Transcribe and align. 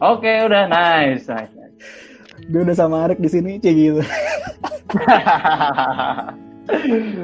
Oke, 0.00 0.32
udah 0.48 0.64
nice, 0.64 1.28
nice. 1.28 1.52
nice. 1.52 1.76
Gue 2.48 2.64
udah 2.64 2.72
sama 2.72 3.04
Arik 3.04 3.20
di 3.20 3.28
sini, 3.28 3.60
cek 3.60 3.74
gitu. 3.76 4.00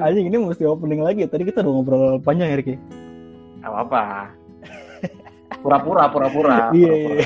Anjing 0.04 0.28
ini 0.28 0.36
mesti 0.36 0.68
opening 0.68 1.00
lagi. 1.00 1.24
Tadi 1.24 1.48
kita 1.48 1.64
udah 1.64 1.72
ngobrol 1.72 2.20
panjang 2.20 2.52
ya, 2.52 2.60
Riki. 2.60 2.76
Gak 3.64 3.72
apa-apa. 3.72 4.28
Pura-pura, 5.64 6.04
pura-pura. 6.12 6.56
Iya. 6.76 6.92
iya. 6.92 7.24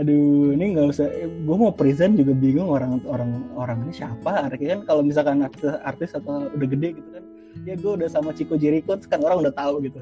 Aduh, 0.00 0.56
ini 0.56 0.64
nggak 0.72 0.88
usah. 0.88 1.06
Gue 1.44 1.56
mau 1.60 1.70
present 1.70 2.16
juga 2.16 2.32
bingung 2.32 2.72
orang 2.72 3.04
orang 3.04 3.44
orang 3.52 3.84
ini 3.84 3.92
siapa. 3.92 4.48
Arik 4.48 4.64
kan 4.64 4.80
kalau 4.88 5.04
misalkan 5.04 5.44
artis, 5.44 5.76
artis 5.84 6.10
atau 6.16 6.48
udah 6.50 6.68
gede 6.72 6.96
gitu 6.96 7.08
kan, 7.12 7.24
ya 7.68 7.74
gue 7.76 7.92
udah 8.00 8.08
sama 8.08 8.32
Chico 8.32 8.56
Jericho, 8.56 8.96
kan 9.06 9.20
orang 9.20 9.44
udah 9.44 9.54
tahu 9.54 9.84
gitu. 9.84 10.00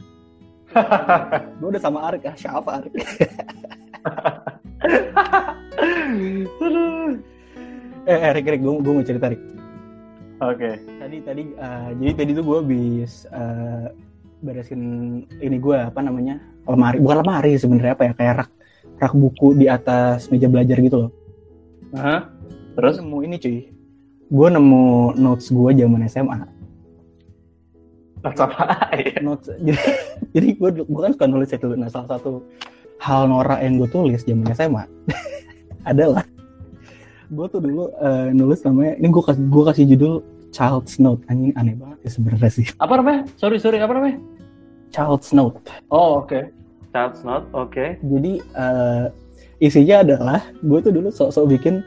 gue 1.60 1.69
udah 1.69 1.83
sama 1.83 2.09
Arik 2.09 2.30
ah 2.30 2.37
siapa 2.38 2.80
Arik? 2.80 2.95
Eh, 8.06 8.19
Erik, 8.30 8.45
Erik, 8.48 8.61
gue 8.62 8.73
gue 8.83 8.92
mau 8.92 9.05
cerita 9.05 9.27
Erik. 9.30 9.42
Oke. 10.42 10.59
Okay. 10.59 10.75
Tadi 10.98 11.16
tadi 11.23 11.42
uh, 11.55 11.91
jadi 12.02 12.12
tadi 12.19 12.30
tuh 12.34 12.45
gue 12.45 12.59
habis 12.66 13.30
uh, 13.30 13.87
beresin 14.42 14.83
ini 15.38 15.56
gue 15.62 15.78
apa 15.78 16.02
namanya 16.02 16.42
lemari 16.66 16.98
bukan 16.98 17.23
lemari 17.23 17.55
sebenarnya 17.55 17.95
apa 17.95 18.11
ya 18.11 18.12
kayak 18.19 18.34
rak 18.42 18.51
rak 18.98 19.12
buku 19.15 19.55
di 19.55 19.66
atas 19.70 20.27
meja 20.34 20.50
belajar 20.50 20.78
gitu 20.83 21.06
loh. 21.06 21.11
Hah? 21.95 22.27
Terus 22.75 22.98
nemu 22.98 23.19
ini 23.23 23.37
cuy. 23.39 23.59
Gue 24.33 24.48
nemu 24.50 25.14
notes 25.14 25.47
gue 25.53 25.70
zaman 25.78 26.03
SMA. 26.11 26.39
Notes 28.23 28.41
apa? 28.42 28.62
notes 29.23 29.47
jadi 29.66 29.83
jadi 30.34 30.47
gue 30.59 30.70
gue 30.83 31.00
kan 31.06 31.12
suka 31.14 31.27
nulis 31.30 31.55
itu. 31.55 31.69
Nah 31.78 31.87
salah 31.87 32.19
satu 32.19 32.42
hal 33.03 33.27
norak 33.27 33.58
yang 33.58 33.83
gue 33.83 33.91
tulis 33.91 34.22
zaman 34.22 34.47
SMA 34.55 34.86
adalah 35.91 36.22
gue 37.33 37.47
tuh 37.50 37.58
dulu 37.58 37.91
uh, 37.98 38.31
nulis 38.31 38.62
namanya 38.62 38.95
ini 39.03 39.08
gue 39.11 39.22
kasih 39.27 39.42
gue 39.42 39.64
kasih 39.67 39.84
judul 39.97 40.14
Child's 40.53 41.00
Note. 41.00 41.25
Anjing 41.33 41.56
aneh 41.56 41.75
banget 41.75 41.98
ya 42.05 42.11
sebenarnya 42.12 42.53
sih. 42.53 42.69
Apa 42.77 43.00
namanya? 43.00 43.25
Sorry 43.41 43.56
sorry 43.56 43.80
apa 43.80 43.97
namanya? 43.97 44.20
Child's 44.92 45.33
Note. 45.33 45.58
Oh 45.89 46.23
oke. 46.23 46.28
Okay. 46.28 46.53
Child's 46.92 47.25
Note 47.25 47.48
oke. 47.56 47.73
Okay. 47.73 47.97
jadi 48.05 48.33
uh, 48.53 49.06
isinya 49.58 50.05
adalah 50.05 50.41
gue 50.61 50.78
tuh 50.84 50.92
dulu 50.92 51.08
sok-sok 51.08 51.48
bikin 51.56 51.80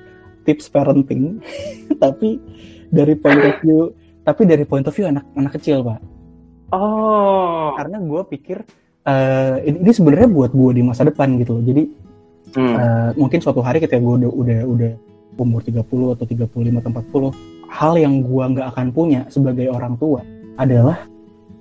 tips 0.50 0.66
parenting 0.68 1.40
tapi 2.04 2.42
dari 2.90 3.14
point 3.14 3.42
of 3.46 3.56
view 3.62 3.94
tapi 4.26 4.50
dari 4.50 4.66
point 4.66 4.86
of 4.90 4.94
view 4.98 5.06
anak 5.06 5.24
anak 5.38 5.54
kecil 5.56 5.86
pak. 5.86 6.02
Oh. 6.74 7.78
Karena 7.78 8.02
gue 8.02 8.22
pikir 8.34 8.66
uh, 9.06 9.56
ini, 9.64 9.78
ini 9.86 9.92
sebenarnya 9.94 10.30
buat 10.30 10.52
gue 10.52 10.72
di 10.76 10.84
masa 10.84 11.06
depan 11.08 11.38
gitu 11.40 11.62
loh 11.62 11.64
jadi 11.64 11.84
hmm. 12.58 12.76
uh, 12.76 13.10
mungkin 13.16 13.40
suatu 13.40 13.62
hari 13.62 13.80
ketika 13.80 14.02
gue 14.02 14.14
udah 14.26 14.32
udah 14.34 14.60
udah 14.66 14.92
umur 15.36 15.62
30 15.62 15.84
atau 16.16 16.26
35 16.26 16.80
atau 16.80 17.32
40 17.36 17.72
hal 17.76 17.94
yang 18.00 18.24
gua 18.24 18.48
nggak 18.48 18.68
akan 18.72 18.88
punya 18.96 19.22
sebagai 19.28 19.68
orang 19.68 20.00
tua 20.00 20.24
adalah 20.56 21.04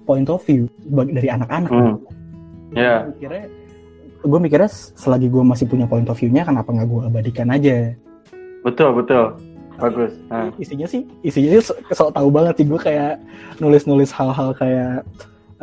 point 0.07 0.29
of 0.31 0.39
view 0.47 0.71
dari 1.11 1.27
anak-anak 1.27 1.71
hmm. 1.73 1.97
ya 2.77 2.83
yeah. 2.83 2.99
mikirnya 3.11 3.45
gue 4.25 4.41
mikirnya 4.41 4.71
selagi 4.97 5.29
gue 5.29 5.43
masih 5.45 5.69
punya 5.69 5.85
point 5.85 6.09
of 6.09 6.17
view-nya 6.17 6.49
kenapa 6.49 6.73
nggak 6.73 6.89
gue 6.89 7.01
abadikan 7.13 7.49
aja 7.53 7.93
betul 8.65 8.97
betul 8.97 9.37
bagus 9.77 10.13
nah. 10.31 10.49
isinya 10.57 10.87
sih 10.87 11.03
isinya 11.21 11.61
sih 11.61 11.77
so, 11.93 12.09
tahu 12.09 12.29
banget 12.31 12.63
sih 12.63 12.67
gue 12.69 12.81
kayak 12.81 13.21
nulis-nulis 13.61 14.15
hal-hal 14.15 14.55
kayak 14.57 15.03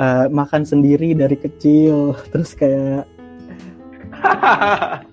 uh, 0.01 0.25
makan 0.33 0.65
sendiri 0.65 1.13
dari 1.13 1.37
kecil. 1.37 2.17
Terus 2.33 2.57
kayak 2.57 3.05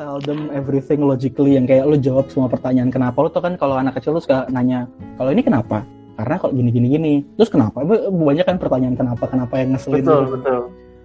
tell 0.00 0.16
them 0.24 0.48
everything 0.56 1.04
logically 1.04 1.60
yang 1.60 1.68
kayak 1.68 1.84
lo 1.84 1.96
jawab 2.00 2.32
semua 2.32 2.48
pertanyaan 2.48 2.88
kenapa? 2.88 3.20
Lo 3.20 3.28
tuh 3.28 3.44
kan 3.44 3.60
kalau 3.60 3.76
anak 3.76 4.00
kecil 4.00 4.16
lo 4.16 4.20
suka 4.24 4.48
nanya 4.48 4.88
kalau 5.20 5.30
ini 5.30 5.44
kenapa? 5.44 5.84
Karena 6.16 6.36
kalau 6.36 6.52
gini 6.52 6.70
gini 6.72 6.88
gini 6.88 7.12
terus 7.36 7.52
kenapa? 7.52 7.84
Banyak 8.08 8.44
kan 8.48 8.56
pertanyaan 8.56 8.96
kenapa? 8.96 9.24
Kenapa? 9.28 9.60
yang 9.60 9.76
ngeselin 9.76 10.04
betul 10.04 10.20
gitu. 10.24 10.32
betul. 10.36 10.60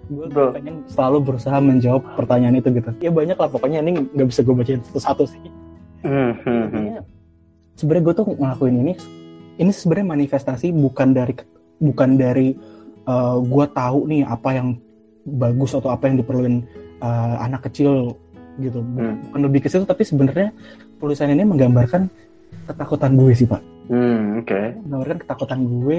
Gue 0.06 0.28
betul. 0.30 0.48
pengen 0.54 0.76
selalu 0.86 1.18
berusaha 1.24 1.58
menjawab 1.60 2.04
pertanyaan 2.16 2.56
itu 2.62 2.70
gitu. 2.72 2.92
Ya 3.02 3.12
banyak 3.12 3.38
lah 3.40 3.50
pokoknya 3.50 3.80
ini 3.84 4.06
nggak 4.12 4.28
bisa 4.32 4.40
gue 4.46 4.56
bacain 4.56 4.82
satu-satu 4.92 5.24
sih. 5.28 5.42
Mm-hmm. 6.06 7.02
sebenarnya 7.74 8.04
gue 8.06 8.14
tuh 8.14 8.28
ngelakuin 8.38 8.76
ini. 8.86 8.94
Ini 9.58 9.72
sebenarnya 9.74 10.08
manifestasi 10.14 10.70
bukan 10.70 11.18
dari 11.18 11.34
bukan 11.82 12.20
dari 12.20 12.54
uh, 13.10 13.38
gue 13.42 13.66
tahu 13.72 14.00
nih 14.10 14.22
apa 14.26 14.50
yang 14.54 14.68
bagus 15.26 15.74
atau 15.74 15.90
apa 15.90 16.06
yang 16.06 16.22
diperluin 16.22 16.62
uh, 17.02 17.36
anak 17.42 17.66
kecil 17.70 18.14
gitu 18.62 18.80
hmm. 18.80 19.32
bukan 19.32 19.42
lebih 19.52 19.60
ke 19.66 19.68
situ 19.68 19.84
tapi 19.84 20.06
sebenarnya 20.08 20.54
tulisan 21.02 21.34
ini 21.34 21.44
menggambarkan 21.44 22.08
ketakutan 22.70 23.18
gue 23.20 23.32
sih 23.36 23.48
pak 23.50 23.62
hmm, 23.92 24.42
oke 24.42 24.48
okay. 24.48 24.66
menggambarkan 24.86 25.18
ketakutan 25.26 25.60
gue 25.68 25.98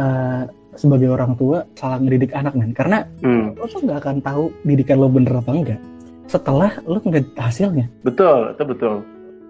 uh, 0.00 0.42
sebagai 0.74 1.08
orang 1.10 1.38
tua 1.38 1.62
salah 1.78 1.98
ngedidik 2.02 2.34
anak 2.34 2.54
men 2.58 2.74
karena 2.74 3.06
hmm. 3.22 3.54
lo 3.58 3.66
tuh 3.68 3.82
nggak 3.84 3.98
akan 4.02 4.16
tahu 4.24 4.44
didikan 4.66 4.98
lo 4.98 5.06
bener 5.06 5.38
apa 5.38 5.50
enggak 5.54 5.80
setelah 6.26 6.72
lo 6.88 6.98
ngeliat 7.04 7.28
hasilnya 7.36 7.86
betul 8.02 8.50
itu 8.56 8.64
betul 8.64 8.94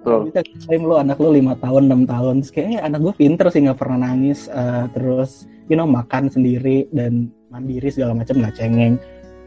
betul 0.04 0.20
kita 0.28 0.40
klaim 0.68 0.82
lo 0.84 1.00
anak 1.00 1.16
lo 1.16 1.32
lima 1.32 1.56
tahun 1.56 1.88
enam 1.88 2.04
tahun 2.04 2.44
terus 2.44 2.52
kayak 2.52 2.68
eh, 2.76 2.80
anak 2.84 3.00
gue 3.00 3.14
pinter 3.16 3.48
sih 3.48 3.64
nggak 3.64 3.80
pernah 3.80 4.12
nangis 4.12 4.52
uh, 4.52 4.84
terus 4.92 5.48
you 5.72 5.80
know 5.80 5.88
makan 5.88 6.28
sendiri 6.28 6.84
dan 6.92 7.32
mandiri 7.48 7.88
segala 7.88 8.12
macam 8.12 8.44
nggak 8.44 8.54
cengeng 8.60 9.00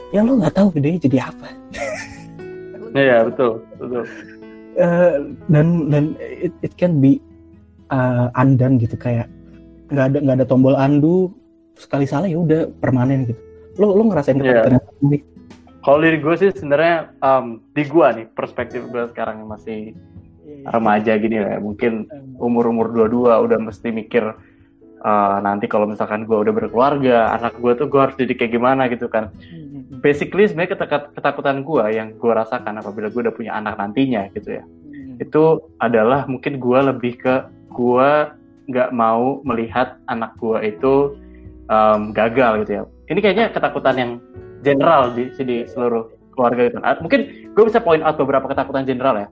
ya 0.10 0.26
lo 0.26 0.42
nggak 0.42 0.58
tahu 0.58 0.74
gede 0.74 1.06
jadi 1.06 1.30
apa 1.30 1.48
Iya 2.98 3.28
betul 3.30 3.62
betul. 3.78 4.04
Uh, 4.78 5.34
dan 5.50 5.90
dan 5.90 6.04
it, 6.22 6.54
it 6.62 6.74
can 6.78 7.02
be 7.02 7.22
uh, 7.90 8.30
undone 8.38 8.78
gitu 8.82 8.98
kayak 8.98 9.30
nggak 9.94 10.14
ada 10.14 10.18
nggak 10.22 10.38
ada 10.42 10.48
tombol 10.48 10.78
undo 10.78 11.34
sekali 11.78 12.10
salah 12.10 12.30
ya 12.30 12.42
udah 12.42 12.70
permanen 12.82 13.30
gitu. 13.30 13.42
Lo 13.78 13.94
lo 13.94 14.10
ngerasain 14.10 14.42
yeah. 14.42 14.82
ini? 15.06 15.22
Kalau 15.86 16.04
diri 16.04 16.20
gue 16.20 16.36
sih 16.36 16.50
sebenarnya 16.52 17.16
um, 17.24 17.64
di 17.72 17.84
gue 17.88 18.08
nih 18.22 18.28
perspektif 18.34 18.84
gue 18.92 19.08
sekarang 19.14 19.46
masih 19.48 19.94
yeah, 19.94 20.17
remaja 20.68 21.16
gini 21.16 21.40
lah 21.40 21.58
ya. 21.58 21.60
Mungkin 21.64 22.12
umur 22.38 22.70
umur 22.70 22.92
dua 22.92 23.08
dua 23.08 23.34
udah 23.42 23.60
mesti 23.60 23.90
mikir 23.90 24.24
uh, 25.02 25.38
nanti 25.42 25.66
kalau 25.72 25.88
misalkan 25.88 26.28
gue 26.28 26.38
udah 26.38 26.54
berkeluarga, 26.54 27.34
anak 27.34 27.58
gue 27.58 27.74
tuh 27.76 27.88
gue 27.88 28.00
harus 28.00 28.16
jadi 28.20 28.34
kayak 28.36 28.52
gimana 28.52 28.92
gitu 28.92 29.08
kan. 29.08 29.32
Hmm 29.34 29.68
basically 30.00 30.46
sebenarnya 30.46 30.78
ketakutan 31.16 31.66
gue 31.66 31.86
yang 31.94 32.14
gue 32.16 32.32
rasakan 32.34 32.80
apabila 32.80 33.10
gue 33.10 33.22
udah 33.28 33.36
punya 33.36 33.52
anak 33.58 33.80
nantinya 33.80 34.30
gitu 34.36 34.62
ya 34.62 34.64
hmm. 34.64 35.24
itu 35.24 35.64
adalah 35.82 36.28
mungkin 36.30 36.62
gue 36.62 36.80
lebih 36.94 37.14
ke 37.18 37.36
gue 37.74 38.10
nggak 38.68 38.92
mau 38.92 39.40
melihat 39.48 39.98
anak 40.12 40.36
gue 40.38 40.58
itu 40.68 41.16
um, 41.72 42.12
gagal 42.12 42.66
gitu 42.66 42.72
ya 42.72 42.84
ini 43.08 43.20
kayaknya 43.24 43.48
ketakutan 43.56 43.96
yang 43.96 44.12
general 44.62 45.14
di, 45.16 45.32
di 45.32 45.64
seluruh 45.70 46.12
keluarga 46.36 46.70
itu 46.70 46.78
mungkin 47.02 47.22
gue 47.56 47.64
bisa 47.66 47.82
point 47.82 48.04
out 48.04 48.20
beberapa 48.20 48.46
ketakutan 48.46 48.86
general 48.86 49.18
ya. 49.18 49.28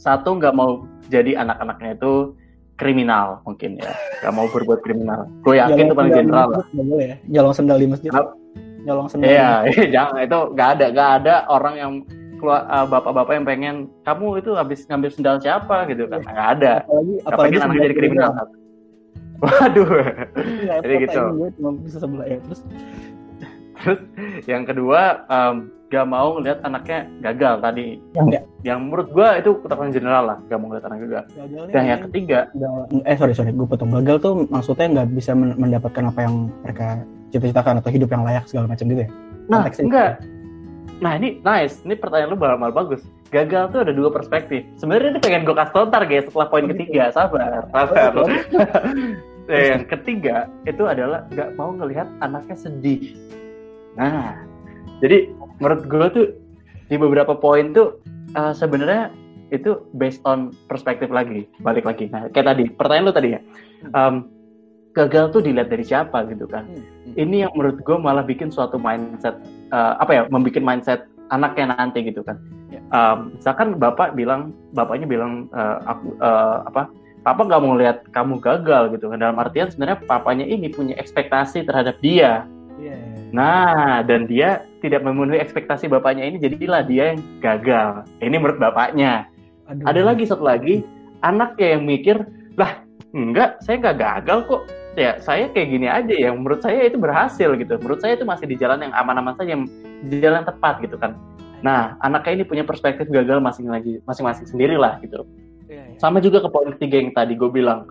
Satu 0.00 0.40
nggak 0.40 0.56
mau 0.56 0.88
jadi 1.12 1.36
anak-anaknya 1.44 2.00
itu 2.00 2.32
kriminal 2.80 3.44
mungkin 3.44 3.76
ya 3.76 3.92
nggak 4.24 4.32
mau 4.32 4.48
berbuat 4.48 4.80
kriminal 4.80 5.28
gue 5.44 5.60
yakin 5.60 5.92
itu 5.92 5.96
paling 5.96 6.16
general 6.16 6.48
lah 6.56 6.64
ya 6.96 7.16
jalan 7.28 7.52
sendal 7.52 7.76
di 7.76 7.84
masjid 7.84 8.08
nyolong 8.84 9.08
sendiri. 9.08 9.36
Iya, 9.36 9.50
jangan 9.94 10.16
itu 10.24 10.38
nggak 10.56 10.68
ada 10.78 10.86
nggak 10.92 11.10
ada 11.22 11.34
orang 11.48 11.74
yang 11.76 11.92
keluar 12.40 12.64
uh, 12.72 12.86
bapak-bapak 12.88 13.32
yang 13.36 13.46
pengen 13.46 13.76
kamu 14.08 14.40
itu 14.40 14.50
habis 14.56 14.88
ngambil 14.88 15.10
sendal 15.12 15.36
siapa 15.40 15.84
gitu 15.92 16.08
kan 16.08 16.24
nggak 16.24 16.48
ada. 16.60 16.72
Apalagi 16.88 17.14
apalagi 17.28 17.56
anaknya 17.60 17.84
jadi 17.90 17.96
kriminal. 17.96 18.32
Waduh. 19.44 19.88
Ya, 20.68 20.74
jadi 20.84 20.94
gitu. 21.08 21.20
cuma 21.56 21.70
bisa 21.80 21.96
sebelah 22.00 22.26
ya 22.28 22.38
terus. 22.44 22.60
Terus 23.80 24.00
yang 24.44 24.68
kedua 24.68 25.24
um, 25.32 25.72
gak 25.90 26.06
mau 26.06 26.38
ngeliat 26.38 26.62
anaknya 26.62 27.10
gagal 27.18 27.54
tadi. 27.58 27.86
Yang 28.14 28.24
enggak. 28.30 28.44
Yang 28.62 28.78
menurut 28.86 29.08
gua 29.10 29.28
itu 29.42 29.50
ketakutan 29.58 29.90
general 29.90 30.22
lah, 30.30 30.38
gak 30.46 30.58
mau 30.62 30.66
ngeliat 30.70 30.86
anak 30.86 30.98
gagal. 31.02 31.24
Dan 31.74 31.82
yang 31.82 32.00
ketiga, 32.06 32.38
eh 33.02 33.16
sorry 33.18 33.34
sorry, 33.34 33.50
gue 33.50 33.66
potong 33.66 33.90
gagal 33.90 34.16
tuh 34.22 34.46
maksudnya 34.46 34.86
nggak 34.86 35.08
bisa 35.18 35.34
mendapatkan 35.34 36.04
apa 36.14 36.20
yang 36.22 36.34
mereka 36.62 37.02
cita-citakan 37.34 37.82
atau 37.82 37.90
hidup 37.90 38.08
yang 38.14 38.22
layak 38.22 38.46
segala 38.46 38.70
macam 38.70 38.86
gitu 38.86 39.02
ya? 39.02 39.10
Nah, 39.50 39.66
Konteksnya 39.66 39.84
enggak. 39.90 40.12
Nah 41.00 41.12
ini 41.16 41.28
nice, 41.40 41.80
ini 41.82 41.94
pertanyaan 41.96 42.30
lu 42.30 42.38
malah 42.38 42.70
bagus. 42.70 43.02
Gagal 43.32 43.72
tuh 43.72 43.80
ada 43.82 43.92
dua 43.94 44.12
perspektif. 44.12 44.62
Sebenarnya 44.76 45.16
ini 45.16 45.20
pengen 45.22 45.42
gue 45.48 45.56
kasih 45.56 45.72
tau 45.74 45.84
ntar 45.88 46.04
guys 46.06 46.28
setelah 46.28 46.46
poin 46.52 46.66
ketiga, 46.70 47.08
ya? 47.08 47.14
sabar, 47.14 47.66
sabar. 47.72 48.12
Oh, 48.20 48.28
nah, 49.48 49.62
yang 49.74 49.82
ketiga 49.88 50.46
itu 50.68 50.84
adalah 50.84 51.24
nggak 51.32 51.56
mau 51.56 51.72
ngelihat 51.72 52.06
anaknya 52.20 52.56
sedih. 52.58 53.16
Nah, 53.96 54.36
jadi 55.00 55.32
menurut 55.60 55.82
gue 55.86 56.06
tuh 56.10 56.26
di 56.90 56.96
beberapa 56.98 57.38
poin 57.38 57.70
tuh 57.70 58.02
uh, 58.34 58.50
sebenarnya 58.50 59.14
itu 59.50 59.82
based 59.94 60.22
on 60.26 60.54
perspektif 60.70 61.10
lagi, 61.10 61.46
balik 61.62 61.86
lagi. 61.86 62.06
Nah, 62.10 62.30
kayak 62.30 62.54
tadi, 62.54 62.64
pertanyaan 62.70 63.06
lu 63.10 63.14
tadi 63.14 63.28
ya. 63.34 63.40
Um, 63.94 64.30
gagal 64.94 65.30
tuh 65.30 65.42
dilihat 65.42 65.70
dari 65.70 65.86
siapa 65.86 66.26
gitu 66.30 66.46
kan. 66.50 66.66
Hmm. 66.66 66.82
hmm. 66.82 67.14
Ini 67.14 67.36
yang 67.46 67.52
menurut 67.54 67.78
gue 67.82 67.96
malah 67.98 68.24
bikin 68.26 68.50
suatu 68.50 68.78
mindset 68.78 69.38
uh, 69.70 69.98
apa 70.02 70.10
ya, 70.10 70.22
membuat 70.30 70.62
mindset 70.62 71.06
anaknya 71.30 71.78
nanti 71.78 72.02
gitu 72.02 72.26
kan. 72.26 72.38
Um, 72.90 73.38
misalkan 73.38 73.78
bapak 73.78 74.18
bilang, 74.18 74.50
bapaknya 74.74 75.06
bilang 75.06 75.46
uh, 75.54 75.78
aku 75.86 76.10
uh, 76.18 76.66
apa, 76.66 76.90
papa 77.22 77.40
nggak 77.46 77.62
mau 77.62 77.78
lihat 77.78 78.02
kamu 78.10 78.42
gagal 78.42 78.98
gitu 78.98 79.14
kan. 79.14 79.18
Dalam 79.22 79.38
artian 79.38 79.70
sebenarnya 79.70 80.02
papanya 80.10 80.46
ini 80.46 80.66
punya 80.70 80.98
ekspektasi 80.98 81.62
terhadap 81.66 82.02
dia. 82.02 82.46
Yeah. 82.82 83.19
Nah, 83.30 84.02
dan 84.04 84.26
dia 84.26 84.66
tidak 84.82 85.06
memenuhi 85.06 85.38
ekspektasi 85.38 85.86
bapaknya 85.86 86.26
ini, 86.26 86.36
jadilah 86.42 86.82
dia 86.82 87.14
yang 87.14 87.20
gagal. 87.38 88.04
Ini 88.18 88.36
menurut 88.36 88.58
bapaknya. 88.58 89.30
Aduh. 89.70 89.86
Ada 89.86 90.00
lagi 90.02 90.24
satu 90.26 90.42
lagi, 90.42 90.82
anaknya 91.22 91.78
yang 91.78 91.82
mikir, 91.86 92.16
lah 92.58 92.82
enggak, 93.14 93.62
saya 93.62 93.78
nggak 93.78 93.98
gagal 93.98 94.38
kok 94.50 94.62
ya 94.98 95.22
saya 95.22 95.46
kayak 95.54 95.68
gini 95.70 95.86
aja 95.86 96.14
ya 96.14 96.30
menurut 96.34 96.62
saya 96.62 96.82
itu 96.86 96.98
berhasil 96.98 97.54
gitu 97.54 97.74
menurut 97.78 98.00
saya 98.02 98.18
itu 98.18 98.26
masih 98.26 98.46
di 98.50 98.56
jalan 98.58 98.82
yang 98.82 98.92
aman-aman 98.94 99.38
saja 99.38 99.54
di 100.06 100.16
jalan 100.18 100.42
yang 100.42 100.48
tepat 100.50 100.82
gitu 100.82 100.98
kan 100.98 101.14
nah 101.60 101.94
anaknya 102.02 102.42
ini 102.42 102.44
punya 102.48 102.64
perspektif 102.66 103.06
gagal 103.06 103.38
masing-masing 103.38 104.00
masing-masing 104.08 104.46
sendiri 104.48 104.74
lah 104.80 104.98
gitu 105.04 105.22
iya, 105.68 105.94
iya. 105.94 105.98
sama 106.00 106.18
juga 106.18 106.42
ke 106.42 106.48
poin 106.50 106.72
ketiga 106.74 106.96
yang 107.04 107.12
tadi 107.14 107.36
gue 107.36 107.50
bilang 107.52 107.86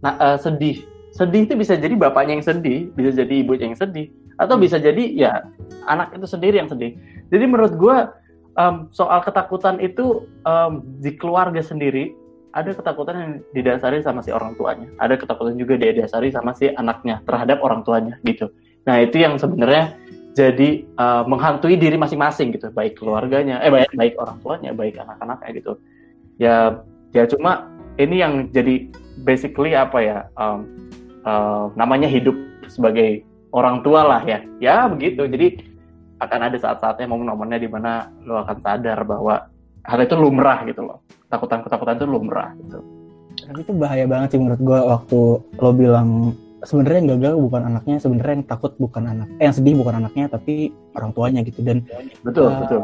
nah 0.00 0.14
uh, 0.16 0.38
sedih 0.38 0.86
sedih 1.12 1.44
itu 1.50 1.54
bisa 1.58 1.74
jadi 1.74 1.92
bapaknya 1.98 2.38
yang 2.38 2.46
sedih 2.46 2.88
bisa 2.94 3.10
jadi 3.12 3.34
ibu 3.42 3.58
yang 3.58 3.74
sedih 3.74 4.08
atau 4.38 4.54
hmm. 4.56 4.62
bisa 4.64 4.76
jadi 4.78 5.04
ya 5.12 5.32
anak 5.90 6.14
itu 6.14 6.26
sendiri 6.26 6.62
yang 6.62 6.70
sedih 6.70 6.94
jadi 7.28 7.44
menurut 7.44 7.74
gue 7.76 7.96
um, 8.58 8.88
soal 8.90 9.20
ketakutan 9.22 9.78
itu 9.78 10.26
um, 10.46 10.82
di 11.02 11.14
keluarga 11.14 11.60
sendiri 11.60 12.14
ada 12.52 12.74
ketakutan 12.74 13.14
yang 13.14 13.32
didasari 13.52 14.00
sama 14.00 14.24
si 14.24 14.32
orang 14.32 14.56
tuanya, 14.56 14.88
ada 14.98 15.14
ketakutan 15.14 15.54
juga 15.60 15.76
didasari 15.76 16.32
sama 16.32 16.56
si 16.56 16.72
anaknya 16.72 17.20
terhadap 17.28 17.60
orang 17.60 17.84
tuanya 17.84 18.16
gitu. 18.24 18.48
Nah 18.88 19.04
itu 19.04 19.20
yang 19.20 19.36
sebenarnya 19.36 19.94
jadi 20.32 20.86
uh, 20.96 21.28
menghantui 21.28 21.76
diri 21.76 21.94
masing-masing 22.00 22.56
gitu, 22.56 22.72
baik 22.72 22.96
keluarganya, 22.96 23.60
eh 23.60 23.70
baik, 23.70 23.92
baik 23.92 24.14
orang 24.16 24.38
tuanya, 24.40 24.70
baik 24.72 24.96
anak-anaknya 24.96 25.50
gitu. 25.60 25.72
Ya 26.40 26.82
ya 27.12 27.28
cuma 27.28 27.68
ini 28.00 28.22
yang 28.22 28.48
jadi 28.50 28.88
basically 29.22 29.76
apa 29.76 29.98
ya 30.00 30.18
um, 30.38 30.88
uh, 31.28 31.68
namanya 31.76 32.08
hidup 32.08 32.34
sebagai 32.70 33.28
orang 33.52 33.80
tua 33.80 34.04
lah 34.04 34.22
ya, 34.24 34.38
ya 34.60 34.86
begitu. 34.88 35.24
Jadi 35.24 35.64
akan 36.18 36.40
ada 36.50 36.56
saat-saatnya 36.58 37.06
momen-momennya 37.06 37.58
di 37.62 37.68
mana 37.70 38.10
lo 38.26 38.42
akan 38.42 38.58
sadar 38.58 38.98
bahwa 39.06 39.46
hal 39.86 39.98
itu 40.02 40.14
lumrah 40.18 40.66
gitu 40.66 40.82
loh. 40.82 40.98
Ketakutan-ketakutan 41.28 41.96
itu 42.02 42.06
lumrah 42.08 42.50
gitu. 42.58 42.78
Tapi 43.38 43.60
itu 43.62 43.72
bahaya 43.72 44.04
banget 44.04 44.34
sih 44.34 44.40
menurut 44.42 44.60
gue 44.60 44.78
waktu 44.82 45.20
lo 45.62 45.70
bilang 45.72 46.34
sebenarnya 46.66 46.98
yang 46.98 47.10
gagal 47.16 47.34
bukan 47.38 47.62
anaknya 47.70 47.96
sebenarnya 48.02 48.34
yang 48.34 48.46
takut 48.50 48.72
bukan 48.82 49.02
anak 49.06 49.28
eh, 49.38 49.44
yang 49.46 49.54
sedih 49.54 49.74
bukan 49.78 49.94
anaknya 50.02 50.24
tapi 50.26 50.74
orang 50.98 51.10
tuanya 51.14 51.40
gitu. 51.46 51.60
Dan 51.62 51.86
betul 52.26 52.50
uh, 52.50 52.58
betul. 52.66 52.82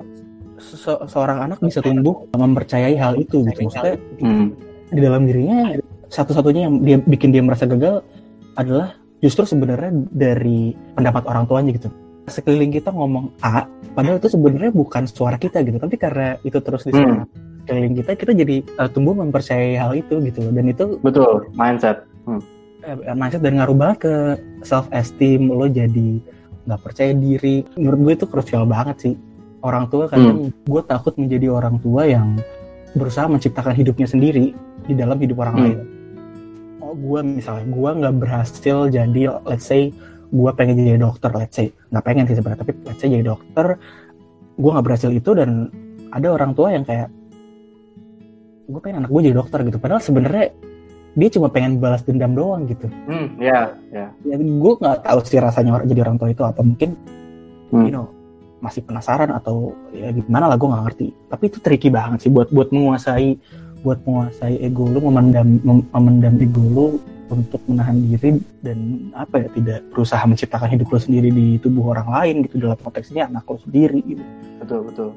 se 0.63 0.93
seorang 1.11 1.51
anak 1.51 1.59
bisa 1.59 1.83
tumbuh 1.83 2.31
mempercayai 2.31 2.95
hal 2.95 3.19
itu 3.19 3.43
gitu. 3.51 3.67
Maksudnya 3.67 3.99
hmm. 4.23 4.47
di 4.95 5.01
dalam 5.03 5.27
dirinya 5.27 5.75
satu-satunya 6.07 6.71
yang 6.71 6.75
dia 6.87 6.97
bikin 7.03 7.35
dia 7.35 7.43
merasa 7.43 7.67
gagal 7.67 8.07
adalah 8.55 8.95
justru 9.25 9.49
sebenarnya 9.49 9.89
dari 10.13 10.77
pendapat 10.93 11.25
orang 11.25 11.49
tuanya 11.49 11.73
gitu. 11.73 11.89
Sekeliling 12.29 12.77
kita 12.77 12.93
ngomong 12.93 13.33
A 13.41 13.65
padahal 13.97 14.21
itu 14.21 14.29
sebenarnya 14.29 14.69
bukan 14.69 15.09
suara 15.09 15.41
kita 15.41 15.65
gitu. 15.65 15.81
Tapi 15.81 15.97
karena 15.97 16.37
itu 16.45 16.61
terus 16.61 16.85
disuarakan 16.85 17.25
hmm. 17.25 17.65
sekeliling 17.65 17.95
kita 18.05 18.11
kita 18.21 18.33
jadi 18.37 18.57
uh, 18.77 18.89
tumbuh 18.93 19.17
mempercayai 19.17 19.81
hal 19.81 19.97
itu 19.97 20.21
gitu 20.29 20.45
dan 20.53 20.69
itu 20.69 21.01
betul 21.01 21.49
mindset. 21.57 22.05
Hmm. 22.29 22.45
uh, 22.85 23.17
mindset 23.17 23.41
dan 23.41 23.57
ngaruh 23.57 23.77
banget 23.77 23.97
ke 24.05 24.15
self 24.61 24.93
esteem 24.93 25.49
lo 25.49 25.65
jadi 25.73 26.21
nggak 26.69 26.81
percaya 26.85 27.17
diri. 27.17 27.65
Menurut 27.81 27.99
gue 28.05 28.13
itu 28.21 28.27
krusial 28.29 28.69
banget 28.69 28.97
sih. 29.01 29.15
Orang 29.65 29.89
tua 29.89 30.05
kadang 30.13 30.53
hmm. 30.53 30.69
gue 30.69 30.83
takut 30.85 31.17
menjadi 31.17 31.49
orang 31.49 31.81
tua 31.81 32.05
yang 32.05 32.37
berusaha 32.93 33.25
menciptakan 33.25 33.73
hidupnya 33.73 34.05
sendiri 34.05 34.53
di 34.85 34.93
dalam 34.93 35.17
hidup 35.17 35.41
orang 35.41 35.57
hmm. 35.57 35.65
lain 35.65 35.94
gue 36.95 37.21
misalnya 37.23 37.67
gue 37.69 37.91
nggak 38.01 38.15
berhasil 38.23 38.79
jadi 38.89 39.23
let's 39.45 39.67
say 39.67 39.91
gue 40.35 40.51
pengen 40.55 40.79
jadi 40.81 40.99
dokter 41.03 41.31
let's 41.35 41.55
say. 41.55 41.71
Nggak 41.91 42.05
pengen 42.07 42.25
sih 42.31 42.37
sebenarnya 42.39 42.61
tapi 42.63 42.73
let's 42.87 43.01
say 43.03 43.09
jadi 43.11 43.25
dokter 43.27 43.67
gue 44.55 44.71
nggak 44.71 44.87
berhasil 44.87 45.11
itu 45.11 45.31
dan 45.35 45.69
ada 46.15 46.27
orang 46.31 46.55
tua 46.55 46.71
yang 46.71 46.87
kayak 46.87 47.11
gue 48.65 48.81
pengen 48.81 49.05
anak 49.05 49.11
gue 49.11 49.23
jadi 49.27 49.37
dokter 49.37 49.59
gitu. 49.67 49.79
Padahal 49.83 50.01
sebenarnya 50.01 50.55
dia 51.15 51.29
cuma 51.31 51.47
pengen 51.51 51.79
balas 51.79 52.03
dendam 52.03 52.35
doang 52.35 52.67
gitu. 52.67 52.91
Hmm 53.07 53.39
ya 53.39 53.75
yeah, 53.91 54.09
ya. 54.25 54.35
Yeah. 54.35 54.39
gue 54.41 54.73
nggak 54.79 55.07
tahu 55.07 55.19
sih 55.27 55.39
rasanya 55.39 55.83
jadi 55.87 56.01
orang 56.03 56.17
tua 56.19 56.31
itu 56.31 56.43
apa. 56.43 56.61
Mungkin 56.63 56.91
hmm. 57.71 57.85
you 57.87 57.93
know 57.95 58.11
masih 58.65 58.81
penasaran 58.81 59.29
atau 59.29 59.77
ya 59.93 60.09
gimana 60.09 60.49
lah 60.49 60.57
gue 60.57 60.69
nggak 60.71 60.85
ngerti. 60.89 61.07
Tapi 61.31 61.45
itu 61.53 61.59
tricky 61.61 61.89
banget 61.93 62.27
sih 62.27 62.31
buat 62.33 62.49
buat 62.49 62.73
menguasai 62.73 63.37
buat 63.85 64.01
menguasai 64.09 64.65
ego 64.65 64.89
lu 64.89 65.05
memendam 65.05 65.61
mem, 65.61 65.79
memendam 65.93 66.35
ego 66.41 66.65
lu 66.65 66.87
untuk 67.29 67.61
menahan 67.69 68.01
diri 68.01 68.41
dan 68.65 69.11
apa 69.13 69.45
ya 69.45 69.49
tidak 69.53 69.79
berusaha 69.93 70.25
menciptakan 70.25 70.73
hidup 70.73 70.89
lo 70.89 70.99
sendiri 71.01 71.29
di 71.29 71.61
tubuh 71.61 71.93
orang 71.93 72.09
lain 72.09 72.35
gitu 72.49 72.65
dalam 72.65 72.81
konteks 72.81 73.13
ini 73.13 73.21
anak 73.21 73.45
lo 73.45 73.61
sendiri 73.61 74.01
gitu. 74.05 74.25
Betul 74.65 74.81
betul. 74.89 75.09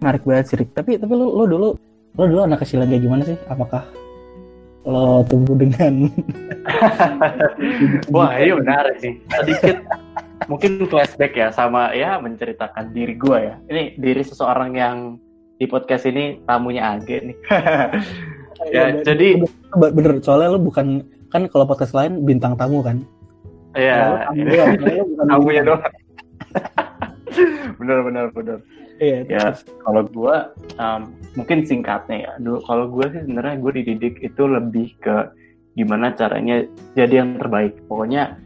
Menarik 0.00 0.22
banget 0.24 0.44
sih 0.48 0.56
tapi 0.64 0.96
tapi 0.96 1.12
lo 1.12 1.28
lo 1.28 1.44
dulu 1.44 1.68
lo 2.16 2.24
dulu 2.24 2.40
anak 2.48 2.64
kecil 2.64 2.84
kayak 2.88 3.04
gimana 3.04 3.22
sih? 3.28 3.36
Apakah 3.48 3.84
lo 4.84 5.24
tumbuh 5.28 5.56
dengan 5.56 6.08
wah 8.14 8.36
iya 8.36 8.52
benar 8.60 8.84
sih 9.00 9.16
sedikit 9.32 9.80
mungkin 10.44 10.84
flashback 10.88 11.32
ya 11.32 11.48
sama 11.48 11.96
ya 11.96 12.20
menceritakan 12.20 12.92
diri 12.92 13.14
gue 13.16 13.38
ya. 13.38 13.56
Ini 13.68 13.96
diri 13.96 14.22
seseorang 14.24 14.70
yang 14.76 14.96
di 15.58 15.66
podcast 15.70 16.04
ini 16.08 16.42
tamunya 16.46 16.98
Age 16.98 17.16
nih 17.30 17.36
ya, 18.74 18.94
ya 18.94 19.04
jadi 19.06 19.42
bener 19.74 20.18
soalnya 20.22 20.54
lo 20.54 20.60
bukan 20.60 21.02
kan 21.30 21.46
kalau 21.50 21.66
podcast 21.66 21.94
lain 21.94 22.22
bintang 22.22 22.54
tamu 22.58 22.82
kan 22.82 23.02
iya 23.74 24.26
tamunya 25.30 25.62
doang 25.62 25.82
bener 27.78 27.98
bener 28.06 28.26
bener 28.30 28.58
Iya. 29.02 29.26
Ya 29.26 29.44
kalau 29.82 30.06
gue 30.06 30.36
um, 30.78 31.00
mungkin 31.34 31.66
singkatnya 31.66 32.30
ya. 32.30 32.32
Dulu 32.38 32.58
kalau 32.62 32.84
gue 32.94 33.06
sih 33.10 33.20
sebenarnya 33.26 33.56
gue 33.58 33.72
dididik 33.82 34.14
itu 34.22 34.42
lebih 34.46 34.94
ke 35.02 35.34
gimana 35.74 36.14
caranya 36.14 36.62
jadi 36.94 37.24
yang 37.24 37.42
terbaik. 37.42 37.74
Pokoknya 37.90 38.38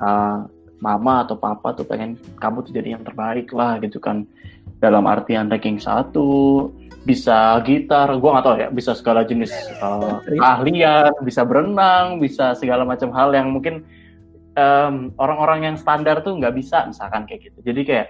uh, 0.00 0.44
mama 0.84 1.24
atau 1.24 1.40
papa 1.40 1.72
tuh 1.72 1.88
pengen 1.88 2.20
kamu 2.36 2.68
tuh 2.68 2.72
jadi 2.76 3.00
yang 3.00 3.04
terbaik 3.08 3.48
lah 3.56 3.80
gitu 3.80 3.96
kan. 3.96 4.28
Dalam 4.76 5.08
artian 5.08 5.48
ranking 5.48 5.80
satu, 5.80 6.68
bisa 7.06 7.62
gitar, 7.64 8.10
gue 8.12 8.30
gak 8.34 8.44
tahu 8.44 8.56
ya, 8.60 8.68
bisa 8.68 8.92
segala 8.92 9.24
jenis 9.24 9.54
uh, 9.80 10.20
bisa 11.24 11.42
berenang, 11.46 12.18
bisa 12.18 12.52
segala 12.58 12.82
macam 12.82 13.14
hal 13.14 13.32
yang 13.32 13.54
mungkin 13.54 13.86
orang 14.56 15.12
orang-orang 15.20 15.60
yang 15.68 15.76
standar 15.76 16.24
tuh 16.24 16.32
nggak 16.40 16.56
bisa 16.56 16.88
misalkan 16.88 17.28
kayak 17.28 17.52
gitu. 17.52 17.58
Jadi 17.60 17.80
kayak 17.84 18.06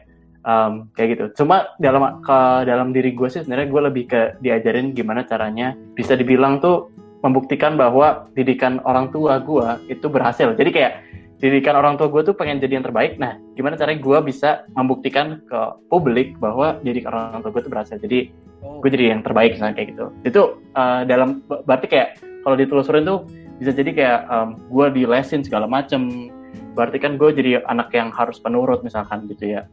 um, 0.46 0.86
kayak 0.94 1.18
gitu. 1.18 1.42
Cuma 1.42 1.74
dalam 1.82 2.22
ke 2.22 2.38
dalam 2.64 2.94
diri 2.94 3.12
gue 3.12 3.26
sih 3.26 3.42
sebenarnya 3.42 3.68
gue 3.68 3.82
lebih 3.90 4.04
ke 4.06 4.20
diajarin 4.38 4.94
gimana 4.94 5.26
caranya 5.26 5.74
bisa 5.98 6.14
dibilang 6.14 6.62
tuh 6.62 6.94
membuktikan 7.26 7.74
bahwa 7.74 8.30
didikan 8.38 8.78
orang 8.86 9.10
tua 9.10 9.42
gue 9.42 9.90
itu 9.90 10.06
berhasil. 10.06 10.54
Jadi 10.54 10.70
kayak 10.70 10.92
didikan 11.36 11.76
orang 11.76 12.00
tua 12.00 12.08
gue 12.08 12.32
tuh 12.32 12.34
pengen 12.36 12.60
jadi 12.60 12.80
yang 12.80 12.86
terbaik. 12.86 13.20
Nah, 13.20 13.36
gimana 13.54 13.76
caranya 13.76 14.00
gue 14.00 14.18
bisa 14.24 14.64
membuktikan 14.72 15.44
ke 15.44 15.60
publik 15.92 16.36
bahwa 16.40 16.80
didikan 16.80 17.12
orang 17.12 17.44
tua 17.44 17.52
gue 17.52 17.62
itu 17.64 17.70
berhasil. 17.72 17.96
Jadi 18.00 18.32
oh. 18.64 18.80
gue 18.80 18.90
jadi 18.92 19.12
yang 19.16 19.20
terbaik 19.20 19.56
misalnya 19.56 19.76
kayak 19.76 19.88
gitu. 19.92 20.06
Itu 20.24 20.42
uh, 20.72 21.04
dalam 21.04 21.44
berarti 21.44 21.86
kayak 21.92 22.08
kalau 22.40 22.56
ditelusurin 22.56 23.04
tuh 23.04 23.28
bisa 23.60 23.72
jadi 23.72 23.90
kayak 23.92 24.20
um, 24.32 24.48
gue 24.72 24.86
dilesin 24.96 25.44
segala 25.44 25.68
macem. 25.68 26.32
Berarti 26.72 27.00
kan 27.00 27.20
gue 27.20 27.32
jadi 27.32 27.64
anak 27.68 27.92
yang 27.92 28.08
harus 28.12 28.40
penurut 28.40 28.80
misalkan 28.80 29.28
gitu 29.28 29.60
ya 29.60 29.68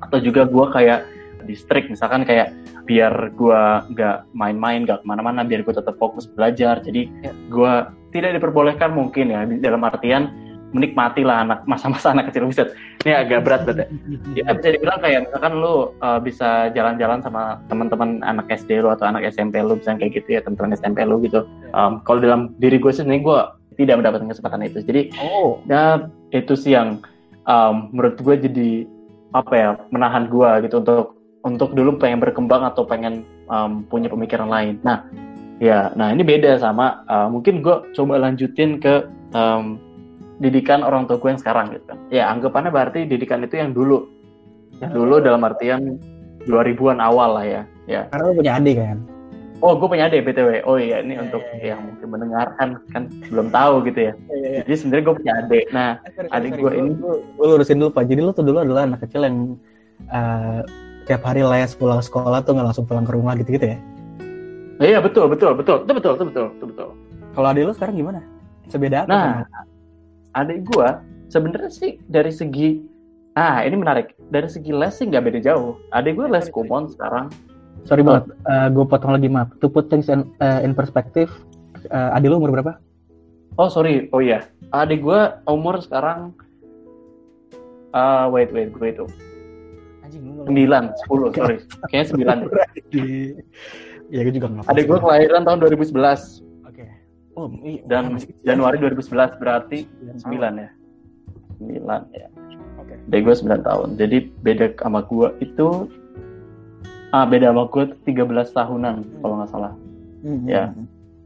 atau 0.00 0.18
juga 0.18 0.48
gue 0.48 0.66
kayak 0.72 1.00
distrik 1.44 1.88
misalkan 1.88 2.24
kayak 2.24 2.52
biar 2.84 3.32
gue 3.32 3.62
nggak 3.96 4.28
main-main 4.36 4.84
nggak 4.84 5.04
ke 5.04 5.06
mana-mana 5.08 5.44
biar 5.44 5.64
gue 5.64 5.74
tetap 5.74 5.96
fokus 5.96 6.28
belajar 6.28 6.80
jadi 6.84 7.08
ya. 7.24 7.32
gue 7.48 7.72
tidak 8.10 8.40
diperbolehkan 8.40 8.92
mungkin 8.92 9.32
ya 9.32 9.46
dalam 9.62 9.86
artian 9.86 10.49
menikmati 10.70 11.22
lah 11.26 11.42
anak 11.46 11.66
masa-masa 11.70 12.14
anak 12.14 12.30
kecil. 12.30 12.46
Bisa 12.50 12.70
ini 13.04 13.12
agak 13.16 13.40
berat 13.46 13.62
betul 13.64 13.88
ya 14.36 14.52
bisa 14.52 14.68
dibilang 14.76 15.00
kayak 15.00 15.20
misalkan 15.28 15.52
lu 15.56 15.92
uh, 16.04 16.20
bisa 16.20 16.68
jalan-jalan 16.76 17.20
sama 17.24 17.56
teman-teman 17.72 18.20
anak 18.22 18.46
SD 18.52 18.84
lu 18.84 18.92
atau 18.92 19.08
anak 19.08 19.24
SMP 19.32 19.58
lu 19.64 19.76
bisa 19.80 19.96
kayak 19.96 20.20
gitu 20.20 20.36
ya 20.36 20.40
teman-teman 20.44 20.76
SMP 20.76 21.02
lu 21.04 21.18
gitu. 21.24 21.46
Um, 21.72 22.04
kalau 22.04 22.20
dalam 22.20 22.52
diri 22.60 22.76
gue 22.76 22.92
sendiri 22.92 23.24
gue 23.24 23.40
tidak 23.80 24.04
mendapatkan 24.04 24.28
kesempatan 24.28 24.68
itu. 24.68 24.78
Jadi 24.84 25.02
oh. 25.20 25.64
ya 25.66 26.06
itu 26.30 26.52
sih 26.54 26.76
yang 26.76 27.00
um, 27.48 27.88
menurut 27.94 28.20
gue 28.20 28.34
jadi 28.50 28.70
apa 29.30 29.54
ya 29.54 29.70
menahan 29.94 30.26
gue 30.26 30.50
gitu 30.66 30.82
untuk 30.82 31.20
untuk 31.40 31.72
dulu 31.72 31.96
pengen 31.96 32.20
berkembang 32.20 32.68
atau 32.68 32.84
pengen 32.84 33.24
um, 33.48 33.84
punya 33.88 34.12
pemikiran 34.12 34.48
lain. 34.48 34.76
Nah, 34.84 35.08
ya, 35.56 35.88
nah 35.96 36.12
ini 36.12 36.20
beda 36.20 36.60
sama 36.60 37.00
uh, 37.08 37.28
mungkin 37.32 37.64
gue 37.64 37.76
coba 37.96 38.20
lanjutin 38.20 38.76
ke 38.76 39.08
um, 39.32 39.80
didikan 40.40 40.80
orang 40.80 41.04
tua 41.04 41.20
gue 41.20 41.30
yang 41.36 41.40
sekarang 41.40 41.76
gitu 41.76 41.84
kan. 41.84 41.98
Ya 42.08 42.32
anggapannya 42.32 42.72
berarti 42.72 43.04
didikan 43.04 43.44
itu 43.44 43.60
yang 43.60 43.76
dulu. 43.76 44.08
Yang 44.80 44.92
dulu 44.96 45.14
dalam 45.20 45.44
artian 45.44 46.00
2000-an 46.48 46.98
awal 46.98 47.36
lah 47.36 47.44
ya. 47.44 47.62
ya. 47.84 48.00
Karena 48.08 48.32
lu 48.32 48.34
punya 48.40 48.52
adik 48.56 48.76
kan? 48.80 48.98
Oh, 49.60 49.76
gue 49.76 49.88
punya 49.92 50.08
adik 50.08 50.24
BTW. 50.24 50.64
Oh 50.64 50.80
iya, 50.80 51.04
ini 51.04 51.20
ya, 51.20 51.28
untuk 51.28 51.44
ya, 51.44 51.56
ya. 51.60 51.64
yang 51.76 51.80
mungkin 51.84 52.06
mendengarkan 52.08 52.68
kan 52.96 53.02
belum 53.28 53.52
tahu 53.52 53.84
gitu 53.84 54.08
ya. 54.08 54.12
ya, 54.16 54.36
ya, 54.40 54.48
ya. 54.48 54.60
Jadi 54.64 54.76
sebenarnya 54.80 55.04
gue 55.04 55.14
punya 55.20 55.32
adik. 55.44 55.64
Nah, 55.76 55.88
eh, 56.00 56.10
sorry, 56.16 56.28
adik 56.32 56.50
gue 56.56 56.72
ini 56.72 56.90
gue 57.36 57.46
lurusin 57.46 57.76
dulu 57.76 57.90
Pak. 57.92 58.04
Jadi 58.08 58.20
lu 58.24 58.32
tuh 58.32 58.44
dulu 58.48 58.58
adalah 58.64 58.88
anak 58.88 59.04
kecil 59.04 59.28
yang 59.28 59.36
uh, 60.08 60.64
tiap 61.04 61.20
hari 61.28 61.44
les 61.44 61.76
pulang 61.76 62.00
sekolah 62.00 62.40
tuh 62.40 62.56
nggak 62.56 62.72
langsung 62.72 62.88
pulang 62.88 63.04
ke 63.04 63.12
rumah 63.12 63.36
gitu-gitu 63.36 63.76
ya? 63.76 63.78
Iya, 64.80 65.04
betul, 65.04 65.28
betul, 65.28 65.52
betul. 65.52 65.84
Itu 65.84 65.92
betul, 65.92 66.12
itu 66.16 66.24
betul, 66.32 66.46
itu 66.56 66.64
betul. 66.64 66.88
Kalau 67.36 67.46
adik 67.52 67.68
lu 67.68 67.72
sekarang 67.76 68.00
gimana? 68.00 68.20
Sebeda 68.72 69.04
apa? 69.04 69.12
Nah 69.12 69.44
adik 70.38 70.66
gue 70.70 70.88
sebenarnya 71.30 71.70
sih 71.70 71.98
dari 72.06 72.30
segi 72.30 72.82
ah 73.38 73.62
ini 73.62 73.78
menarik 73.78 74.14
dari 74.30 74.50
segi 74.50 74.74
les 74.74 74.94
sih 74.94 75.06
nggak 75.06 75.24
beda 75.26 75.40
jauh. 75.42 75.78
Adik 75.94 76.18
gue 76.18 76.26
les 76.30 76.46
kumon 76.50 76.90
sekarang 76.90 77.30
Sorry 77.88 78.04
banget, 78.04 78.36
uh, 78.44 78.52
eh, 78.52 78.68
gue 78.72 78.84
potong 78.84 79.12
lagi 79.16 79.28
maaf. 79.30 79.48
To 79.64 79.72
put 79.72 79.88
things 79.88 80.12
in, 80.12 80.28
uh, 80.44 80.60
in 80.60 80.76
perspective, 80.76 81.32
uh, 81.88 82.12
adik 82.12 82.28
lu 82.28 82.36
umur 82.36 82.52
berapa? 82.52 82.76
Oh 83.56 83.72
sorry, 83.72 84.08
oh 84.12 84.20
iya. 84.20 84.44
Adik 84.74 85.00
gue 85.00 85.20
umur 85.48 85.80
sekarang, 85.80 86.36
uh, 87.96 88.28
wait 88.28 88.52
wait 88.52 88.72
gue 88.72 88.88
itu. 88.88 89.06
Sembilan, 90.44 90.90
sepuluh, 90.98 91.30
sorry. 91.30 91.62
Kayaknya 91.88 92.06
sembilan. 92.10 92.38
Iya, 94.10 94.20
gue 94.26 94.34
juga 94.34 94.48
nggak. 94.50 94.64
Adik 94.66 94.84
gue 94.90 94.98
kelahiran 94.98 95.42
tahun 95.46 95.58
2011. 95.70 96.49
Oh, 97.40 97.48
iya. 97.64 97.80
Dan 97.88 98.20
Januari 98.44 98.76
2011 98.76 99.40
berarti 99.40 99.88
sembilan 100.20 100.52
ya. 100.60 100.70
Sembilan 101.56 102.00
ya. 102.12 102.28
Oke. 102.76 102.94
Okay. 103.08 103.20
Gue 103.24 103.34
sembilan 103.34 103.60
tahun. 103.64 103.88
Jadi 103.96 104.16
beda 104.44 104.66
sama 104.76 105.00
gue 105.08 105.28
itu 105.40 105.88
ah 107.10 107.26
beda 107.26 107.50
sama 107.50 107.66
gue 107.66 107.84
13 108.06 108.54
tahunan 108.54 108.94
hmm. 109.02 109.18
kalau 109.22 109.34
nggak 109.42 109.50
salah 109.50 109.72
hmm. 110.22 110.46
ya 110.46 110.70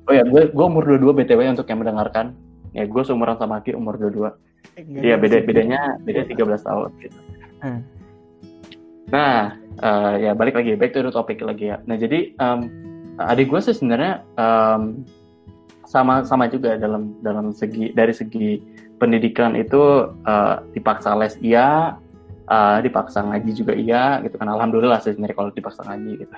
oh 0.09 0.13
ya 0.13 0.25
gue 0.25 0.43
gue 0.53 0.65
umur 0.65 0.85
22 0.89 1.13
btw 1.13 1.41
untuk 1.53 1.69
yang 1.69 1.81
mendengarkan 1.81 2.33
ya 2.73 2.89
gue 2.89 3.03
seumuran 3.05 3.37
sama 3.37 3.61
Aki 3.61 3.77
umur 3.77 4.01
22 4.01 4.33
Iya 4.75 5.21
beda 5.21 5.45
bedanya 5.47 6.01
beda 6.03 6.27
13 6.27 6.41
tahun 6.41 6.91
gitu 7.05 7.19
hmm. 7.63 7.81
nah 9.13 9.55
uh, 9.85 10.15
ya 10.17 10.33
balik 10.33 10.57
lagi 10.57 10.73
back 10.75 10.97
to 10.97 11.05
the 11.05 11.13
topic 11.13 11.45
lagi 11.45 11.71
ya 11.71 11.77
nah 11.85 12.01
jadi 12.01 12.33
um, 12.41 12.61
adik 13.21 13.53
gue 13.53 13.61
sih 13.61 13.77
sebenarnya 13.77 14.25
um, 14.41 15.05
sama 15.85 16.25
sama 16.25 16.49
juga 16.49 16.77
dalam 16.77 17.17
dalam 17.21 17.53
segi 17.53 17.93
dari 17.93 18.13
segi 18.13 18.61
pendidikan 18.99 19.57
itu 19.57 20.11
uh, 20.25 20.65
dipaksa 20.73 21.17
les 21.17 21.37
iya. 21.41 21.97
Uh, 22.45 22.77
dipaksa 22.85 23.25
ngaji 23.25 23.57
juga 23.57 23.73
iya 23.73 24.21
gitu 24.21 24.37
kan. 24.37 24.45
Alhamdulillah 24.53 25.01
sih 25.01 25.17
sebenarnya 25.17 25.33
kalau 25.33 25.49
dipaksa 25.49 25.81
ngaji 25.89 26.29
gitu. 26.29 26.33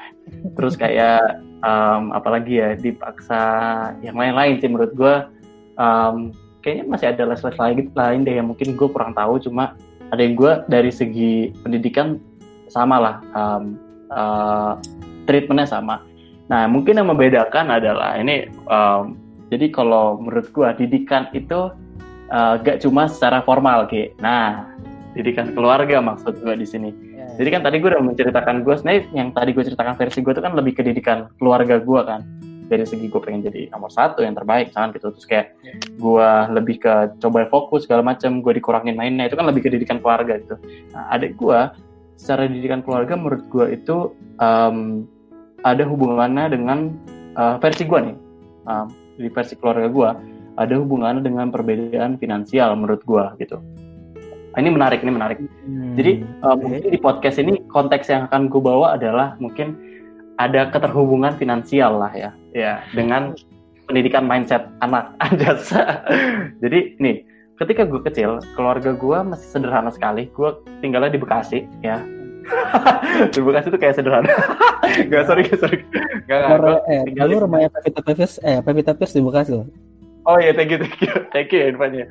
Terus 0.54 0.78
kayak 0.78 1.42
um, 1.66 2.14
apalagi 2.14 2.62
ya 2.62 2.78
dipaksa 2.78 3.42
yang 4.06 4.14
lain-lain 4.14 4.62
sih 4.62 4.70
menurut 4.70 4.94
gue 4.94 5.14
um, 5.74 6.30
kayaknya 6.62 6.86
masih 6.86 7.10
ada 7.10 7.26
les-les 7.26 7.58
lain 7.58 7.74
gitu 7.82 7.90
lain 7.98 8.22
deh 8.22 8.38
yang 8.38 8.46
mungkin 8.46 8.78
gue 8.78 8.86
kurang 8.86 9.18
tahu. 9.18 9.42
Cuma 9.42 9.74
ada 10.14 10.22
yang 10.22 10.38
gue 10.38 10.52
dari 10.70 10.94
segi 10.94 11.50
pendidikan 11.66 12.22
sama 12.70 13.02
lah 13.02 13.16
um, 13.34 13.74
uh, 14.14 14.78
treatmentnya 15.26 15.66
sama. 15.66 16.06
Nah 16.46 16.70
mungkin 16.70 17.02
yang 17.02 17.10
membedakan 17.10 17.66
adalah 17.82 18.14
ini 18.14 18.46
um, 18.70 19.18
jadi 19.46 19.70
kalau 19.70 20.18
menurut 20.18 20.50
gue 20.50 20.68
didikan 20.82 21.30
itu 21.30 21.70
uh, 22.30 22.54
gak 22.58 22.82
cuma 22.82 23.06
secara 23.06 23.42
formal 23.46 23.86
kayak 23.86 24.18
nah 24.18 24.66
didikan 25.16 25.54
keluarga 25.56 26.02
maksud 26.04 26.44
gue 26.44 26.54
di 26.60 26.66
sini. 26.68 26.90
Yeah. 26.92 27.40
Jadi 27.40 27.48
kan 27.48 27.60
tadi 27.64 27.80
gue 27.80 27.88
udah 27.88 28.04
menceritakan 28.04 28.66
gue 28.66 28.74
sebenarnya 28.76 29.02
yang 29.16 29.28
tadi 29.32 29.56
gue 29.56 29.64
ceritakan 29.64 29.96
versi 29.96 30.20
gue 30.20 30.32
itu 30.36 30.42
kan 30.44 30.52
lebih 30.52 30.72
ke 30.76 30.82
didikan 30.84 31.32
keluarga 31.40 31.80
gue 31.80 32.00
kan 32.04 32.20
dari 32.66 32.82
segi 32.82 33.06
gue 33.06 33.20
pengen 33.22 33.46
jadi 33.46 33.70
nomor 33.70 33.94
satu 33.94 34.26
yang 34.26 34.34
terbaik 34.34 34.74
kan 34.74 34.90
gitu 34.92 35.14
terus 35.14 35.24
kayak 35.24 35.56
yeah. 35.64 35.78
gue 35.96 36.28
lebih 36.52 36.82
ke 36.82 36.94
coba 37.22 37.48
fokus 37.48 37.88
segala 37.88 38.04
macam 38.04 38.44
gue 38.44 38.52
dikurangin 38.58 38.98
mainnya 38.98 39.30
itu 39.30 39.38
kan 39.38 39.46
lebih 39.48 39.64
ke 39.64 39.72
didikan 39.72 40.02
keluarga 40.02 40.36
gitu. 40.36 40.58
Nah, 40.92 41.16
adik 41.16 41.38
gue 41.40 41.60
secara 42.20 42.44
didikan 42.44 42.84
keluarga 42.84 43.16
menurut 43.16 43.46
gue 43.48 43.66
itu 43.72 44.12
um, 44.36 45.08
ada 45.64 45.84
hubungannya 45.88 46.52
dengan 46.52 46.92
uh, 47.40 47.56
versi 47.56 47.88
gue 47.88 48.00
nih 48.12 48.16
um, 48.68 49.05
di 49.16 49.28
versi 49.32 49.56
keluarga 49.56 49.88
gue 49.88 50.11
ada 50.56 50.75
hubungannya 50.80 51.20
dengan 51.25 51.52
perbedaan 51.52 52.16
finansial 52.16 52.76
menurut 52.76 53.04
gue 53.04 53.25
gitu. 53.44 53.61
Ini 54.56 54.73
menarik 54.73 55.04
ini 55.04 55.12
menarik. 55.12 55.37
Hmm. 55.40 55.92
jadi 56.00 56.25
uh, 56.40 56.56
mungkin 56.56 56.88
di 56.88 56.96
podcast 56.96 57.37
ini 57.37 57.61
konteks 57.68 58.08
yang 58.08 58.25
akan 58.32 58.49
gue 58.49 58.62
bawa 58.62 58.96
adalah 58.96 59.37
mungkin 59.37 59.76
ada 60.40 60.73
keterhubungan 60.73 61.37
finansial 61.37 62.00
lah 62.00 62.12
ya. 62.16 62.30
Ya. 62.56 62.80
Dengan 62.96 63.37
pendidikan 63.85 64.25
mindset 64.25 64.64
anak. 64.80 65.12
Jasa 65.40 66.00
jadi 66.64 66.96
nih 66.96 67.28
ketika 67.61 67.85
gue 67.85 68.00
kecil 68.08 68.40
keluarga 68.56 68.96
gue 68.96 69.18
masih 69.28 69.49
sederhana 69.61 69.92
sekali. 69.92 70.32
Gue 70.32 70.56
tinggalnya 70.80 71.12
di 71.12 71.20
Bekasi 71.20 71.68
ya 71.85 72.00
di 73.34 73.40
Bekasi 73.42 73.68
tuh 73.68 73.80
kayak 73.80 73.94
sederhana 73.98 74.30
gak 75.10 75.24
sorry 75.26 75.42
gak 75.46 75.58
sorry 75.58 75.78
gak, 76.30 76.40
gak, 76.46 76.58
gue 76.62 76.76
eh, 76.90 77.02
di 77.28 77.36
rumahnya 77.36 77.68
Pevita 77.72 78.00
Pierce 78.02 78.38
eh 78.42 78.62
Pevita 78.62 78.92
Pierce 78.94 79.18
di 79.18 79.22
Bekasi 79.24 79.50
loh 79.56 79.66
oh 80.26 80.38
iya 80.38 80.54
thank 80.54 80.70
you 80.70 80.78
thank 80.78 80.98
you 81.02 81.14
thank 81.34 81.48
you 81.50 81.58
ya 81.64 81.66
infonya 81.70 82.06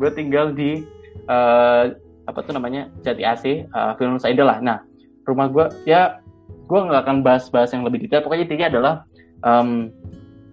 gue 0.00 0.10
tinggal 0.16 0.56
di 0.56 0.80
uh, 1.28 1.92
apa 2.30 2.38
tuh 2.46 2.54
namanya 2.54 2.86
Jati 3.02 3.22
AC 3.26 3.44
uh, 3.74 3.92
film 3.98 4.16
Saida 4.22 4.46
lah. 4.46 4.58
Nah 4.62 4.78
rumah 5.26 5.50
gue 5.50 5.66
ya 5.84 6.22
gue 6.70 6.78
nggak 6.78 7.02
akan 7.04 7.26
bahas-bahas 7.26 7.74
yang 7.74 7.82
lebih 7.82 8.06
detail. 8.06 8.22
Pokoknya 8.22 8.46
intinya 8.46 8.66
adalah 8.70 8.94
um, 9.42 9.90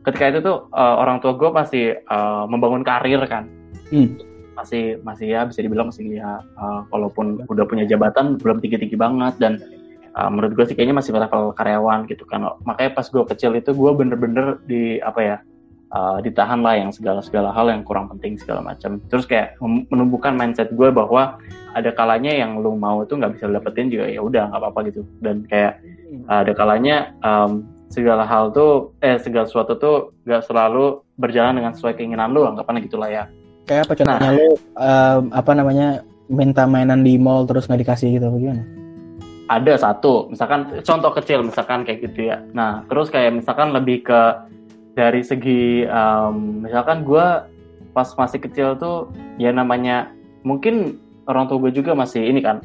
ketika 0.03 0.33
itu 0.33 0.39
tuh 0.41 0.67
uh, 0.73 0.95
orang 0.97 1.21
tua 1.21 1.37
gue 1.37 1.49
masih 1.53 1.85
uh, 2.09 2.49
membangun 2.49 2.81
karir 2.81 3.21
kan. 3.29 3.45
Hmm. 3.93 4.17
Masih 4.57 4.97
masih 5.05 5.37
ya 5.37 5.45
bisa 5.45 5.61
dibilang 5.61 5.93
masih 5.93 6.17
ya 6.17 6.41
uh, 6.57 6.81
walaupun 6.89 7.45
udah 7.45 7.65
punya 7.69 7.85
jabatan 7.85 8.41
belum 8.41 8.57
tinggi-tinggi 8.57 8.97
banget. 8.97 9.37
Dan 9.37 9.61
uh, 10.17 10.29
menurut 10.33 10.57
gue 10.57 10.65
sih 10.65 10.75
kayaknya 10.75 10.97
masih 10.97 11.13
level 11.13 11.53
karyawan 11.53 12.09
gitu 12.09 12.25
kan. 12.25 12.41
Makanya 12.65 12.97
pas 12.97 13.05
gue 13.05 13.23
kecil 13.29 13.53
itu 13.53 13.71
gue 13.71 13.91
bener-bener 13.93 14.57
di 14.65 14.97
apa 14.97 15.19
ya 15.21 15.37
uh, 15.93 16.17
ditahan 16.19 16.65
lah 16.65 16.75
yang 16.75 16.89
segala 16.89 17.21
segala 17.21 17.53
hal 17.53 17.69
yang 17.69 17.85
kurang 17.85 18.09
penting 18.09 18.35
segala 18.41 18.65
macam. 18.65 18.97
Terus 19.13 19.29
kayak 19.29 19.61
menumbuhkan 19.61 20.33
mindset 20.33 20.73
gue 20.73 20.89
bahwa 20.89 21.37
ada 21.77 21.93
kalanya 21.93 22.33
yang 22.33 22.57
lu 22.57 22.73
mau 22.73 23.05
itu 23.05 23.13
nggak 23.13 23.37
bisa 23.37 23.45
dapetin 23.53 23.93
juga 23.93 24.09
ya 24.09 24.25
udah 24.25 24.49
nggak 24.49 24.61
apa-apa 24.65 24.79
gitu. 24.89 25.05
Dan 25.21 25.45
kayak 25.45 25.77
uh, 26.25 26.41
ada 26.41 26.53
kalanya 26.57 27.13
um, 27.21 27.77
segala 27.87 28.27
hal 28.27 28.51
tuh 28.51 28.91
eh 28.99 29.15
segala 29.15 29.47
sesuatu 29.47 29.79
tuh 29.79 30.11
nggak 30.27 30.43
selalu 30.43 30.99
berjalan 31.15 31.55
dengan 31.55 31.71
sesuai 31.71 31.95
keinginan 31.95 32.35
lu 32.35 32.43
anggapannya 32.43 32.83
gitulah 32.83 33.07
ya 33.07 33.23
kayak 33.67 33.85
apa 33.85 33.93
contohnya 33.99 34.23
nah, 34.23 34.33
lu 34.33 34.49
um, 34.79 35.21
apa 35.35 35.51
namanya 35.53 35.87
minta 36.31 36.63
mainan 36.63 37.03
di 37.03 37.19
mall 37.19 37.43
terus 37.43 37.67
nggak 37.67 37.83
dikasih 37.83 38.17
gitu 38.17 38.27
gimana 38.31 38.63
ada 39.47 39.73
satu 39.79 40.27
misalkan 40.27 40.83
contoh 40.83 41.11
kecil 41.15 41.39
misalkan 41.43 41.87
kayak 41.87 42.03
gitu 42.11 42.31
ya. 42.31 42.43
Nah 42.51 42.83
terus 42.91 43.07
kayak 43.07 43.39
misalkan 43.39 43.71
lebih 43.71 44.03
ke 44.03 44.21
dari 44.93 45.23
segi 45.23 45.87
um, 45.87 46.67
misalkan 46.67 47.07
gue 47.07 47.25
pas 47.95 48.07
masih 48.19 48.39
kecil 48.43 48.75
tuh 48.75 49.09
ya 49.39 49.49
namanya 49.55 50.11
mungkin 50.43 50.99
orang 51.25 51.47
tua 51.47 51.57
gue 51.67 51.71
juga 51.79 51.95
masih 51.95 52.27
ini 52.27 52.43
kan 52.43 52.59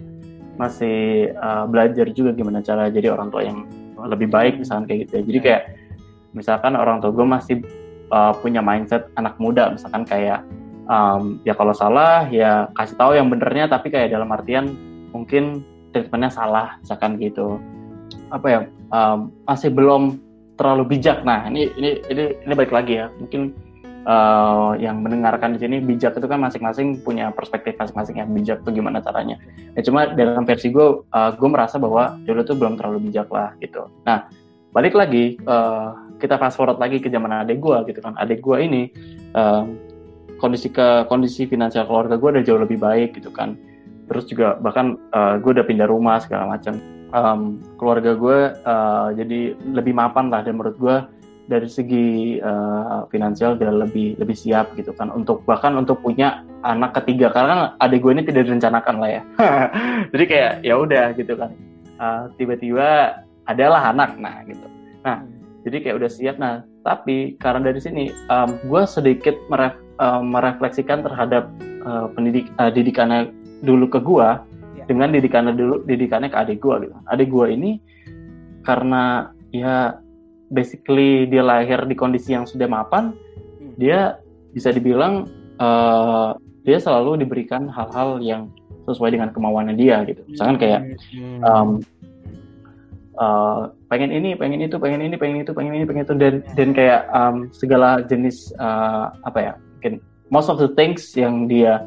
masih 0.58 1.30
uh, 1.38 1.64
belajar 1.70 2.10
juga 2.12 2.34
gimana 2.36 2.60
cara 2.60 2.90
jadi 2.92 3.14
orang 3.14 3.32
tua 3.32 3.46
yang 3.46 3.64
lebih 4.02 4.28
baik 4.28 4.58
misalkan 4.58 4.90
kayak 4.90 5.06
gitu 5.06 5.12
ya. 5.14 5.22
Jadi 5.22 5.38
kayak 5.38 5.62
misalkan 6.34 6.74
orang 6.74 6.98
tua 6.98 7.14
gue 7.14 7.26
masih 7.26 7.56
uh, 8.10 8.34
punya 8.42 8.58
mindset 8.58 9.06
anak 9.14 9.38
muda 9.38 9.70
misalkan 9.70 10.02
kayak 10.02 10.42
um, 10.86 11.42
ya 11.42 11.54
kalau 11.54 11.74
salah 11.74 12.26
ya 12.30 12.70
kasih 12.78 12.96
tahu 12.96 13.12
yang 13.18 13.28
benernya 13.28 13.68
tapi 13.70 13.90
kayak 13.90 14.14
dalam 14.14 14.30
artian 14.30 14.72
mungkin 15.12 15.62
treatmentnya 15.92 16.32
salah 16.32 16.80
misalkan 16.80 17.20
gitu 17.20 17.60
apa 18.32 18.46
ya 18.48 18.60
um, 18.92 19.32
masih 19.44 19.68
belum 19.72 20.20
terlalu 20.56 20.96
bijak. 20.96 21.24
Nah, 21.24 21.48
ini 21.48 21.72
ini 21.74 21.98
ini 22.12 22.24
ini 22.44 22.52
baik 22.52 22.70
lagi 22.70 23.00
ya. 23.00 23.10
Mungkin 23.18 23.52
uh, 24.04 24.76
yang 24.76 25.00
mendengarkan 25.00 25.56
di 25.56 25.58
sini 25.58 25.80
bijak 25.80 26.14
itu 26.14 26.26
kan 26.28 26.38
masing-masing 26.38 27.00
punya 27.02 27.32
perspektif 27.32 27.74
masing-masing 27.80 28.20
yang 28.20 28.30
bijak 28.30 28.58
tuh 28.62 28.70
gimana 28.70 29.00
caranya. 29.00 29.40
Ya 29.74 29.82
cuma 29.82 30.12
dalam 30.12 30.44
versi 30.44 30.70
gue, 30.70 31.02
uh, 31.02 31.30
gue 31.34 31.48
merasa 31.48 31.80
bahwa 31.80 32.14
dulu 32.22 32.40
tuh 32.44 32.56
belum 32.56 32.78
terlalu 32.78 33.10
bijak 33.10 33.28
lah 33.32 33.56
gitu. 33.58 33.88
Nah, 34.04 34.28
balik 34.70 34.94
lagi 34.94 35.40
uh, 35.48 35.96
kita 36.22 36.38
fast 36.38 36.54
forward 36.54 36.78
lagi 36.78 37.02
ke 37.02 37.10
zaman 37.10 37.42
adik 37.42 37.58
gue 37.58 37.76
gitu 37.90 37.98
kan. 37.98 38.14
Adik 38.20 38.44
gue 38.44 38.56
ini 38.62 38.82
uh, 39.34 39.66
kondisi 40.42 40.68
ke 40.74 41.06
kondisi 41.06 41.46
finansial 41.46 41.86
keluarga 41.86 42.18
gue 42.18 42.28
udah 42.34 42.42
jauh 42.42 42.58
lebih 42.58 42.82
baik 42.82 43.22
gitu 43.22 43.30
kan. 43.30 43.54
Terus 44.10 44.26
juga 44.26 44.58
bahkan 44.58 44.98
uh, 45.14 45.38
gue 45.38 45.54
udah 45.54 45.62
pindah 45.62 45.86
rumah 45.86 46.18
segala 46.18 46.58
macam. 46.58 46.74
Um, 47.12 47.60
keluarga 47.76 48.18
gue 48.18 48.38
uh, 48.66 49.08
jadi 49.14 49.54
lebih 49.62 49.94
mapan 49.94 50.32
lah 50.32 50.42
dan 50.42 50.56
menurut 50.58 50.76
gue 50.80 50.96
dari 51.46 51.68
segi 51.68 52.40
uh, 52.40 53.04
finansial 53.12 53.60
dia 53.60 53.70
lebih 53.70 54.18
lebih 54.18 54.34
siap 54.34 54.74
gitu 54.74 54.90
kan. 54.90 55.14
Untuk 55.14 55.46
bahkan 55.46 55.78
untuk 55.78 56.02
punya 56.02 56.42
anak 56.66 56.98
ketiga 56.98 57.30
karena 57.30 57.48
kan 57.54 57.60
adik 57.86 58.02
gue 58.02 58.12
ini 58.18 58.22
tidak 58.26 58.50
direncanakan 58.50 58.96
lah 58.98 59.10
ya. 59.14 59.22
Jadi 60.12 60.24
kayak 60.26 60.52
ya 60.66 60.74
udah 60.74 61.06
gitu 61.14 61.38
kan. 61.38 61.50
Uh, 62.02 62.26
tiba-tiba 62.34 63.22
adalah 63.46 63.94
anak 63.94 64.18
nah 64.18 64.42
gitu. 64.42 64.66
Nah 65.06 65.22
hmm. 65.22 65.62
jadi 65.62 65.76
kayak 65.86 65.96
udah 66.02 66.10
siap 66.10 66.36
nah 66.38 66.66
tapi 66.82 67.38
karena 67.38 67.70
dari 67.70 67.80
sini 67.80 68.04
um, 68.26 68.58
gue 68.66 68.82
sedikit 68.86 69.38
meref, 69.46 69.78
um, 70.02 70.34
merefleksikan 70.34 71.06
terhadap 71.06 71.46
uh, 71.86 72.10
pendidik 72.10 72.50
uh, 72.58 72.74
didikannya 72.74 73.30
dulu 73.62 73.86
ke 73.86 74.02
gue 74.02 74.28
ya. 74.82 74.84
dengan 74.90 75.14
didikannya 75.14 75.54
dulu 75.54 75.86
didikannya 75.86 76.28
ke 76.28 76.38
adik 76.38 76.58
gue 76.58 76.90
gitu 76.90 76.94
adik 77.06 77.30
gue 77.30 77.46
ini 77.54 77.70
karena 78.66 79.30
ya 79.54 80.02
basically 80.50 81.30
dia 81.30 81.46
lahir 81.46 81.86
di 81.86 81.94
kondisi 81.94 82.34
yang 82.34 82.44
sudah 82.44 82.66
mapan 82.66 83.14
hmm. 83.14 83.78
dia 83.78 84.18
bisa 84.50 84.74
dibilang 84.74 85.30
uh, 85.62 86.34
dia 86.66 86.78
selalu 86.82 87.22
diberikan 87.22 87.70
hal-hal 87.70 88.18
yang 88.18 88.50
sesuai 88.82 89.14
dengan 89.14 89.30
kemauannya 89.30 89.78
dia 89.78 90.02
gitu 90.02 90.26
misalkan 90.26 90.58
kayak 90.58 90.98
um, 91.46 91.78
uh, 93.14 93.70
pengen 93.86 94.10
ini 94.10 94.34
pengen 94.34 94.58
itu 94.58 94.74
pengen 94.82 95.06
ini 95.06 95.14
pengen 95.14 95.46
itu 95.46 95.54
pengen 95.54 95.78
ini 95.78 95.84
pengen 95.86 96.02
itu 96.02 96.14
dan 96.18 96.34
dan 96.58 96.68
kayak 96.74 97.06
um, 97.14 97.46
segala 97.54 98.02
jenis 98.02 98.50
uh, 98.58 99.14
apa 99.22 99.38
ya 99.38 99.54
mungkin 99.82 99.98
most 100.30 100.46
of 100.46 100.62
the 100.62 100.70
things 100.78 101.02
yang 101.18 101.50
dia 101.50 101.82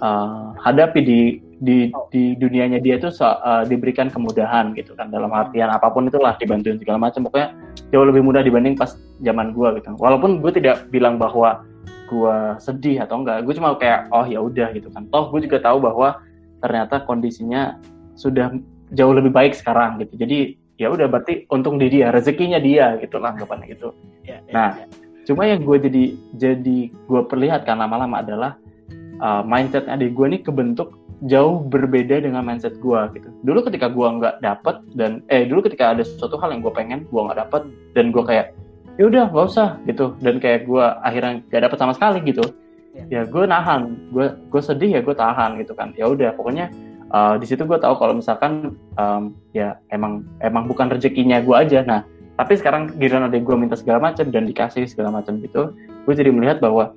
uh, 0.00 0.56
hadapi 0.64 1.04
di 1.04 1.20
di 1.60 1.92
di 2.08 2.32
dunianya 2.40 2.80
dia 2.80 2.96
itu 2.96 3.12
uh, 3.20 3.62
diberikan 3.68 4.08
kemudahan 4.08 4.72
gitu 4.72 4.96
kan 4.96 5.12
dalam 5.12 5.28
artian 5.30 5.68
apa 5.68 5.92
pun 5.92 6.08
itulah 6.08 6.32
dibantuin 6.40 6.80
segala 6.80 6.96
macam 6.96 7.28
pokoknya 7.28 7.52
jauh 7.92 8.08
lebih 8.08 8.24
mudah 8.24 8.40
dibanding 8.40 8.74
pas 8.74 8.96
zaman 9.20 9.52
gue 9.52 9.68
gitu 9.76 9.92
walaupun 10.00 10.40
gue 10.40 10.52
tidak 10.56 10.88
bilang 10.88 11.20
bahwa 11.20 11.62
gue 12.08 12.36
sedih 12.56 13.04
atau 13.04 13.20
enggak 13.20 13.44
gue 13.44 13.54
cuma 13.54 13.76
kayak 13.76 14.08
oh 14.08 14.24
ya 14.24 14.40
udah 14.40 14.72
gitu 14.72 14.88
kan 14.88 15.04
toh 15.12 15.28
gue 15.28 15.44
juga 15.44 15.60
tahu 15.60 15.84
bahwa 15.84 16.20
ternyata 16.64 17.04
kondisinya 17.04 17.76
sudah 18.16 18.48
jauh 18.94 19.12
lebih 19.12 19.34
baik 19.34 19.52
sekarang 19.52 20.00
gitu. 20.00 20.16
Jadi 20.16 20.56
ya 20.80 20.88
udah 20.90 21.06
berarti 21.10 21.44
untung 21.50 21.76
di 21.76 21.92
dia, 21.92 22.08
rezekinya 22.08 22.56
dia 22.56 22.96
gitu 23.02 23.20
lah 23.20 23.36
anggapannya 23.36 23.68
gitu. 23.68 23.92
Ya, 24.24 24.40
ya, 24.48 24.52
nah, 24.54 24.70
ya. 24.80 24.86
Cuma 25.24 25.48
yang 25.48 25.64
gue 25.64 25.76
jadi 25.80 26.04
jadi 26.36 26.78
gue 26.92 27.22
perlihatkan 27.26 27.80
lama-lama 27.80 28.20
adalah 28.20 28.52
uh, 29.20 29.42
mindset 29.44 29.88
adik 29.88 30.12
gue 30.12 30.26
nih 30.36 30.40
kebentuk 30.44 30.96
jauh 31.24 31.64
berbeda 31.64 32.20
dengan 32.20 32.44
mindset 32.44 32.76
gue 32.82 33.00
gitu. 33.16 33.28
Dulu 33.46 33.64
ketika 33.70 33.88
gue 33.88 34.06
nggak 34.20 34.44
dapet 34.44 34.76
dan 34.92 35.24
eh 35.32 35.48
dulu 35.48 35.64
ketika 35.64 35.96
ada 35.96 36.02
sesuatu 36.04 36.36
hal 36.36 36.52
yang 36.52 36.60
gue 36.60 36.74
pengen 36.74 37.00
gue 37.08 37.20
nggak 37.20 37.38
dapet 37.48 37.62
dan 37.96 38.12
gue 38.12 38.24
kayak 38.26 38.46
ya 39.00 39.04
udah 39.08 39.24
nggak 39.32 39.46
usah 39.48 39.68
gitu. 39.88 40.12
Dan 40.20 40.42
kayak 40.42 40.68
gue 40.68 40.84
akhirnya 40.84 41.40
gak 41.48 41.62
dapet 41.70 41.78
sama 41.80 41.92
sekali 41.96 42.18
gitu. 42.28 42.44
Ya, 42.94 43.04
ya 43.10 43.22
gue 43.26 43.44
nahan 43.48 43.96
gue 44.12 44.26
gue 44.52 44.62
sedih 44.62 44.90
ya 44.98 45.00
gue 45.00 45.14
tahan 45.16 45.56
gitu 45.62 45.72
kan. 45.72 45.96
Ya 45.96 46.10
udah 46.10 46.36
pokoknya 46.36 46.68
uh, 47.10 47.34
di 47.40 47.46
situ 47.48 47.64
gue 47.64 47.78
tahu 47.80 47.94
kalau 47.96 48.14
misalkan 48.20 48.76
um, 49.00 49.32
ya 49.56 49.80
emang 49.88 50.28
emang 50.44 50.68
bukan 50.68 50.92
rezekinya 50.92 51.40
gue 51.40 51.56
aja. 51.56 51.80
Nah 51.86 52.04
tapi 52.34 52.58
sekarang 52.58 52.94
giliran 52.98 53.30
ada 53.30 53.38
gue 53.38 53.56
minta 53.56 53.78
segala 53.78 54.10
macam 54.10 54.26
dan 54.30 54.46
dikasih 54.46 54.86
segala 54.90 55.22
macam 55.22 55.38
gitu 55.38 55.74
gue 56.04 56.14
jadi 56.14 56.30
melihat 56.34 56.58
bahwa 56.60 56.92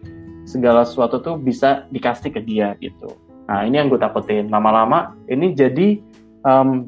segala 0.47 0.87
sesuatu 0.87 1.19
tuh 1.19 1.35
bisa 1.35 1.83
dikasih 1.91 2.31
ke 2.31 2.39
dia 2.39 2.71
gitu. 2.79 3.11
Nah 3.51 3.67
ini 3.67 3.83
yang 3.83 3.91
gue 3.91 3.99
takutin. 3.99 4.47
Lama-lama 4.47 5.13
ini 5.27 5.51
jadi 5.51 5.99
um, 6.47 6.87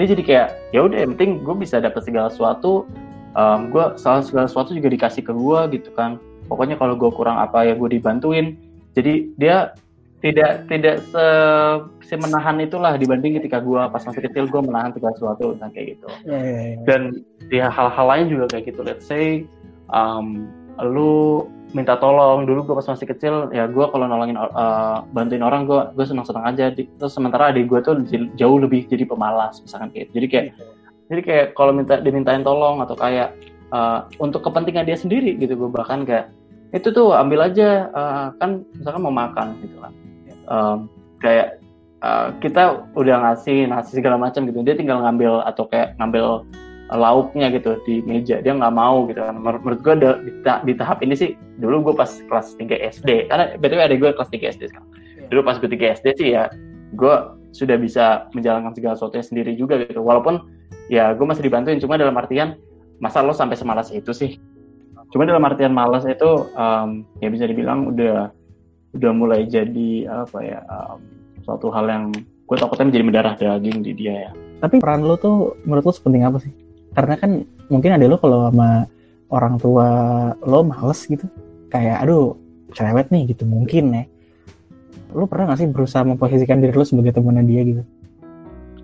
dia 0.00 0.08
jadi 0.08 0.22
kayak 0.24 0.48
ya 0.72 0.80
udah 0.88 0.98
yang 1.04 1.12
penting 1.14 1.44
gue 1.44 1.54
bisa 1.60 1.84
dapat 1.84 2.00
segala 2.00 2.32
sesuatu 2.32 2.88
um, 3.36 3.60
gue 3.68 3.84
salah 4.00 4.24
segala 4.24 4.48
sesuatu 4.48 4.72
juga 4.72 4.88
dikasih 4.88 5.20
ke 5.20 5.32
gue 5.36 5.60
gitu 5.76 5.92
kan. 5.92 6.16
Pokoknya 6.48 6.80
kalau 6.80 6.96
gue 6.96 7.12
kurang 7.12 7.36
apa 7.36 7.68
ya 7.68 7.76
gue 7.76 7.88
dibantuin. 7.92 8.56
Jadi 8.96 9.36
dia 9.36 9.76
tidak 10.18 10.66
tidak 10.66 10.98
se, 11.14 11.24
se 12.02 12.14
menahan 12.18 12.58
itulah 12.58 12.98
dibanding 12.98 13.38
ketika 13.38 13.62
gue 13.62 13.78
pas 13.78 14.02
masih 14.02 14.22
kecil 14.26 14.50
gue 14.50 14.62
menahan 14.66 14.90
segala 14.90 15.14
sesuatu 15.14 15.54
dan 15.62 15.70
kayak 15.70 15.94
gitu 15.94 16.08
yeah, 16.26 16.42
yeah, 16.42 16.62
yeah. 16.74 16.78
dan 16.90 17.00
di 17.46 17.58
hal-hal 17.62 18.06
lain 18.06 18.26
juga 18.26 18.44
kayak 18.50 18.74
gitu 18.74 18.80
let's 18.82 19.06
say 19.06 19.46
um, 19.94 20.50
lu 20.82 21.46
minta 21.70 21.94
tolong 22.00 22.48
dulu 22.48 22.66
gue 22.66 22.74
pas 22.80 22.88
masih 22.90 23.06
kecil 23.06 23.34
ya 23.54 23.70
gue 23.70 23.86
kalau 23.92 24.10
nolongin 24.10 24.40
uh, 24.40 25.04
bantuin 25.14 25.44
orang 25.44 25.70
gue 25.70 25.80
gue 25.94 26.06
senang 26.08 26.26
senang 26.26 26.48
aja 26.50 26.72
terus 26.74 27.12
sementara 27.12 27.54
adik 27.54 27.70
gue 27.70 27.78
tuh 27.84 28.02
jauh 28.34 28.58
lebih 28.58 28.88
jadi 28.90 29.04
pemalas 29.06 29.60
misalkan 29.62 29.92
kayak 29.94 30.10
gitu. 30.10 30.12
jadi 30.18 30.26
kayak 30.26 30.46
yeah. 30.50 30.74
jadi 31.12 31.20
kayak 31.22 31.46
kalau 31.54 31.70
minta 31.76 32.00
dimintain 32.02 32.42
tolong 32.42 32.82
atau 32.82 32.98
kayak 32.98 33.36
uh, 33.70 34.08
untuk 34.18 34.42
kepentingan 34.42 34.88
dia 34.88 34.98
sendiri 34.98 35.36
gitu 35.38 35.54
gue 35.54 35.70
bahkan 35.70 36.02
kayak 36.02 36.32
itu 36.72 36.88
tuh 36.90 37.14
ambil 37.16 37.48
aja 37.48 37.88
uh, 37.92 38.26
kan 38.40 38.64
misalkan 38.74 39.00
mau 39.04 39.14
makan 39.14 39.56
gitu 39.62 39.76
kan 39.78 39.92
um, 40.48 40.88
kayak 41.22 41.60
uh, 42.02 42.34
kita 42.42 42.88
udah 42.98 43.16
ngasih 43.22 43.68
nasi 43.70 43.98
segala 44.00 44.18
macam 44.18 44.48
gitu. 44.48 44.60
Dia 44.64 44.74
tinggal 44.74 45.04
ngambil 45.04 45.44
atau 45.46 45.68
kayak 45.70 45.94
ngambil 46.00 46.44
lauknya 46.88 47.52
gitu 47.52 47.76
di 47.84 48.00
meja. 48.04 48.40
Dia 48.40 48.56
nggak 48.56 48.74
mau 48.74 49.04
gitu 49.06 49.20
kan. 49.20 49.36
Menurut 49.36 49.80
gue 49.84 49.94
di, 50.00 50.08
di 50.42 50.72
tahap 50.74 51.04
ini 51.04 51.14
sih 51.14 51.36
dulu 51.60 51.92
gue 51.92 51.94
pas 52.00 52.08
kelas 52.08 52.56
3 52.56 52.64
SD 53.00 53.28
karena 53.28 53.44
btw 53.60 53.80
ada 53.84 53.96
gue 53.96 54.10
kelas 54.16 54.30
3 54.32 54.52
SD 54.56 54.62
sekarang. 54.72 54.88
Yeah. 55.18 55.28
dulu 55.28 55.40
pas 55.44 55.56
gue 55.60 55.68
3 55.68 55.96
SD 56.00 56.06
sih 56.16 56.28
ya 56.32 56.48
gue 56.96 57.14
sudah 57.52 57.76
bisa 57.76 58.30
menjalankan 58.32 58.72
segala 58.72 58.96
sesuatunya 58.96 59.24
sendiri 59.24 59.52
juga 59.52 59.76
gitu. 59.84 60.00
Walaupun 60.00 60.48
ya 60.88 61.12
gue 61.12 61.26
masih 61.28 61.44
dibantuin. 61.44 61.76
Cuma 61.76 62.00
dalam 62.00 62.16
artian 62.16 62.56
masa 63.04 63.20
lo 63.20 63.36
sampai 63.36 63.60
semalas 63.60 63.92
itu 63.92 64.10
sih? 64.16 64.40
Cuma 65.12 65.24
dalam 65.24 65.44
artian 65.44 65.72
malas 65.72 66.04
itu 66.04 66.52
um, 66.52 67.04
ya 67.20 67.28
bisa 67.32 67.48
dibilang 67.48 67.92
udah 67.92 68.32
udah 68.98 69.12
mulai 69.14 69.46
jadi 69.46 70.10
apa 70.10 70.38
ya 70.42 70.60
um, 70.66 70.98
suatu 71.46 71.70
hal 71.70 71.86
yang 71.86 72.04
gue 72.18 72.56
takutnya 72.58 72.90
menjadi 72.90 73.04
mendarah 73.06 73.34
daging 73.38 73.78
di 73.86 73.92
dia 73.94 74.14
ya. 74.28 74.30
Tapi 74.58 74.82
peran 74.82 75.06
lo 75.06 75.14
tuh 75.14 75.54
menurut 75.62 75.86
lo 75.86 75.92
sepenting 75.94 76.26
apa 76.26 76.42
sih? 76.42 76.52
Karena 76.92 77.14
kan 77.14 77.46
mungkin 77.70 77.94
ada 77.94 78.04
lo 78.10 78.18
kalau 78.18 78.50
sama 78.50 78.90
orang 79.30 79.54
tua 79.62 79.88
lo 80.42 80.66
males 80.66 81.00
gitu. 81.06 81.24
Kayak 81.70 82.04
aduh 82.04 82.34
cerewet 82.74 83.08
nih 83.14 83.30
gitu 83.30 83.46
mungkin 83.46 83.94
ya. 83.94 84.04
Lo 85.14 85.24
pernah 85.24 85.54
gak 85.54 85.64
sih 85.64 85.68
berusaha 85.70 86.04
memposisikan 86.04 86.60
diri 86.60 86.74
lo 86.74 86.84
sebagai 86.84 87.16
temannya 87.16 87.44
dia 87.48 87.62
gitu? 87.64 87.82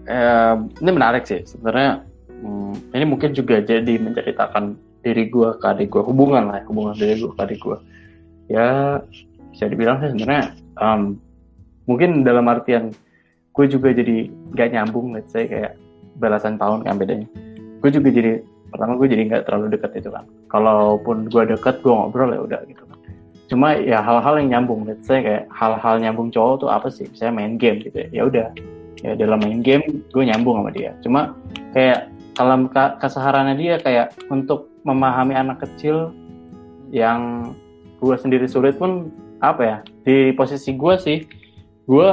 Eh, 0.08 0.54
ini 0.80 0.90
menarik 0.92 1.28
sih. 1.28 1.44
Sebenarnya 1.44 2.04
hmm, 2.40 2.94
ini 2.96 3.04
mungkin 3.04 3.36
juga 3.36 3.60
jadi 3.60 3.98
menceritakan 4.00 4.76
diri 5.04 5.28
gue 5.28 5.48
ke 5.60 5.66
adik 5.68 5.92
gue 5.92 6.00
hubungan 6.00 6.48
lah 6.48 6.64
hubungan 6.64 6.96
diri 6.96 7.20
gue 7.20 7.28
ke 7.28 7.40
adik 7.44 7.60
gue 7.60 7.76
ya 8.48 9.00
bisa 9.54 9.70
dibilang 9.70 10.02
sih 10.02 10.10
sebenarnya 10.10 10.58
um, 10.82 11.14
mungkin 11.86 12.26
dalam 12.26 12.50
artian 12.50 12.90
gue 13.54 13.66
juga 13.70 13.94
jadi 13.94 14.26
gak 14.58 14.74
nyambung 14.74 15.14
let's 15.14 15.30
say 15.30 15.46
kayak 15.46 15.78
belasan 16.18 16.58
tahun 16.58 16.86
kan 16.86 16.98
bedanya. 16.98 17.28
Gue 17.82 17.90
juga 17.90 18.08
jadi 18.10 18.40
pertama 18.70 18.98
gue 18.98 19.06
jadi 19.06 19.22
nggak 19.30 19.42
terlalu 19.46 19.66
deket 19.78 19.92
itu 19.98 20.10
kan. 20.10 20.24
Kalaupun 20.50 21.30
gue 21.30 21.42
deket 21.46 21.82
gue 21.82 21.92
ngobrol 21.92 22.34
ya 22.34 22.40
udah 22.42 22.60
gitu 22.66 22.82
kan. 22.86 22.98
Cuma 23.50 23.68
ya 23.76 24.00
hal-hal 24.00 24.40
yang 24.40 24.48
nyambung 24.58 24.86
let's 24.88 25.06
say 25.06 25.20
kayak 25.22 25.44
hal-hal 25.52 26.00
nyambung 26.00 26.30
cowok 26.34 26.66
tuh 26.66 26.70
apa 26.70 26.88
sih? 26.90 27.06
Saya 27.14 27.30
main 27.34 27.58
game 27.58 27.82
gitu 27.82 27.94
ya. 27.94 28.08
Ya 28.10 28.22
udah. 28.26 28.48
Ya 29.04 29.12
dalam 29.18 29.42
main 29.42 29.60
game 29.60 30.02
gue 30.10 30.24
nyambung 30.24 30.64
sama 30.64 30.70
dia. 30.72 30.96
Cuma 31.04 31.34
kayak 31.76 32.10
kalau 32.34 32.66
kesehariannya 32.98 33.54
dia 33.58 33.74
kayak 33.78 34.18
untuk 34.26 34.66
memahami 34.82 35.38
anak 35.38 35.62
kecil 35.62 36.10
yang 36.90 37.52
gue 38.02 38.16
sendiri 38.18 38.50
sulit 38.50 38.74
pun 38.74 39.10
apa 39.42 39.62
ya 39.62 39.76
di 40.06 40.30
posisi 40.36 40.74
gue 40.76 40.94
sih 41.00 41.18
gue 41.88 42.08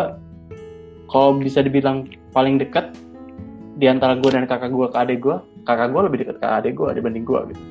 kalau 1.11 1.35
bisa 1.37 1.59
dibilang 1.59 2.07
paling 2.31 2.55
dekat 2.57 2.95
di 3.75 3.85
antara 3.89 4.15
gue 4.15 4.29
dan 4.31 4.47
kakak 4.47 4.71
gue 4.71 4.87
ke 4.87 4.97
adik 4.97 5.19
gue 5.23 5.37
kakak 5.67 5.91
gue 5.91 6.01
lebih 6.07 6.17
dekat 6.25 6.37
ke 6.39 6.47
adik 6.47 6.73
gue 6.77 6.89
dibanding 6.95 7.25
gue 7.27 7.39
gitu. 7.53 7.63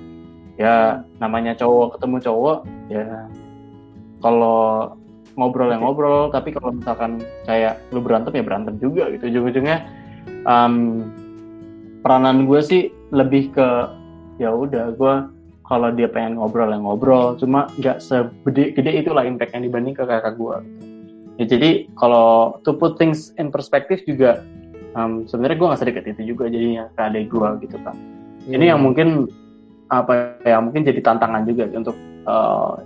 Ya 0.60 1.00
namanya 1.16 1.56
cowok 1.56 1.96
ketemu 1.96 2.16
cowok 2.20 2.58
ya 2.92 3.06
kalau 4.20 4.92
ngobrol 5.40 5.72
yang 5.72 5.80
ngobrol 5.80 6.28
tapi 6.28 6.52
kalau 6.52 6.76
misalkan 6.76 7.24
kayak 7.48 7.80
lu 7.96 8.04
berantem 8.04 8.36
ya 8.36 8.44
berantem 8.44 8.76
juga 8.76 9.08
gitu. 9.08 9.32
Ujung-ujungnya 9.32 9.88
um, 10.44 11.08
peranan 12.04 12.44
gue 12.44 12.60
sih 12.60 12.82
lebih 13.10 13.52
ke 13.56 13.68
ya 14.36 14.52
udah 14.52 14.92
gue 14.96 15.14
kalau 15.70 15.94
dia 15.94 16.10
pengen 16.10 16.42
ngobrol 16.42 16.74
yang 16.74 16.82
ngobrol. 16.82 17.38
Cuma 17.38 17.70
nggak 17.78 18.02
segede 18.02 18.74
gede 18.74 18.90
itulah 19.06 19.22
impact 19.22 19.54
yang 19.54 19.62
dibanding 19.62 19.94
ke 19.94 20.02
kakak 20.02 20.34
gue 20.34 20.58
ya 21.40 21.48
jadi 21.48 21.88
kalau 21.96 22.60
to 22.68 22.76
put 22.76 23.00
things 23.00 23.32
in 23.40 23.48
perspective 23.48 24.04
juga 24.04 24.44
um, 24.92 25.24
sebenarnya 25.24 25.56
gue 25.56 25.68
nggak 25.72 25.80
sedekat 25.80 26.04
itu 26.12 26.36
juga 26.36 26.52
jadinya 26.52 26.92
ke 26.92 27.00
adik 27.00 27.32
gue 27.32 27.48
gitu 27.64 27.80
kan 27.80 27.96
hmm. 27.96 28.52
ini 28.52 28.64
yang 28.68 28.84
mungkin 28.84 29.24
apa 29.88 30.36
ya 30.44 30.60
mungkin 30.60 30.84
jadi 30.84 31.00
tantangan 31.00 31.48
juga 31.48 31.64
untuk 31.72 31.96
uh, 32.28 32.76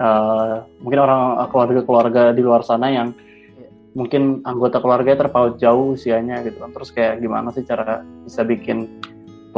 uh, 0.00 0.64
mungkin 0.80 1.00
orang 1.04 1.20
keluarga-keluarga 1.52 2.32
di 2.32 2.42
luar 2.42 2.64
sana 2.64 2.88
yang 2.90 3.12
mungkin 3.92 4.42
anggota 4.42 4.82
keluarga 4.82 5.14
terpaut 5.14 5.58
jauh 5.58 5.94
usianya 5.94 6.42
gitu 6.46 6.58
kan. 6.62 6.70
Terus 6.74 6.90
kayak 6.94 7.18
gimana 7.22 7.54
sih 7.54 7.62
cara 7.62 8.02
bisa 8.26 8.42
bikin 8.42 8.86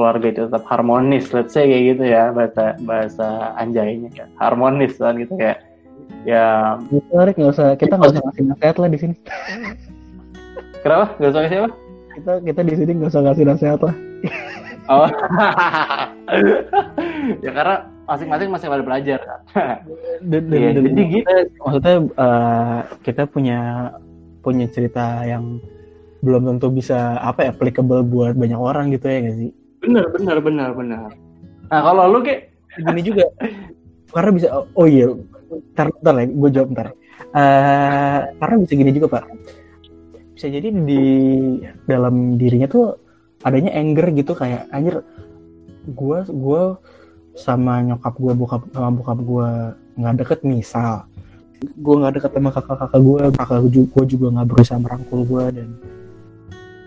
keluarga 0.00 0.26
itu 0.32 0.40
tetap 0.48 0.64
harmonis 0.64 1.28
let's 1.36 1.52
say 1.52 1.68
kayak 1.68 1.84
gitu 1.92 2.04
ya 2.08 2.32
bahasa 2.32 2.72
bahasa 2.88 3.52
anjaynya 3.60 4.08
ya 4.16 4.26
harmonis 4.40 4.96
kan 4.96 5.20
gitu 5.20 5.36
kayak 5.36 5.60
ya 6.24 6.80
menarik 7.12 7.36
nggak 7.36 7.52
usah 7.52 7.76
kita 7.76 8.00
nggak 8.00 8.16
usah 8.16 8.22
ngasih 8.24 8.44
nasihat 8.48 8.76
lah 8.80 8.88
di 8.88 8.98
sini 8.98 9.14
kenapa 10.80 11.04
nggak 11.20 11.32
usah 11.36 11.44
siapa 11.52 11.70
kita 12.16 12.32
kita 12.42 12.60
di 12.66 12.74
sini 12.74 12.90
nggak 12.98 13.10
usah 13.12 13.22
ngasih 13.24 13.44
nasihat 13.46 13.80
lah. 13.80 13.94
Oh. 14.90 15.06
ya 17.44 17.50
karena 17.54 17.76
masing-masing 18.10 18.48
masih 18.50 18.66
pada 18.66 18.82
belajar 18.82 19.18
kan. 19.22 19.40
Iya, 20.26 20.74
dan 20.74 20.82
jadi 20.82 21.02
gitu. 21.06 21.34
maksudnya 21.62 21.96
eh, 22.10 22.78
kita 23.06 23.22
punya 23.30 23.58
punya 24.42 24.66
cerita 24.66 25.22
yang 25.22 25.62
belum 26.20 26.50
tentu 26.50 26.68
bisa 26.74 27.16
apa 27.22 27.48
ya 27.48 27.50
applicable 27.54 28.02
buat 28.04 28.34
banyak 28.34 28.58
orang 28.58 28.90
gitu 28.90 29.06
ya 29.06 29.18
nggak 29.22 29.36
sih? 29.38 29.50
Bener, 29.80 30.04
bener, 30.12 30.36
bener, 30.44 30.70
bener. 30.76 31.10
Nah 31.70 31.80
kalau 31.80 32.04
lu 32.12 32.20
kayak 32.24 32.52
Gini 32.70 33.02
juga 33.02 33.26
karena 34.14 34.30
bisa 34.30 34.46
oh 34.54 34.86
iya 34.86 35.10
ntar 35.74 35.90
ntar 36.02 36.14
ya 36.22 36.26
gue 36.30 36.50
jawab 36.54 36.70
ntar. 36.70 36.88
Eh, 37.30 38.18
karena 38.42 38.54
bisa 38.62 38.74
gini 38.74 38.90
juga 38.90 39.06
pak 39.18 39.24
bisa 40.40 40.48
jadi 40.48 40.72
di 40.72 41.04
dalam 41.84 42.40
dirinya 42.40 42.64
tuh 42.64 42.96
adanya 43.44 43.76
anger 43.76 44.08
gitu 44.16 44.32
kayak 44.32 44.72
anjir 44.72 45.04
gue 45.84 46.18
gue 46.24 46.62
sama 47.36 47.84
nyokap 47.84 48.16
gue 48.16 48.32
bokap 48.32 48.62
sama 48.72 48.88
bokap 48.88 49.18
gue 49.20 49.48
nggak 50.00 50.14
deket 50.24 50.40
misal 50.48 51.04
gue 51.60 51.92
nggak 51.92 52.16
deket 52.16 52.32
sama 52.32 52.50
kakak-kakak 52.56 53.00
gue 53.04 53.20
kakak 53.36 53.60
gue 53.68 54.04
juga 54.08 54.26
nggak 54.32 54.48
berusaha 54.48 54.80
merangkul 54.80 55.20
gue 55.28 55.44
dan 55.60 55.68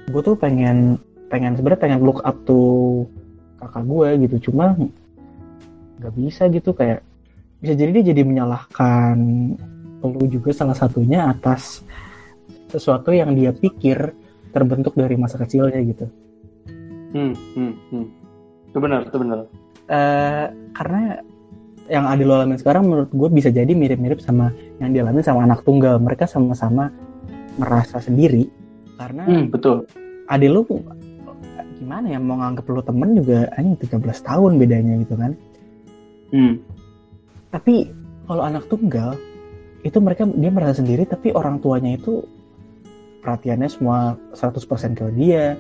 gue 0.09 0.21
tuh 0.25 0.33
pengen 0.33 0.97
pengen 1.33 1.57
sebenarnya 1.57 1.81
pengen 1.81 2.01
look 2.05 2.21
up 2.21 2.37
to 2.45 3.01
kakak 3.57 3.83
gue 3.89 4.09
gitu 4.29 4.35
cuma 4.51 4.77
nggak 5.97 6.13
bisa 6.13 6.45
gitu 6.53 6.77
kayak 6.77 7.01
bisa 7.57 7.73
jadi 7.73 7.89
dia 7.89 8.13
jadi 8.13 8.21
menyalahkan 8.21 9.17
lu 10.03 10.27
juga 10.29 10.53
salah 10.53 10.77
satunya 10.77 11.31
atas 11.31 11.81
sesuatu 12.69 13.09
yang 13.09 13.33
dia 13.33 13.49
pikir 13.49 14.13
terbentuk 14.53 14.93
dari 14.93 15.17
masa 15.17 15.41
kecilnya 15.41 15.81
gitu 15.81 16.05
hmm, 17.17 17.33
hmm, 17.33 17.73
hmm. 17.89 18.05
itu 18.69 18.77
benar, 18.77 19.01
itu 19.07 19.17
benar. 19.17 19.37
Eh, 19.89 20.45
karena 20.75 21.23
yang 21.87 22.07
Adil 22.07 22.27
lo 22.27 22.39
alamin 22.39 22.59
sekarang 22.59 22.87
menurut 22.87 23.09
gue 23.11 23.29
bisa 23.31 23.49
jadi 23.51 23.71
mirip-mirip 23.71 24.23
sama 24.23 24.51
yang 24.79 24.95
dialami 24.95 25.19
sama 25.19 25.43
anak 25.43 25.63
tunggal 25.67 25.99
mereka 25.99 26.27
sama-sama 26.29 26.91
merasa 27.59 27.99
sendiri 27.99 28.47
karena 28.95 29.23
Hmm, 29.27 29.51
betul. 29.51 29.83
Adil 30.31 30.51
lu 30.55 30.61
gimana 31.93 32.09
ya 32.09 32.17
mau 32.17 32.41
nganggep 32.41 32.65
lu 32.73 32.81
temen 32.81 33.09
juga 33.13 33.39
hanya 33.53 33.77
13 33.77 34.01
tahun 34.01 34.51
bedanya 34.57 34.97
gitu 35.05 35.13
kan 35.13 35.37
Hmm, 36.33 36.65
tapi 37.53 37.93
kalau 38.25 38.41
anak 38.41 38.65
tunggal 38.65 39.13
itu 39.85 40.01
mereka 40.01 40.25
dia 40.25 40.49
merasa 40.49 40.81
sendiri 40.81 41.05
tapi 41.05 41.29
orang 41.29 41.61
tuanya 41.61 41.93
itu 41.93 42.25
perhatiannya 43.21 43.69
semua 43.69 44.17
100% 44.33 44.97
ke 44.97 45.05
dia 45.13 45.53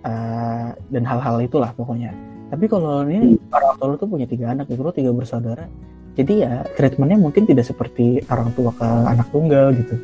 eh, 0.00 0.68
dan 0.72 1.04
hal-hal 1.04 1.36
itulah 1.44 1.68
pokoknya 1.76 2.16
tapi 2.48 2.64
kalau 2.64 3.04
ini 3.04 3.36
orang 3.52 3.76
tua 3.76 3.86
lu 3.92 3.96
tuh 4.00 4.08
punya 4.08 4.24
tiga 4.24 4.56
anak 4.56 4.72
itu 4.72 4.80
tiga 4.96 5.12
bersaudara 5.12 5.68
jadi 6.16 6.32
ya 6.48 6.52
treatmentnya 6.80 7.20
mungkin 7.20 7.44
tidak 7.44 7.68
seperti 7.68 8.24
orang 8.32 8.56
tua 8.56 8.72
ke 8.72 8.88
anak 8.88 9.28
tunggal 9.28 9.68
gitu 9.76 10.00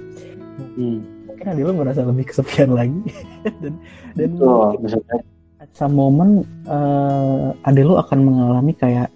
hmm. 0.77 0.99
mungkin 1.25 1.47
Adil 1.49 1.73
lu 1.73 1.75
merasa 1.81 2.05
lebih 2.05 2.29
kesepian 2.29 2.77
lagi 2.77 3.01
dan 3.65 3.81
dan 4.13 4.29
Betul, 4.37 4.77
jadi. 4.93 5.01
at 5.09 5.32
some 5.73 5.97
moment 5.97 6.45
uh, 6.69 7.53
Adil 7.67 7.93
lu 7.93 7.97
akan 7.97 8.19
mengalami 8.23 8.73
kayak 8.77 9.09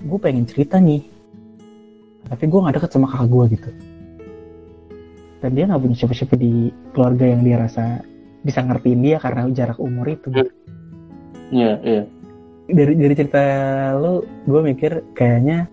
gue 0.00 0.18
pengen 0.20 0.44
cerita 0.44 0.76
nih 0.76 1.04
tapi 2.26 2.50
gue 2.50 2.58
gak 2.58 2.74
deket 2.76 2.90
sama 2.90 3.06
kakak 3.06 3.28
gue 3.30 3.44
gitu. 3.54 3.70
Dan 5.38 5.50
dia 5.54 5.64
nggak 5.70 5.78
punya 5.78 5.96
siapa-siapa 5.96 6.34
di 6.34 6.74
keluarga 6.90 7.24
yang 7.28 7.46
dia 7.46 7.56
rasa 7.60 8.02
bisa 8.42 8.66
ngertiin 8.66 9.00
dia 9.04 9.16
karena 9.22 9.46
jarak 9.54 9.78
umur 9.78 10.10
itu. 10.10 10.34
Iya, 11.54 11.78
iya. 11.86 12.02
dari 12.66 12.98
dari 12.98 13.14
cerita 13.14 13.42
lu 13.94 14.26
gue 14.42 14.60
mikir 14.74 15.14
kayaknya 15.14 15.70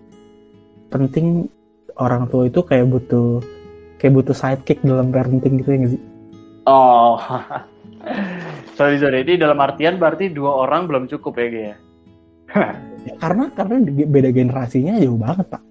penting 0.94 1.50
orang 1.98 2.30
tua 2.30 2.46
itu 2.46 2.62
kayak 2.62 2.86
butuh 2.86 3.42
kayak 3.98 4.14
butuh 4.14 4.36
sidekick 4.36 4.78
dalam 4.86 5.10
parenting 5.10 5.58
gitu 5.58 5.74
ya 5.74 5.78
nggak 5.82 5.92
sih? 5.98 6.02
Oh, 6.70 7.18
sorry 8.74 8.98
sorry. 8.98 9.22
Ini 9.22 9.40
dalam 9.40 9.58
artian 9.58 9.96
berarti 9.96 10.30
dua 10.30 10.66
orang 10.66 10.86
belum 10.90 11.04
cukup 11.10 11.38
ya, 11.38 11.46
Ge, 11.48 11.62
ya? 11.62 11.76
karena 13.22 13.50
karena 13.52 13.74
beda 13.84 14.30
generasinya 14.32 14.96
jauh 15.00 15.18
banget 15.18 15.46
pak 15.48 15.62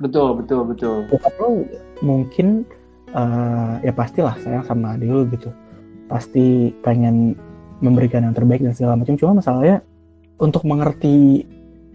Betul, 0.00 0.40
betul, 0.40 0.64
betul. 0.64 0.96
bokap 1.12 1.34
lo 1.36 1.60
mungkin 2.00 2.64
eh, 3.12 3.72
ya 3.84 3.92
pastilah 3.92 4.32
sayang 4.40 4.64
sama 4.64 4.96
adik 4.96 5.12
lo 5.12 5.28
gitu 5.28 5.52
pasti 6.08 6.72
pengen 6.80 7.36
memberikan 7.84 8.24
yang 8.24 8.32
terbaik 8.32 8.64
dan 8.64 8.72
segala 8.72 8.96
macam 8.96 9.14
cuma 9.20 9.44
masalahnya 9.44 9.84
untuk 10.40 10.64
mengerti 10.64 11.44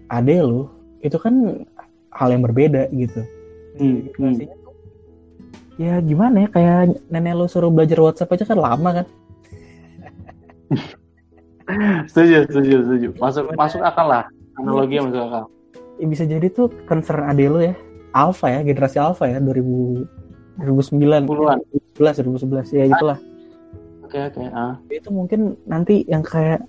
adik 0.06 0.38
lo 0.38 0.70
itu 1.02 1.18
kan 1.18 1.66
hal 2.14 2.28
yang 2.30 2.46
berbeda 2.46 2.88
gitu 2.94 3.26
Hmm, 3.76 4.08
hmm. 4.16 4.48
Ya 5.76 6.00
gimana 6.00 6.36
ya 6.40 6.48
kayak 6.48 6.96
nenek 7.12 7.36
lo 7.36 7.44
suruh 7.44 7.68
belajar 7.68 8.00
WhatsApp 8.00 8.32
aja 8.32 8.48
kan 8.48 8.56
lama 8.56 8.90
kan 9.02 9.06
Setuju, 12.10 12.46
setuju, 12.46 12.74
setuju. 12.86 13.08
Masuk, 13.18 13.50
masuk 13.58 13.82
akal 13.82 14.06
lah. 14.06 14.24
Analogi 14.54 15.02
yang 15.02 15.10
masuk 15.10 15.22
akal. 15.26 15.44
ya 15.96 16.06
bisa 16.06 16.28
jadi 16.28 16.46
tuh 16.52 16.68
concern 16.84 17.24
adik 17.24 17.48
lo 17.48 17.58
ya 17.64 17.72
alpha 18.12 18.52
ya 18.52 18.60
generasi 18.60 19.00
alpha 19.00 19.24
ya 19.24 19.40
2000 19.40 20.04
2009 20.60 21.24
Puluhan. 21.24 21.58
2011 21.96 22.20
2011 22.44 22.76
ya 22.76 22.84
gitulah 22.84 23.18
Oke, 24.04 24.20
oke. 24.22 24.44
Ah. 24.54 24.76
itu 24.86 25.08
mungkin 25.10 25.56
nanti 25.66 26.06
yang 26.06 26.20
kayak 26.22 26.62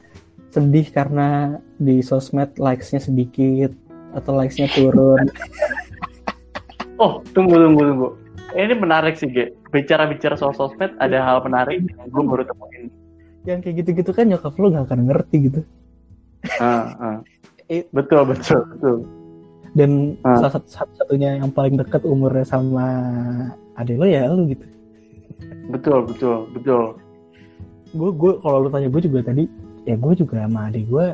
sedih 0.49 0.89
karena 0.89 1.59
di 1.77 2.01
sosmed 2.01 2.55
likes-nya 2.57 2.97
sedikit 2.97 3.69
atau 4.17 4.33
likes-nya 4.33 4.65
turun. 4.73 5.27
Oh, 6.97 7.21
tunggu, 7.37 7.61
tunggu, 7.61 7.81
tunggu. 7.85 8.09
Ini 8.57 8.73
menarik 8.73 9.21
sih, 9.21 9.29
Ge. 9.29 9.53
Bicara-bicara 9.69 10.33
soal 10.33 10.57
sosmed, 10.57 10.97
ada 10.97 11.21
hal 11.21 11.45
menarik 11.45 11.85
yang 11.85 12.09
gue 12.09 12.23
baru 12.25 12.41
temuin. 12.41 12.76
Yang 13.47 13.63
kayak 13.63 13.75
gitu-gitu 13.83 14.11
kan 14.11 14.27
nyokap 14.27 14.53
lu 14.59 14.67
gak 14.75 14.91
akan 14.91 14.99
ngerti 15.07 15.35
gitu. 15.47 15.61
Ah, 16.59 16.91
ah. 16.99 17.17
Eh. 17.71 17.83
Betul, 17.95 18.27
betul, 18.27 18.61
betul. 18.75 18.95
Dan 19.75 20.19
Ah. 20.23 20.39
salah 20.39 20.59
satu 20.59 20.93
satunya 20.99 21.39
yang 21.39 21.51
paling 21.51 21.79
dekat 21.79 22.03
umurnya 22.03 22.43
sama 22.43 22.85
adik 23.79 23.95
lo 23.99 24.05
ya 24.07 24.27
lu 24.27 24.51
gitu. 24.51 24.65
Betul, 25.71 26.07
betul, 26.07 26.37
betul. 26.51 26.83
Gue 27.95 28.11
gue 28.11 28.31
kalau 28.43 28.67
lu 28.67 28.69
tanya 28.71 28.91
gue 28.91 29.01
juga 29.03 29.19
tadi 29.23 29.47
ya 29.87 29.95
gue 29.95 30.13
juga 30.15 30.43
sama 30.43 30.67
adik 30.67 30.87
gue 30.91 31.05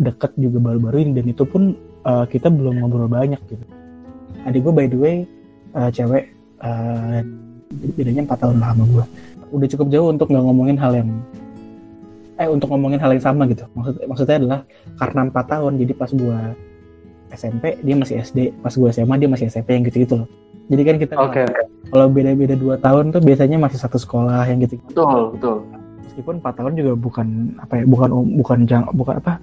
deket 0.00 0.32
juga 0.36 0.58
baru-baru 0.60 0.96
ini 1.04 1.12
dan 1.16 1.26
itu 1.28 1.44
pun 1.44 1.76
uh, 2.04 2.24
kita 2.24 2.48
belum 2.48 2.80
ngobrol 2.80 3.08
banyak 3.08 3.40
gitu. 3.48 3.64
Adik 4.48 4.64
gue 4.64 4.72
by 4.72 4.86
the 4.88 4.98
way 4.98 5.16
uh, 5.76 5.92
cewek 5.92 6.32
uh, 6.64 7.20
bedanya 7.96 8.24
4 8.26 8.42
tahun 8.42 8.56
lah 8.60 8.72
sama 8.72 8.84
gue. 8.88 9.04
Udah 9.50 9.68
cukup 9.68 9.86
jauh 9.92 10.08
untuk 10.08 10.26
nggak 10.32 10.44
ngomongin 10.44 10.76
hal 10.80 10.92
yang 10.96 11.10
eh 12.40 12.48
untuk 12.48 12.72
ngomongin 12.72 12.96
hal 12.96 13.12
yang 13.12 13.20
sama 13.20 13.44
gitu. 13.44 13.68
Maksud 13.76 14.00
maksudnya 14.08 14.36
adalah 14.40 14.60
karena 14.96 15.20
4 15.28 15.52
tahun 15.52 15.72
jadi 15.76 15.92
pas 15.92 16.10
gue 16.10 16.38
SMP 17.30 17.64
dia 17.84 17.94
masih 17.94 18.16
SD, 18.24 18.38
pas 18.64 18.72
gue 18.72 18.88
SMA 18.88 19.14
dia 19.20 19.28
masih 19.28 19.46
SMP 19.52 19.76
yang 19.76 19.84
gitu-gitu 19.84 20.24
loh. 20.24 20.28
Jadi 20.70 20.82
kan 20.86 20.96
kita 21.02 21.14
oke. 21.18 21.42
kalau 21.90 22.06
beda-beda 22.08 22.54
2 22.56 22.78
tahun 22.80 23.04
tuh 23.12 23.20
biasanya 23.20 23.58
masih 23.58 23.78
satu 23.82 23.98
sekolah 23.98 24.46
yang 24.46 24.62
gitu 24.62 24.78
Betul, 24.86 25.34
betul. 25.34 25.56
meskipun 26.06 26.34
4 26.38 26.58
tahun 26.62 26.72
juga 26.78 26.92
bukan 26.94 27.26
apa 27.58 27.82
ya 27.82 27.84
bukan 27.90 28.08
um- 28.14 28.34
bukan 28.38 28.58
jang, 28.70 28.86
bukan 28.94 29.18
apa 29.18 29.42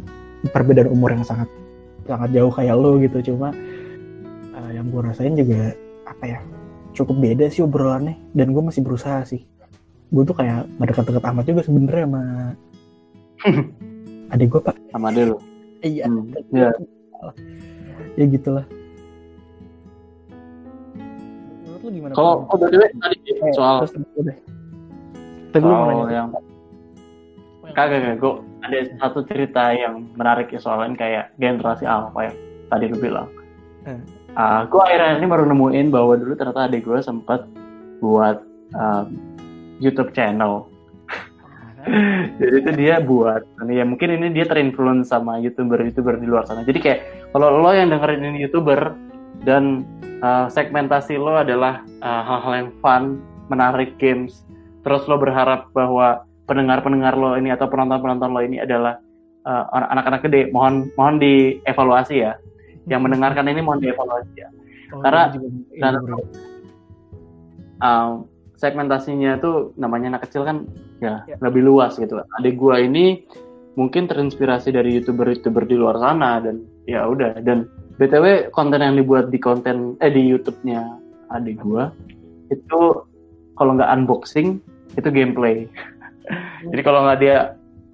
perbedaan 0.56 0.88
umur 0.88 1.12
yang 1.12 1.28
sangat 1.28 1.52
sangat 2.08 2.32
jauh 2.32 2.48
kayak 2.56 2.76
lo 2.80 2.96
gitu 3.04 3.36
cuma 3.36 3.52
eh, 4.56 4.72
yang 4.80 4.88
gue 4.88 5.02
rasain 5.04 5.36
juga 5.36 5.76
apa 6.08 6.24
ya 6.24 6.40
cukup 6.96 7.20
beda 7.20 7.52
sih 7.52 7.62
obrolannya 7.68 8.16
dan 8.32 8.56
gue 8.56 8.64
masih 8.64 8.80
berusaha 8.80 9.28
sih 9.28 9.44
gue 10.08 10.24
tuh 10.24 10.36
kayak 10.40 10.64
gak 10.80 10.88
deket-deket 10.96 11.24
amat 11.28 11.44
juga 11.44 11.62
sebenernya 11.68 12.08
sama 12.08 12.24
adik 14.34 14.48
gue 14.50 14.62
pak 14.62 14.76
Sama 14.90 15.10
dia 15.10 15.26
lu. 15.26 15.38
iya 15.80 16.04
Hmm, 16.06 16.28
iya. 16.50 16.70
ya 18.16 18.26
gitulah 18.26 18.66
menurut 21.58 21.82
lu 21.82 21.90
gimana 21.92 22.12
Kalau, 22.14 22.34
oh, 22.44 22.58
way, 22.58 22.90
tadi 22.92 23.18
Eh, 23.38 23.54
soal 23.54 23.76
terus 23.82 23.94
deh. 24.18 24.38
Tadi 25.50 25.64
lu 25.64 25.70
mau 25.70 25.86
soal 25.86 25.98
nanya. 26.02 26.16
yang 26.16 26.28
kagak 27.70 28.00
kagak 28.00 28.18
gue 28.18 28.34
ada 28.60 28.78
satu 28.98 29.20
cerita 29.24 29.64
yang 29.72 30.10
menarik 30.14 30.50
ya 30.50 30.58
soalnya 30.58 30.98
kayak 30.98 31.26
generasi 31.38 31.86
alpha 31.86 32.20
yang 32.24 32.38
tadi 32.68 32.86
lu 32.88 32.98
bilang 32.98 33.30
Hmm. 33.82 34.04
Ah, 34.34 34.68
gue 34.68 34.78
akhirnya 34.78 35.16
ini 35.16 35.26
baru 35.26 35.48
nemuin 35.48 35.88
bahwa 35.88 36.14
dulu 36.14 36.36
ternyata 36.36 36.68
adik 36.68 36.84
gue 36.84 37.00
sempat 37.00 37.48
buat 37.98 38.44
um, 38.74 39.16
YouTube 39.80 40.12
channel 40.12 40.68
jadi 42.40 42.56
itu 42.62 42.72
dia 42.76 42.96
buat 43.02 43.42
dan 43.58 43.68
ya 43.72 43.84
mungkin 43.88 44.20
ini 44.20 44.34
dia 44.36 44.46
terinfluence 44.46 45.10
sama 45.12 45.40
youtuber 45.40 45.80
youtuber 45.82 46.20
di 46.20 46.28
luar 46.28 46.44
sana 46.46 46.68
jadi 46.68 46.80
kayak 46.80 47.00
kalau 47.32 47.62
lo 47.62 47.72
yang 47.72 47.90
dengerin 47.90 48.34
ini 48.34 48.48
youtuber 48.48 48.94
dan 49.46 49.88
uh, 50.22 50.52
segmentasi 50.52 51.16
lo 51.16 51.40
adalah 51.40 51.82
uh, 52.04 52.22
hal-hal 52.26 52.54
yang 52.66 52.70
fun 52.84 53.24
menarik 53.48 53.96
games 53.98 54.44
terus 54.88 55.04
lo 55.08 55.20
berharap 55.20 55.68
bahwa 55.72 56.28
pendengar-pendengar 56.48 57.14
lo 57.20 57.36
ini 57.36 57.52
atau 57.52 57.68
penonton-penonton 57.68 58.32
lo 58.32 58.40
ini 58.40 58.64
adalah 58.64 58.98
uh, 59.48 59.64
anak-anak 59.92 60.22
gede, 60.28 60.42
mohon 60.52 60.92
mohon 61.00 61.20
dievaluasi 61.20 62.24
ya. 62.24 62.40
Yang 62.88 63.02
mendengarkan 63.04 63.48
ini 63.52 63.60
mohon 63.64 63.84
dievaluasi 63.84 64.34
ya. 64.36 64.50
Oh, 64.96 65.04
karena 65.04 65.36
karena 65.76 66.00
um, 67.84 68.12
segmentasinya 68.56 69.44
tuh 69.44 69.76
namanya 69.76 70.16
anak 70.16 70.32
kecil 70.32 70.48
kan 70.48 70.64
ya, 71.02 71.24
ya. 71.28 71.36
lebih 71.42 71.66
luas 71.66 71.98
gitu. 71.98 72.20
Adik 72.40 72.58
gua 72.58 72.82
ini 72.82 73.24
mungkin 73.78 74.10
terinspirasi 74.10 74.74
dari 74.74 74.98
youtuber-youtuber 74.98 75.64
di 75.70 75.76
luar 75.78 76.02
sana 76.02 76.42
dan 76.42 76.66
ya 76.90 77.06
udah. 77.06 77.38
Dan 77.42 77.70
btw 77.98 78.50
konten 78.54 78.82
yang 78.82 78.98
dibuat 78.98 79.30
di 79.34 79.40
konten 79.42 79.98
eh 80.02 80.12
di 80.14 80.22
YouTube-nya 80.30 80.82
adik 81.34 81.62
gua 81.62 81.92
itu 82.54 82.82
kalau 83.58 83.72
nggak 83.76 83.92
unboxing 83.92 84.62
itu 84.96 85.10
gameplay. 85.10 85.66
Jadi 86.68 86.82
kalau 86.84 87.06
nggak 87.06 87.20
dia 87.20 87.38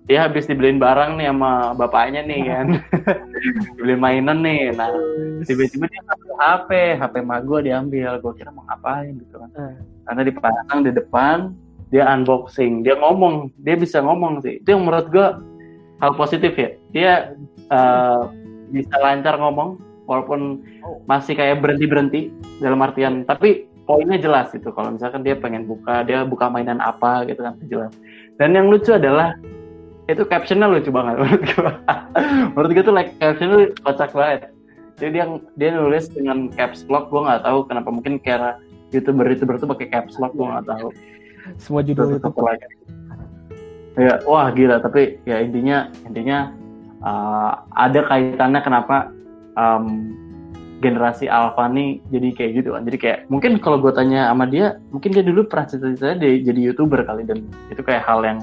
dia 0.04 0.28
habis 0.28 0.44
dibeliin 0.44 0.84
barang 0.84 1.16
nih 1.16 1.32
sama 1.32 1.72
bapaknya 1.80 2.28
nih 2.28 2.42
kan. 2.44 2.68
Dibeliin 3.80 4.02
mainan 4.04 4.40
nih. 4.44 4.76
Nah 4.76 4.92
tiba-tiba 5.48 5.88
dia 5.88 6.02
ngambil 6.04 6.32
HP 6.36 6.70
HP 7.00 7.16
mak 7.24 7.42
gue 7.48 7.60
diambil. 7.72 8.12
Gue 8.20 8.34
kira 8.36 8.52
mau 8.52 8.68
ngapain 8.68 9.16
gitu 9.16 9.40
kan. 9.40 9.52
Hmm. 9.56 9.76
karena 10.04 10.22
dipasang 10.28 10.80
di 10.84 10.92
depan 10.92 11.56
dia 11.94 12.10
unboxing. 12.10 12.82
Dia 12.82 12.98
ngomong. 12.98 13.54
Dia 13.62 13.78
bisa 13.78 14.02
ngomong 14.02 14.42
sih. 14.42 14.58
Itu 14.58 14.74
yang 14.74 14.90
menurut 14.90 15.14
gue 15.14 15.28
hal 16.02 16.12
positif 16.18 16.58
ya. 16.58 16.70
Dia 16.90 17.12
uh, 17.70 18.34
bisa 18.74 18.98
lancar 18.98 19.38
ngomong 19.38 19.78
walaupun 20.10 20.66
oh. 20.82 21.00
masih 21.06 21.38
kayak 21.38 21.62
berhenti 21.62 21.86
berhenti 21.86 22.22
dalam 22.60 22.82
artian 22.82 23.22
tapi 23.30 23.70
poinnya 23.86 24.18
jelas 24.18 24.50
gitu. 24.50 24.74
Kalau 24.74 24.90
misalkan 24.90 25.22
dia 25.22 25.38
pengen 25.38 25.70
buka 25.70 26.02
dia 26.02 26.26
buka 26.26 26.50
mainan 26.50 26.82
apa 26.82 27.30
gitu 27.30 27.46
kan 27.46 27.54
jelas. 27.70 27.94
Dan 28.42 28.58
yang 28.58 28.74
lucu 28.74 28.90
adalah 28.90 29.38
itu 30.10 30.26
captionnya 30.28 30.68
lucu 30.68 30.92
banget 30.92 31.16
menurut 31.22 31.44
gue 31.48 31.72
menurut 32.52 32.72
gue 32.76 32.84
tuh 32.84 32.96
like 32.98 33.14
captionnya 33.22 33.70
kocak 33.86 34.10
banget. 34.12 34.50
Jadi 34.98 35.10
dia 35.22 35.26
dia 35.62 35.70
nulis 35.78 36.10
dengan 36.10 36.50
caps 36.58 36.90
lock 36.90 37.14
gue 37.14 37.22
nggak 37.22 37.46
tahu 37.46 37.70
kenapa. 37.70 37.90
Mungkin 37.94 38.18
kira 38.18 38.58
youtuber 38.90 39.30
youtuber 39.30 39.62
tuh 39.62 39.70
pakai 39.70 39.88
caps 39.94 40.18
lock 40.18 40.34
gue 40.34 40.44
nggak 40.44 40.66
tahu 40.66 40.90
semua 41.60 41.82
judul 41.84 42.18
itu. 42.18 42.30
ya 43.94 44.14
wah 44.26 44.50
gila. 44.50 44.82
Tapi 44.82 45.22
ya 45.28 45.42
intinya 45.44 45.90
intinya 46.08 46.50
uh, 47.04 47.52
ada 47.78 48.02
kaitannya 48.10 48.62
kenapa 48.64 49.12
um, 49.54 50.14
generasi 50.84 51.32
alpha 51.32 51.72
nih 51.72 52.04
jadi 52.12 52.30
kayak 52.36 52.52
gitu 52.60 52.76
kan 52.76 52.84
jadi 52.84 52.98
kayak 53.00 53.20
mungkin 53.32 53.56
kalau 53.64 53.80
gue 53.80 53.96
tanya 53.96 54.28
sama 54.28 54.44
dia 54.44 54.76
mungkin 54.92 55.16
dia 55.16 55.24
dulu 55.24 55.48
pernah 55.48 55.64
cita-cita 55.72 56.20
jadi 56.20 56.60
youtuber 56.60 57.06
kali. 57.08 57.24
Dan 57.24 57.48
itu 57.70 57.82
kayak 57.86 58.04
hal 58.04 58.26
yang 58.26 58.40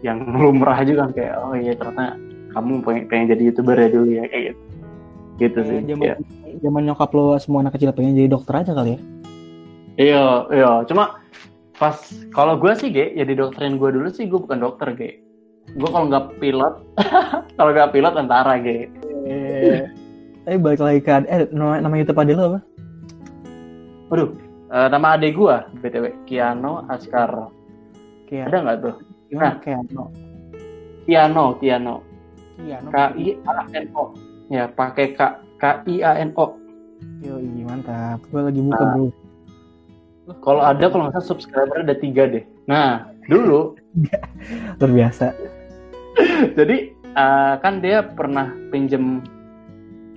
yang 0.00 0.18
lumrah 0.42 0.78
juga. 0.86 1.08
Kan 1.08 1.12
kayak 1.16 1.34
oh 1.42 1.54
iya 1.56 1.72
ternyata 1.74 2.16
kamu 2.56 2.80
pengen, 2.82 3.02
pengen 3.10 3.26
jadi 3.36 3.42
youtuber 3.52 3.76
ya 3.76 3.88
dulu 3.92 4.08
ya 4.08 4.24
kayak 4.30 4.44
gitu. 4.52 4.62
Gitu 5.38 5.58
sih 5.62 5.78
zaman, 5.86 6.02
ya. 6.02 6.14
zaman 6.66 6.82
nyokap 6.90 7.10
lo 7.14 7.38
semua 7.38 7.62
anak 7.62 7.78
kecil 7.78 7.94
pengen 7.94 8.18
jadi 8.18 8.26
dokter 8.26 8.58
aja 8.58 8.74
kali 8.74 8.98
ya? 8.98 9.00
Iya 9.98 10.24
iya. 10.54 10.70
Cuma 10.86 11.22
pas 11.78 11.94
kalau 12.34 12.58
gue 12.58 12.72
sih 12.74 12.90
ge 12.90 13.14
jadi 13.14 13.32
dokterin 13.38 13.78
gue 13.78 13.90
dulu 13.94 14.08
sih 14.10 14.26
gue 14.26 14.38
bukan 14.38 14.58
dokter 14.58 14.92
ge 14.98 15.22
gue 15.78 15.88
kalau 15.88 16.06
nggak 16.10 16.36
pilot 16.42 16.74
kalau 17.56 17.70
nggak 17.70 17.90
pilot 17.94 18.12
tentara 18.18 18.54
ge 18.58 18.90
eh, 19.24 19.86
eh 20.50 20.58
balik 20.58 20.82
lagi 20.82 21.00
ke 21.00 21.10
eh 21.30 21.46
nama, 21.54 21.78
nama 21.78 21.94
youtube 21.94 22.18
ade 22.18 22.34
lo 22.34 22.42
apa 22.54 22.60
waduh 24.10 24.28
uh, 24.74 24.88
nama 24.90 25.14
adek 25.14 25.38
gue 25.38 25.56
btw 25.78 26.04
Kiano 26.26 26.82
Askar 26.90 27.52
Kiano. 28.26 28.48
ada 28.50 28.58
nggak 28.58 28.78
tuh 28.82 28.96
Gimana 29.28 29.44
nah, 29.44 29.56
Kiano? 29.60 30.04
Kiano, 31.04 31.44
Kiano. 31.60 31.94
Kiano. 32.56 32.88
K 32.88 32.96
I 33.12 33.28
A 33.44 33.54
N 33.76 33.86
O. 33.92 34.02
Ya, 34.48 34.64
pakai 34.72 35.12
K 35.12 35.20
K 35.60 35.64
I 35.84 35.94
A 36.00 36.16
N 36.16 36.32
O. 36.32 36.56
Yo, 37.20 37.36
mantap. 37.68 38.24
Gue 38.32 38.40
lagi 38.40 38.60
buka 38.64 38.80
nah, 38.80 38.92
bro. 38.96 39.06
Kalau 40.44 40.62
ada 40.62 40.84
kalau 40.88 41.08
nggak 41.08 41.20
salah 41.20 41.28
subscriber 41.28 41.80
ada 41.82 41.96
tiga 41.96 42.28
deh. 42.28 42.44
Nah, 42.68 43.08
dulu 43.26 43.76
luar 44.78 44.90
biasa. 44.92 45.32
Jadi 46.58 46.92
uh, 47.16 47.54
kan 47.62 47.80
dia 47.80 48.04
pernah 48.04 48.52
pinjem 48.68 49.24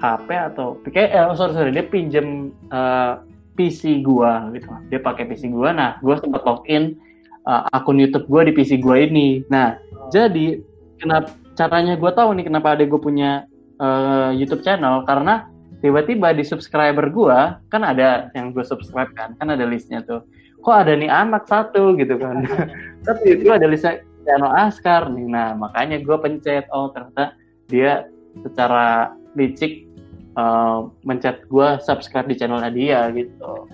HP 0.02 0.28
atau 0.34 0.82
kayak 0.90 1.10
eh, 1.14 1.24
oh, 1.30 1.38
sorry 1.38 1.54
sorry 1.54 1.72
dia 1.72 1.86
pinjem 1.86 2.52
uh, 2.74 3.22
PC 3.56 4.02
gua 4.04 4.50
gitu. 4.52 4.68
Dia 4.90 5.00
pakai 5.00 5.30
PC 5.30 5.54
gua. 5.54 5.72
Nah, 5.72 6.02
gua 6.02 6.18
sempat 6.20 6.44
login 6.44 6.98
uh, 7.46 7.68
akun 7.74 8.02
YouTube 8.02 8.28
gue 8.30 8.52
di 8.52 8.54
PC 8.54 8.82
gue 8.82 8.98
ini. 9.08 9.42
Nah, 9.50 9.78
oh. 9.96 10.10
jadi 10.14 10.60
kenapa 11.02 11.34
caranya 11.58 11.94
gue 11.98 12.12
tahu 12.14 12.30
nih 12.38 12.46
kenapa 12.48 12.74
ada 12.78 12.84
gue 12.86 13.00
punya 13.02 13.46
uh, 13.82 14.32
YouTube 14.34 14.64
channel 14.64 15.04
karena 15.06 15.51
tiba-tiba 15.82 16.32
di 16.32 16.46
subscriber 16.46 17.10
gue 17.10 17.40
kan 17.68 17.82
ada 17.82 18.30
yang 18.38 18.54
gue 18.54 18.62
subscribe 18.62 19.10
kan, 19.18 19.34
kan 19.38 19.50
ada 19.50 19.66
listnya 19.66 20.06
tuh. 20.06 20.24
Kok 20.62 20.76
ada 20.86 20.94
nih 20.94 21.10
anak 21.10 21.50
satu 21.50 21.98
gitu 21.98 22.22
kan? 22.22 22.46
Tapi 23.06 23.42
itu 23.42 23.50
ada 23.50 23.66
listnya 23.66 24.06
channel 24.24 24.54
Askar 24.54 25.10
nih. 25.10 25.26
Nah, 25.26 25.58
makanya 25.58 25.98
gue 25.98 26.18
pencet. 26.22 26.70
Oh, 26.70 26.94
ternyata 26.94 27.34
dia 27.66 28.06
secara 28.46 29.18
licik 29.34 29.90
uh, 30.38 30.88
mencet 31.04 31.44
gue 31.50 31.68
subscribe 31.82 32.30
di 32.30 32.38
channelnya 32.38 32.72
dia 32.72 33.00
gitu. 33.12 33.66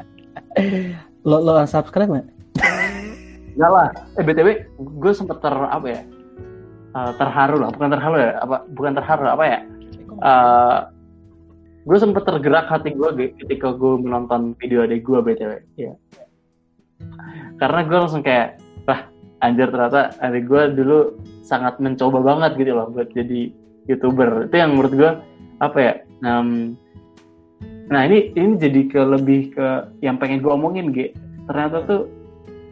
Lo 1.27 1.43
lo 1.43 1.59
subscribe 1.67 2.07
nggak? 2.07 2.27
Enggak 3.57 3.71
lah. 3.73 3.89
Eh 4.15 4.23
btw, 4.23 4.49
gue 4.77 5.11
sempet 5.11 5.37
ter 5.41 5.53
apa 5.53 5.87
ya? 5.89 6.01
Uh, 6.95 7.11
terharu 7.19 7.61
lah, 7.61 7.69
bukan 7.73 7.89
terharu 7.93 8.15
ya? 8.17 8.31
Apa? 8.41 8.57
Bukan 8.73 8.93
terharu 8.95 9.25
apa 9.27 9.43
ya? 9.43 9.59
Uh, 10.17 10.25
eh, 10.25 10.77
gue 11.87 11.97
sempet 11.97 12.27
tergerak 12.27 12.67
hati 12.67 12.91
gue 12.91 13.31
ketika 13.39 13.71
gue 13.71 13.93
menonton 14.03 14.51
video 14.59 14.83
adik 14.83 15.07
gue 15.07 15.19
btw. 15.23 15.63
Iya. 15.79 15.93
Karena 17.57 17.79
gue 17.87 17.97
langsung 17.97 18.21
kayak, 18.21 18.59
wah 18.83 19.07
anjir 19.39 19.71
ternyata 19.71 20.11
adik 20.19 20.51
gue 20.51 20.61
dulu 20.75 21.15
sangat 21.47 21.79
mencoba 21.79 22.19
banget 22.19 22.59
gitu 22.59 22.75
loh 22.75 22.91
buat 22.91 23.07
jadi 23.15 23.49
youtuber. 23.87 24.51
Itu 24.51 24.55
yang 24.59 24.75
menurut 24.75 24.93
gue 24.93 25.11
apa 25.63 25.77
ya? 25.79 25.93
Um, 26.27 26.75
nah 27.87 28.03
ini 28.03 28.35
ini 28.35 28.59
jadi 28.59 28.81
ke 28.91 28.99
lebih 28.99 29.55
ke 29.55 29.67
yang 30.03 30.19
pengen 30.19 30.43
gue 30.43 30.51
omongin 30.51 30.91
gitu. 30.91 31.15
Ternyata 31.47 31.87
tuh 31.87 32.11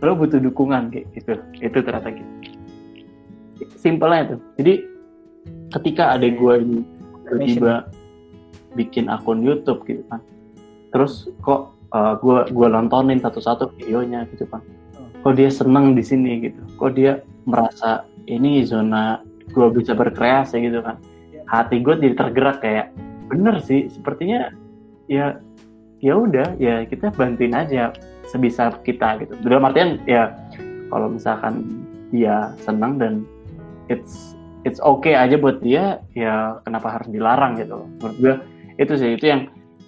lo 0.04 0.14
butuh 0.14 0.38
dukungan 0.38 0.92
gitu 0.92 1.40
itu 1.64 1.80
ternyata 1.82 2.12
gitu 2.12 2.32
simpelnya 3.80 4.36
tuh 4.36 4.40
jadi 4.60 4.74
ketika 5.80 6.20
ada 6.20 6.28
gue 6.28 6.54
ini 6.62 6.80
tiba-tiba 7.26 7.74
bikin 8.76 9.08
akun 9.08 9.42
YouTube 9.42 9.84
gitu 9.88 10.04
kan 10.12 10.22
terus 10.92 11.28
kok 11.44 11.76
uh, 11.96 12.16
gue 12.20 12.52
gua 12.56 12.68
nontonin 12.72 13.20
satu-satu 13.20 13.76
videonya 13.80 14.28
gitu 14.32 14.48
kan 14.48 14.64
kok 15.26 15.34
dia 15.34 15.50
seneng 15.50 15.98
di 15.98 16.06
sini 16.06 16.38
gitu. 16.38 16.62
Kok 16.78 16.94
dia 16.94 17.18
merasa 17.50 18.06
ini 18.30 18.62
zona 18.62 19.26
gue 19.50 19.68
bisa 19.74 19.98
berkreasi 19.98 20.62
gitu 20.62 20.86
kan 20.86 21.02
hati 21.50 21.82
gue 21.82 21.98
jadi 21.98 22.14
tergerak 22.14 22.62
kayak 22.62 22.94
bener 23.30 23.58
sih 23.62 23.90
sepertinya 23.90 24.54
ya 25.10 25.42
ya 26.02 26.14
udah 26.14 26.58
ya 26.62 26.86
kita 26.86 27.10
bantuin 27.14 27.58
aja 27.58 27.90
sebisa 28.30 28.70
kita 28.86 29.18
gitu. 29.26 29.34
Dalam 29.42 29.66
artian 29.66 29.98
ya 30.06 30.30
kalau 30.94 31.10
misalkan 31.10 31.66
dia 32.14 32.54
senang 32.62 33.02
dan 33.02 33.26
it's 33.90 34.38
it's 34.62 34.78
okay 34.82 35.18
aja 35.18 35.42
buat 35.42 35.58
dia 35.66 36.06
ya 36.14 36.62
kenapa 36.70 37.02
harus 37.02 37.10
dilarang 37.10 37.58
gitu. 37.58 37.82
Menurut 37.98 38.18
gue 38.22 38.34
itu 38.76 38.94
sih 39.00 39.16
itu 39.16 39.26
yang 39.32 39.42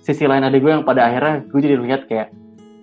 sisi 0.04 0.24
lain 0.24 0.48
ada 0.48 0.56
gue 0.56 0.72
yang 0.72 0.88
pada 0.88 1.12
akhirnya 1.12 1.44
gue 1.44 1.60
jadi 1.60 1.76
lihat 1.84 2.02
kayak 2.08 2.32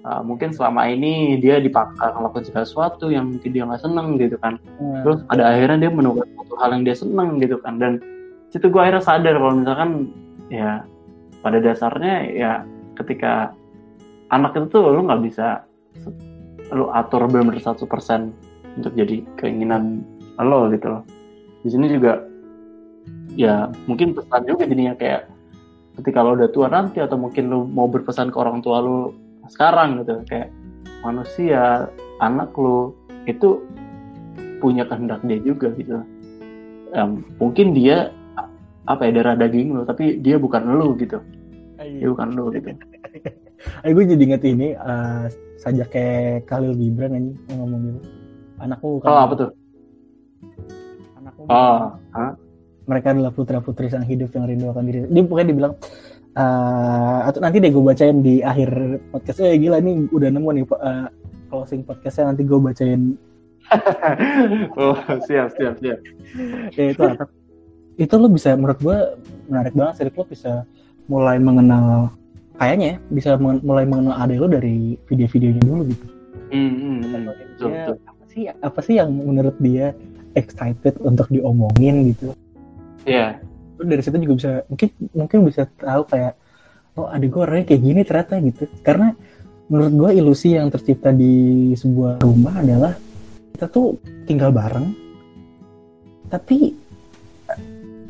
uh, 0.04 0.20
mungkin 0.20 0.52
selama 0.52 0.84
ini 0.92 1.40
dia 1.40 1.58
dipaksa 1.58 2.12
ngelakuin 2.12 2.44
segala 2.44 2.64
sesuatu 2.68 3.08
yang 3.08 3.32
mungkin 3.32 3.50
dia 3.50 3.64
nggak 3.64 3.82
seneng 3.82 4.20
gitu 4.20 4.36
kan. 4.38 4.60
Hmm. 4.76 5.02
terus 5.02 5.18
ada 5.32 5.42
akhirnya 5.48 5.88
dia 5.88 5.90
menemukan 5.90 6.28
satu 6.36 6.54
hal 6.60 6.70
yang 6.76 6.82
dia 6.84 6.96
seneng 6.96 7.28
gitu 7.40 7.56
kan. 7.64 7.80
Dan 7.80 7.92
situ 8.52 8.68
gue 8.68 8.80
akhirnya 8.80 9.02
sadar 9.02 9.34
kalau 9.40 9.54
misalkan 9.56 9.90
ya 10.52 10.84
pada 11.40 11.58
dasarnya 11.60 12.14
ya 12.30 12.52
ketika 13.00 13.56
anak 14.28 14.52
itu 14.56 14.66
tuh 14.68 14.92
lu 14.92 15.08
nggak 15.08 15.22
bisa 15.24 15.64
lu 16.72 16.88
atur 16.92 17.28
benar-benar 17.28 17.60
satu 17.60 17.84
persen 17.84 18.32
untuk 18.76 18.92
jadi 18.96 19.24
keinginan 19.40 20.04
lo 20.36 20.68
gitu 20.68 20.92
loh. 20.92 21.02
Di 21.64 21.72
sini 21.72 21.88
juga 21.88 22.20
ya 23.34 23.72
mungkin 23.88 24.12
pesan 24.12 24.44
juga 24.44 24.68
jadinya 24.68 24.94
kayak 24.96 25.33
ketika 26.00 26.24
lo 26.24 26.34
udah 26.34 26.50
tua 26.50 26.66
nanti 26.70 26.98
atau 26.98 27.18
mungkin 27.18 27.50
lo 27.50 27.66
mau 27.66 27.86
berpesan 27.86 28.30
ke 28.32 28.36
orang 28.38 28.60
tua 28.60 28.82
lo 28.82 29.14
sekarang 29.50 30.02
gitu. 30.02 30.22
Kayak 30.26 30.50
manusia 31.04 31.88
anak 32.18 32.50
lo 32.56 32.94
itu 33.24 33.62
punya 34.58 34.88
kehendak 34.88 35.20
dia 35.24 35.38
juga 35.40 35.70
gitu. 35.76 36.00
Um, 36.94 37.26
mungkin 37.42 37.74
dia 37.74 38.14
apa 38.84 39.08
ya 39.08 39.22
darah 39.22 39.34
daging 39.40 39.74
lo 39.74 39.82
tapi 39.88 40.20
dia 40.20 40.38
bukan 40.38 40.78
lo 40.78 40.94
gitu. 40.98 41.18
Dia 41.78 42.08
bukan 42.10 42.28
lo 42.34 42.50
gitu. 42.50 42.72
Eh 43.86 43.96
gue 43.96 44.04
jadi 44.04 44.20
inget 44.20 44.44
ini 44.44 44.76
uh, 44.76 45.24
saja 45.56 45.88
kayak 45.88 46.44
Khalil 46.44 46.76
Gibran 46.76 47.16
aja 47.16 47.32
yang 47.48 47.58
ngomong 47.64 47.80
gitu 47.88 48.00
anakku 48.60 49.00
kan. 49.02 49.08
oh 49.10 49.20
apa 49.20 49.34
tuh? 49.36 49.50
Oh, 51.44 51.92
huh? 52.16 52.32
Mereka 52.84 53.16
adalah 53.16 53.32
putra 53.32 53.58
putri 53.64 53.88
sang 53.88 54.04
hidup 54.04 54.32
yang 54.36 54.44
rindu 54.48 54.68
akan 54.70 54.84
diri. 54.84 54.98
Dia 55.08 55.22
pokoknya 55.24 55.48
dibilang 55.52 55.74
uh, 56.36 57.18
atau 57.28 57.40
nanti 57.40 57.56
deh 57.60 57.70
gue 57.72 57.84
bacain 57.84 58.18
di 58.20 58.44
akhir 58.44 58.70
podcast. 59.12 59.40
Eh 59.40 59.56
gila 59.56 59.80
nih 59.80 60.08
udah 60.12 60.28
nemu 60.28 60.48
nih 60.60 60.64
uh, 60.68 61.08
closing 61.48 61.82
podcastnya 61.86 62.32
nanti 62.32 62.42
gue 62.44 62.58
bacain. 62.58 63.16
oh 64.80 64.98
siap 65.24 65.56
siap 65.56 65.80
siap. 65.80 65.98
ya 66.76 66.84
itu 66.92 67.04
itu 67.96 68.14
lo 68.18 68.28
bisa 68.28 68.52
menurut 68.58 68.76
gue 68.76 68.98
menarik 69.48 69.72
banget 69.72 69.94
sih 69.96 70.04
lo 70.04 70.24
bisa 70.28 70.68
mulai 71.08 71.40
mengenal 71.40 72.12
kayaknya 72.60 73.00
bisa 73.08 73.40
mulai 73.40 73.88
mengenal 73.88 74.14
adek 74.20 74.38
lo 74.38 74.48
dari 74.52 74.98
video-videonya 75.08 75.62
dulu 75.64 75.82
gitu. 75.90 76.06
Hmm, 76.52 76.72
hmm, 76.76 76.98
hmm. 77.02 77.24
Betul, 77.24 77.68
dia, 77.72 77.84
betul. 77.88 77.96
apa 78.04 78.24
sih 78.28 78.42
apa 78.50 78.78
sih 78.84 78.94
yang 79.00 79.10
menurut 79.10 79.56
dia 79.58 79.96
excited 80.36 80.94
untuk 81.02 81.26
diomongin 81.30 82.14
gitu? 82.14 82.34
Iya. 83.04 83.40
Yeah. 83.40 83.84
Dari 83.84 84.02
situ 84.02 84.16
juga 84.22 84.34
bisa 84.38 84.50
mungkin 84.70 84.88
mungkin 85.12 85.38
bisa 85.48 85.62
tahu 85.78 86.02
kayak 86.08 86.34
oh 86.94 87.10
adik 87.10 87.28
gue 87.34 87.42
orangnya 87.42 87.66
kayak 87.70 87.82
gini 87.82 88.00
ternyata 88.06 88.34
gitu. 88.40 88.64
Karena 88.84 89.12
menurut 89.68 89.92
gue 89.92 90.10
ilusi 90.20 90.54
yang 90.54 90.68
tercipta 90.68 91.10
di 91.10 91.72
sebuah 91.74 92.20
rumah 92.22 92.60
adalah 92.60 92.92
kita 93.56 93.66
tuh 93.70 93.96
tinggal 94.28 94.50
bareng, 94.50 94.92
tapi 96.28 96.74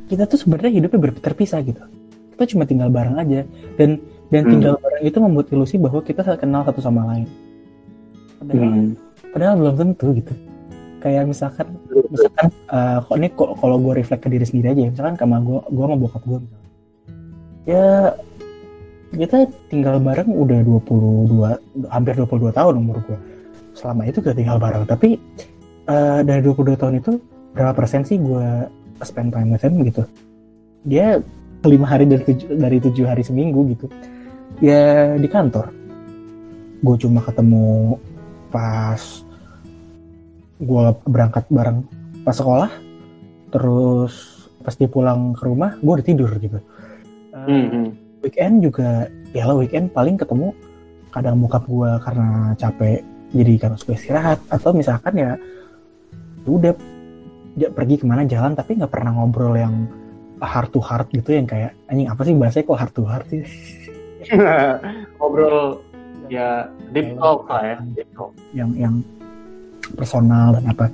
kita 0.09 0.29
tuh 0.29 0.39
sebenarnya 0.39 0.73
hidupnya 0.81 1.01
ber 1.01 1.13
terpisah 1.17 1.61
gitu 1.65 1.83
kita 2.35 2.51
cuma 2.51 2.67
tinggal 2.67 2.91
bareng 2.91 3.17
aja 3.17 3.47
dan 3.79 4.03
dan 4.29 4.43
hmm. 4.43 4.51
tinggal 4.51 4.75
bareng 4.83 5.05
itu 5.07 5.19
membuat 5.23 5.47
ilusi 5.55 5.77
bahwa 5.79 6.03
kita 6.03 6.27
kenal 6.35 6.67
satu 6.67 6.83
sama 6.83 7.07
lain 7.15 7.29
padahal, 8.43 8.67
hmm. 8.67 8.91
padahal 9.31 9.55
belum 9.63 9.75
tentu 9.79 10.07
gitu 10.19 10.35
kayak 11.05 11.29
misalkan 11.29 11.77
misalkan 12.09 12.49
uh, 12.73 13.05
kok 13.05 13.17
ini 13.21 13.29
kalau 13.37 13.77
gue 13.77 13.93
reflect 14.01 14.25
ke 14.25 14.33
diri 14.33 14.49
sendiri 14.49 14.73
aja 14.73 14.81
misalkan 14.89 15.15
sama 15.21 15.37
gue 15.45 15.61
gue 15.69 15.85
sama 15.85 15.97
bokap 16.01 16.23
gue 16.25 16.39
misalkan. 16.41 16.71
Ya 17.65 17.89
kita 19.13 19.39
tinggal 19.69 20.01
bareng 20.01 20.33
udah 20.33 20.65
22 20.65 21.93
hampir 21.93 22.13
22 22.17 22.57
tahun 22.57 22.75
umur 22.81 23.05
gue 23.05 23.19
selama 23.77 24.09
itu 24.09 24.25
kita 24.25 24.33
tinggal 24.33 24.57
bareng 24.57 24.89
tapi 24.89 25.21
uh, 25.93 26.25
dari 26.25 26.41
22 26.41 26.81
tahun 26.81 26.95
itu 27.05 27.21
berapa 27.53 27.77
persen 27.77 28.03
sih 28.03 28.17
gue 28.17 28.67
spend 29.05 29.37
time 29.37 29.53
with 29.53 29.63
him 29.63 29.77
gitu? 29.85 30.09
Dia 30.89 31.21
lima 31.65 31.89
hari 31.89 32.05
dari 32.05 32.25
tujuh, 32.25 32.49
dari 32.57 32.79
tujuh 32.81 33.05
hari 33.09 33.25
seminggu 33.25 33.61
gitu. 33.77 33.87
Ya 34.61 35.17
di 35.17 35.29
kantor. 35.29 35.73
Gue 36.85 36.97
cuma 37.01 37.25
ketemu 37.25 37.97
pas 38.53 39.24
gue 40.61 40.85
berangkat 41.09 41.45
bareng 41.51 41.83
pas 42.23 42.37
sekolah 42.37 42.71
terus 43.51 44.47
pas 44.63 44.75
dia 44.75 44.89
pulang 44.89 45.35
ke 45.37 45.45
rumah 45.45 45.77
gue 45.79 45.93
udah 46.01 46.07
tidur 46.07 46.31
gitu. 46.41 46.59
Uh, 47.35 47.51
mm 47.51 47.67
-hmm. 47.69 47.87
weekend 48.23 48.55
juga 48.63 49.11
ya 49.35 49.45
lah 49.51 49.59
weekend 49.59 49.91
paling 49.91 50.15
ketemu 50.15 50.55
kadang 51.11 51.39
mukap 51.39 51.63
gue 51.67 51.91
karena 52.03 52.55
capek 52.59 53.03
jadi 53.35 53.53
karena 53.59 53.77
suka 53.79 53.99
istirahat 53.99 54.39
atau 54.51 54.71
misalkan 54.71 55.15
ya 55.19 55.33
udah 56.47 56.75
dia 57.55 57.71
pergi 57.71 58.03
ke 58.03 58.05
mana 58.07 58.27
jalan 58.27 58.55
tapi 58.55 58.79
nggak 58.79 58.91
pernah 58.91 59.15
ngobrol 59.15 59.55
yang 59.55 59.87
heart 60.43 60.71
to 60.75 60.81
heart 60.83 61.07
gitu 61.15 61.35
yang 61.35 61.47
kayak 61.47 61.73
anjing 61.89 62.11
apa 62.11 62.21
sih 62.27 62.35
bahasanya 62.35 62.65
kok 62.67 62.79
heart 62.79 62.95
to 62.95 63.03
heart 63.07 63.27
sih? 63.31 63.43
Ngobrol 65.21 65.81
ya 66.33 66.69
deep 66.93 67.15
talk 67.21 67.47
lah 67.47 67.63
ya 67.63 67.77
deep 67.93 68.09
talk. 68.17 68.33
yang 68.57 68.71
yang 68.75 68.95
personal 69.93 70.57
dan 70.57 70.65
apa. 70.73 70.87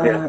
Yeah. 0.00 0.28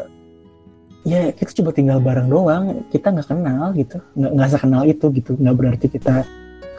ya 1.04 1.20
kita 1.36 1.50
coba 1.60 1.70
tinggal 1.76 1.98
bareng 2.00 2.28
doang. 2.32 2.64
Kita 2.88 3.12
nggak 3.12 3.28
kenal 3.28 3.76
gitu. 3.76 3.98
Nggak 4.16 4.32
nggak 4.32 4.50
sekenal 4.50 4.82
itu 4.88 5.06
gitu. 5.12 5.30
Nggak 5.36 5.56
berarti 5.60 5.86
kita 5.92 6.24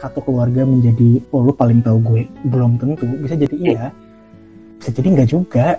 satu 0.02 0.20
keluarga 0.20 0.66
menjadi 0.66 1.22
oh 1.30 1.46
lu 1.46 1.52
paling 1.54 1.80
tahu 1.80 1.98
gue. 2.02 2.22
Belum 2.50 2.76
tentu. 2.76 3.06
Bisa 3.22 3.38
jadi 3.38 3.56
iya. 3.56 3.86
Bisa 4.82 4.90
jadi 4.90 5.08
nggak 5.14 5.28
juga. 5.30 5.78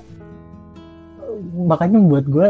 Makanya 1.55 1.99
buat 1.99 2.25
gue 2.27 2.49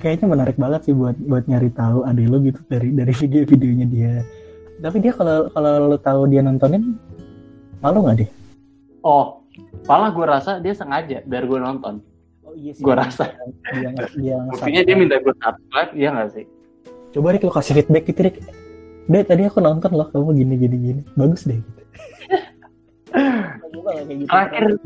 kayaknya 0.00 0.26
menarik 0.32 0.56
banget 0.56 0.88
sih 0.88 0.94
buat 0.96 1.14
buat 1.14 1.44
nyari 1.44 1.70
tahu 1.76 2.08
adik 2.08 2.26
lo 2.26 2.40
gitu 2.40 2.60
dari 2.66 2.88
dari 2.90 3.12
video-videonya 3.12 3.86
dia. 3.86 4.14
Tapi 4.80 4.96
dia 4.98 5.12
kalau 5.12 5.52
kalau 5.52 5.92
lo 5.92 5.98
tahu 6.00 6.24
dia 6.32 6.40
nontonin 6.40 6.96
malu 7.80 8.04
nggak 8.04 8.16
deh 8.24 8.30
oh 9.04 9.39
malah 9.88 10.10
gue 10.12 10.26
rasa 10.26 10.50
dia 10.58 10.74
sengaja 10.76 11.24
biar 11.24 11.44
gue 11.46 11.58
nonton. 11.58 12.04
Oh 12.44 12.54
iya 12.56 12.72
sih. 12.74 12.82
Gue 12.82 12.94
rasa. 12.94 13.34
Dia, 13.70 13.90
dia 14.18 14.36
buktinya 14.50 14.82
dia 14.82 14.96
minta 14.98 15.16
gue 15.22 15.34
subscribe 15.38 15.92
iya 15.94 16.08
nggak 16.10 16.30
sih? 16.34 16.44
Coba 17.10 17.34
Rick 17.34 17.44
lo 17.46 17.52
kasih 17.54 17.74
feedback 17.78 18.04
gitu 18.06 18.20
Rick 18.26 18.38
deh 19.10 19.26
tadi 19.26 19.42
aku 19.42 19.58
nonton 19.58 19.90
loh 19.98 20.06
kamu 20.10 20.38
gini 20.38 20.54
gini 20.54 20.76
gini. 20.78 21.02
Bagus 21.18 21.42
deh 21.46 21.58
gitu. 21.58 21.82
Terakhir 24.30 24.78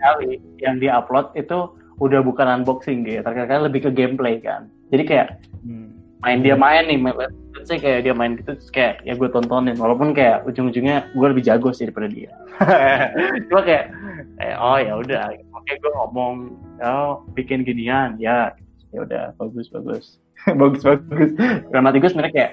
kali 0.00 0.36
yang 0.60 0.76
dia 0.76 1.00
upload 1.00 1.32
itu 1.32 1.72
udah 2.00 2.20
bukan 2.24 2.60
unboxing 2.60 3.04
gitu 3.04 3.20
terakhir 3.20 3.60
lebih 3.60 3.88
ke 3.88 3.90
gameplay 3.92 4.40
kan. 4.40 4.68
Jadi 4.88 5.02
kayak 5.04 5.28
hmm. 5.64 5.92
main 6.24 6.40
dia 6.40 6.56
main 6.56 6.88
nih 6.88 6.96
let's 7.00 7.68
say 7.68 7.76
kayak 7.76 8.08
dia 8.08 8.16
main 8.16 8.36
gitu 8.40 8.56
kayak 8.72 9.04
ya 9.04 9.16
gue 9.16 9.28
tontonin. 9.28 9.76
Walaupun 9.76 10.16
kayak 10.16 10.44
ujung-ujungnya 10.48 11.12
gue 11.12 11.26
lebih 11.28 11.44
jago 11.44 11.72
sih 11.72 11.88
daripada 11.88 12.08
dia. 12.08 12.32
Cuma 13.48 13.60
kayak 13.64 13.92
eh, 14.40 14.56
oh 14.56 14.78
ya 14.80 14.92
udah. 14.96 15.36
Oke 15.54 15.72
gue 15.76 15.92
ngomong 15.92 16.56
oh 16.80 17.22
bikin 17.36 17.62
ginian. 17.62 18.16
Ya 18.16 18.56
ya 18.90 19.04
udah. 19.04 19.24
Bagus 19.36 19.68
bagus. 19.70 20.18
Bagus 20.60 20.80
bagus. 20.80 21.36
Karena 21.68 21.92
gue 21.92 22.10
sebenarnya 22.10 22.34
kayak 22.34 22.52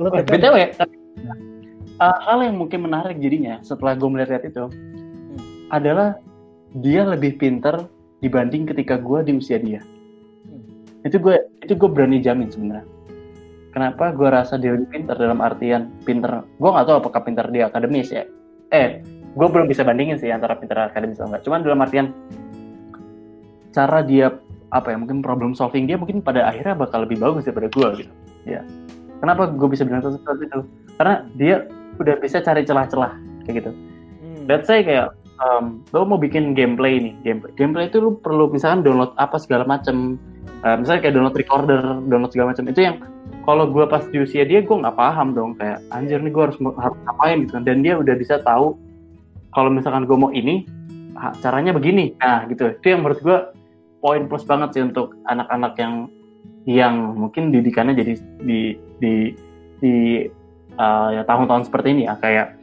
lo 0.00 0.08
btw. 0.08 0.72
tapi 0.80 0.96
uh, 2.00 2.18
hal 2.24 2.40
yang 2.40 2.56
mungkin 2.56 2.88
menarik 2.88 3.20
jadinya 3.20 3.60
setelah 3.60 3.92
gue 3.92 4.08
melihat 4.08 4.40
itu 4.40 4.72
hmm. 4.72 5.68
adalah 5.68 6.16
dia 6.80 7.04
lebih 7.04 7.36
pinter 7.36 7.84
dibanding 8.24 8.64
ketika 8.64 8.96
gue 8.96 9.20
di 9.28 9.32
usia 9.36 9.60
dia. 9.60 9.84
Hmm. 10.48 11.04
itu 11.04 11.20
gue 11.20 11.36
itu 11.60 11.72
gue 11.76 11.90
berani 11.92 12.24
jamin 12.24 12.48
sebenarnya. 12.48 12.88
Kenapa 13.70 14.10
gue 14.10 14.28
rasa 14.32 14.56
dia 14.56 14.74
lebih 14.74 14.88
pinter 14.88 15.14
dalam 15.14 15.44
artian 15.44 15.92
pinter 16.08 16.42
gue 16.42 16.70
nggak 16.72 16.86
tahu 16.88 16.96
apakah 17.04 17.20
pinter 17.20 17.44
di 17.52 17.60
akademis 17.60 18.08
ya. 18.08 18.24
Eh 18.72 19.04
gue 19.30 19.48
belum 19.48 19.66
bisa 19.70 19.86
bandingin 19.86 20.18
sih 20.18 20.30
antara 20.30 20.58
pinter 20.58 20.90
akademis 20.90 21.18
atau 21.18 21.30
enggak. 21.30 21.42
Cuman 21.46 21.58
dalam 21.62 21.80
artian 21.82 22.06
cara 23.70 24.02
dia 24.02 24.34
apa 24.70 24.94
ya 24.94 24.96
mungkin 24.98 25.22
problem 25.22 25.54
solving 25.54 25.86
dia 25.86 25.98
mungkin 25.98 26.22
pada 26.22 26.46
akhirnya 26.46 26.78
bakal 26.78 27.02
lebih 27.06 27.18
bagus 27.18 27.46
daripada 27.46 27.68
gue 27.70 27.88
gitu. 28.06 28.12
Ya 28.46 28.60
kenapa 29.22 29.50
gue 29.50 29.68
bisa 29.70 29.86
bilang 29.86 30.02
seperti 30.02 30.46
itu? 30.50 30.60
Karena 30.98 31.14
dia 31.38 31.56
udah 32.00 32.14
bisa 32.18 32.40
cari 32.40 32.64
celah-celah 32.64 33.12
kayak 33.46 33.54
gitu. 33.64 33.70
Hmm. 34.20 34.40
let's 34.48 34.66
say 34.66 34.80
kayak 34.80 35.12
um, 35.42 35.84
lo 35.92 36.06
mau 36.08 36.16
bikin 36.16 36.56
gameplay 36.56 36.96
nih 36.98 37.14
gameplay 37.22 37.52
gameplay 37.56 37.84
itu 37.92 38.00
lo 38.00 38.16
perlu 38.16 38.48
misalkan 38.48 38.80
download 38.80 39.12
apa 39.20 39.36
segala 39.36 39.68
macam 39.68 40.16
uh, 40.64 40.76
misalnya 40.80 41.00
kayak 41.04 41.14
download 41.18 41.36
recorder 41.36 41.82
download 42.08 42.32
segala 42.32 42.56
macam 42.56 42.66
itu 42.72 42.80
yang 42.80 42.96
kalau 43.44 43.64
gue 43.66 43.84
pas 43.88 44.04
di 44.04 44.20
usia 44.20 44.44
dia 44.44 44.60
gue 44.60 44.76
nggak 44.76 44.96
paham 44.96 45.32
dong. 45.32 45.56
Kayak 45.56 45.80
anjir 45.90 46.20
nih 46.20 46.32
gue 46.32 46.42
harus 46.44 46.58
harus 46.60 46.98
ngapain 47.08 47.36
gitu 47.44 47.52
kan. 47.56 47.64
dan 47.64 47.76
dia 47.80 47.94
udah 47.96 48.14
bisa 48.14 48.38
tahu 48.44 48.76
kalau 49.50 49.70
misalkan 49.70 50.06
gue 50.06 50.18
mau 50.18 50.30
ini 50.30 50.66
caranya 51.42 51.76
begini. 51.76 52.16
Nah 52.16 52.46
gitu. 52.48 52.72
Itu 52.72 52.86
yang 52.96 53.04
menurut 53.04 53.20
gue 53.20 53.38
poin 54.00 54.24
plus 54.30 54.46
banget 54.48 54.78
sih 54.78 54.82
untuk 54.82 55.18
anak-anak 55.28 55.76
yang 55.76 55.94
yang 56.68 56.94
mungkin 57.16 57.50
didikannya 57.52 57.96
jadi 57.96 58.12
di 58.40 58.60
di 59.00 59.14
di 59.80 59.94
uh, 60.76 61.08
ya 61.12 61.22
tahun-tahun 61.26 61.68
seperti 61.68 61.88
ini 61.98 62.02
ya. 62.08 62.14
Kayak 62.18 62.56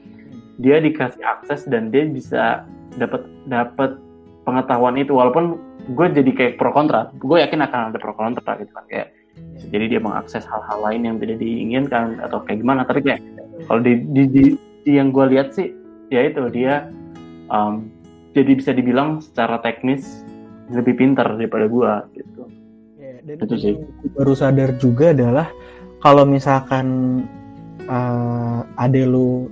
dia 0.57 0.81
dikasih 0.81 1.21
akses 1.21 1.69
dan 1.69 1.93
dia 1.93 2.07
bisa 2.09 2.65
dapat 2.97 3.27
dapat 3.45 3.99
pengetahuan 4.47 4.97
itu. 4.97 5.13
Walaupun 5.13 5.59
gue 5.93 6.07
jadi 6.11 6.31
kayak 6.33 6.53
pro 6.57 6.73
kontra. 6.73 7.13
Gue 7.19 7.43
yakin 7.43 7.61
akan 7.61 7.93
ada 7.93 7.97
pro 8.01 8.15
kontra 8.17 8.57
gitu 8.57 8.71
kan. 8.73 8.85
Kayak 8.89 9.13
jadi 9.69 9.85
dia 9.85 10.01
mengakses 10.01 10.49
hal-hal 10.49 10.81
lain 10.81 11.01
yang 11.05 11.15
tidak 11.21 11.37
diinginkan 11.37 12.17
atau 12.25 12.41
kayak 12.41 12.65
gimana. 12.65 12.81
Tapi 12.87 13.05
kayak 13.05 13.21
kalau 13.69 13.81
di, 13.85 14.01
di, 14.09 14.23
di, 14.29 14.43
di 14.81 14.91
yang 14.97 15.13
gue 15.13 15.25
lihat 15.29 15.53
sih 15.53 15.69
ya 16.07 16.21
itu 16.27 16.43
dia 16.51 16.87
um, 17.51 17.91
jadi 18.31 18.51
bisa 18.53 18.71
dibilang 18.71 19.19
secara 19.23 19.59
teknis 19.59 20.23
lebih 20.69 20.99
pintar 20.99 21.35
daripada 21.39 21.65
gue 21.65 21.93
gitu. 22.19 22.43
Ya, 22.99 23.23
dan 23.23 23.35
itu 23.39 23.55
sih. 23.55 23.73
baru 24.13 24.33
sadar 24.35 24.75
juga 24.77 25.15
adalah 25.15 25.47
kalau 26.03 26.27
misalkan 26.27 26.87
uh, 27.87 28.61
ade 28.77 29.07
lu 29.07 29.47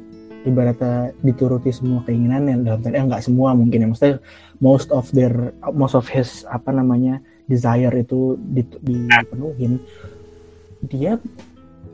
ibaratnya 0.46 1.10
dituruti 1.26 1.74
semua 1.74 2.06
keinginan 2.06 2.46
yang 2.46 2.62
dalam 2.62 2.80
tanda 2.86 3.02
nggak 3.02 3.26
semua 3.26 3.58
mungkin 3.58 3.82
ya 3.82 3.88
maksudnya 3.90 4.18
most 4.62 4.94
of 4.94 5.10
their 5.10 5.56
most 5.74 5.98
of 5.98 6.06
his 6.06 6.46
apa 6.54 6.70
namanya 6.70 7.18
desire 7.50 7.92
itu 7.98 8.38
dipenuhin 8.54 9.82
dia 10.86 11.18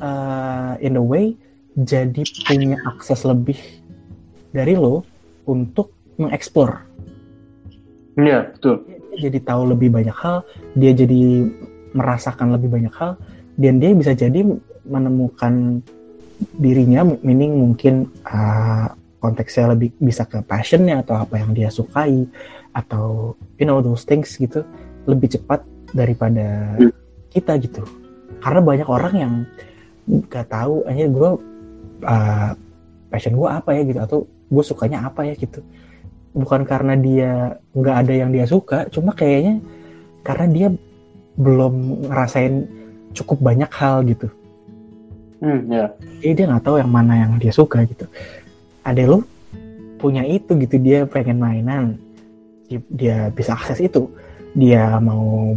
uh, 0.03 0.75
in 0.83 0.99
a 0.99 1.03
way 1.03 1.39
jadi 1.79 2.27
punya 2.43 2.75
akses 2.83 3.23
lebih 3.23 3.55
dari 4.51 4.75
lo 4.75 5.03
untuk 5.47 5.91
mengeksplor. 6.19 6.83
Iya 8.19 8.51
betul. 8.53 8.83
Dia 9.11 9.27
jadi 9.27 9.39
tahu 9.43 9.75
lebih 9.75 9.91
banyak 9.91 10.15
hal, 10.15 10.43
dia 10.75 10.91
jadi 10.95 11.47
merasakan 11.91 12.55
lebih 12.55 12.71
banyak 12.71 12.93
hal 12.95 13.19
dan 13.59 13.79
dia 13.79 13.91
bisa 13.91 14.15
jadi 14.15 14.47
menemukan 14.87 15.83
dirinya 16.57 17.05
meaning 17.21 17.53
mungkin 17.53 18.09
uh, 18.25 18.89
konteksnya 19.21 19.77
lebih 19.77 19.93
bisa 20.01 20.25
ke 20.25 20.41
passionnya 20.41 21.05
atau 21.05 21.21
apa 21.21 21.37
yang 21.37 21.53
dia 21.53 21.69
sukai 21.69 22.25
atau 22.73 23.37
you 23.61 23.67
know 23.67 23.83
those 23.83 24.07
things 24.07 24.33
gitu 24.39 24.65
lebih 25.05 25.37
cepat 25.37 25.61
daripada 25.93 26.79
hmm. 26.81 26.91
kita 27.29 27.61
gitu 27.61 27.85
karena 28.41 28.61
banyak 28.63 28.87
orang 28.89 29.13
yang 29.13 29.33
nggak 30.09 30.49
tahu 30.49 30.81
aja 30.89 31.05
gue 31.05 31.29
uh, 32.09 32.51
passion 33.13 33.37
gue 33.37 33.49
apa 33.51 33.69
ya 33.77 33.81
gitu 33.85 33.99
atau 34.01 34.19
gue 34.51 34.63
sukanya 34.63 35.07
apa 35.07 35.23
ya? 35.23 35.33
gitu. 35.39 35.63
Bukan 36.35 36.67
karena 36.67 36.95
dia 36.99 37.59
nggak 37.75 37.95
ada 38.07 38.13
yang 38.13 38.29
dia 38.31 38.43
suka 38.47 38.87
cuma 38.91 39.15
kayaknya 39.15 39.63
karena 40.21 40.45
dia 40.51 40.67
belum 41.39 42.05
ngerasain 42.11 42.67
cukup 43.15 43.39
banyak 43.39 43.71
hal 43.71 44.03
gitu. 44.07 44.27
Hmm, 45.41 45.65
ya. 45.73 45.89
jadi 46.21 46.33
dia 46.37 46.45
nggak 46.53 46.63
tahu 46.69 46.77
yang 46.77 46.91
mana 46.91 47.13
yang 47.17 47.31
dia 47.41 47.49
suka 47.49 47.81
gitu. 47.89 48.05
Ada 48.85 49.09
lu 49.09 49.25
punya 49.97 50.21
itu 50.27 50.53
gitu 50.59 50.75
dia 50.77 51.07
pengen 51.09 51.41
mainan. 51.41 51.97
Dia 52.69 53.33
bisa 53.33 53.57
akses 53.57 53.81
itu. 53.81 54.07
Dia 54.55 54.99
mau 55.01 55.55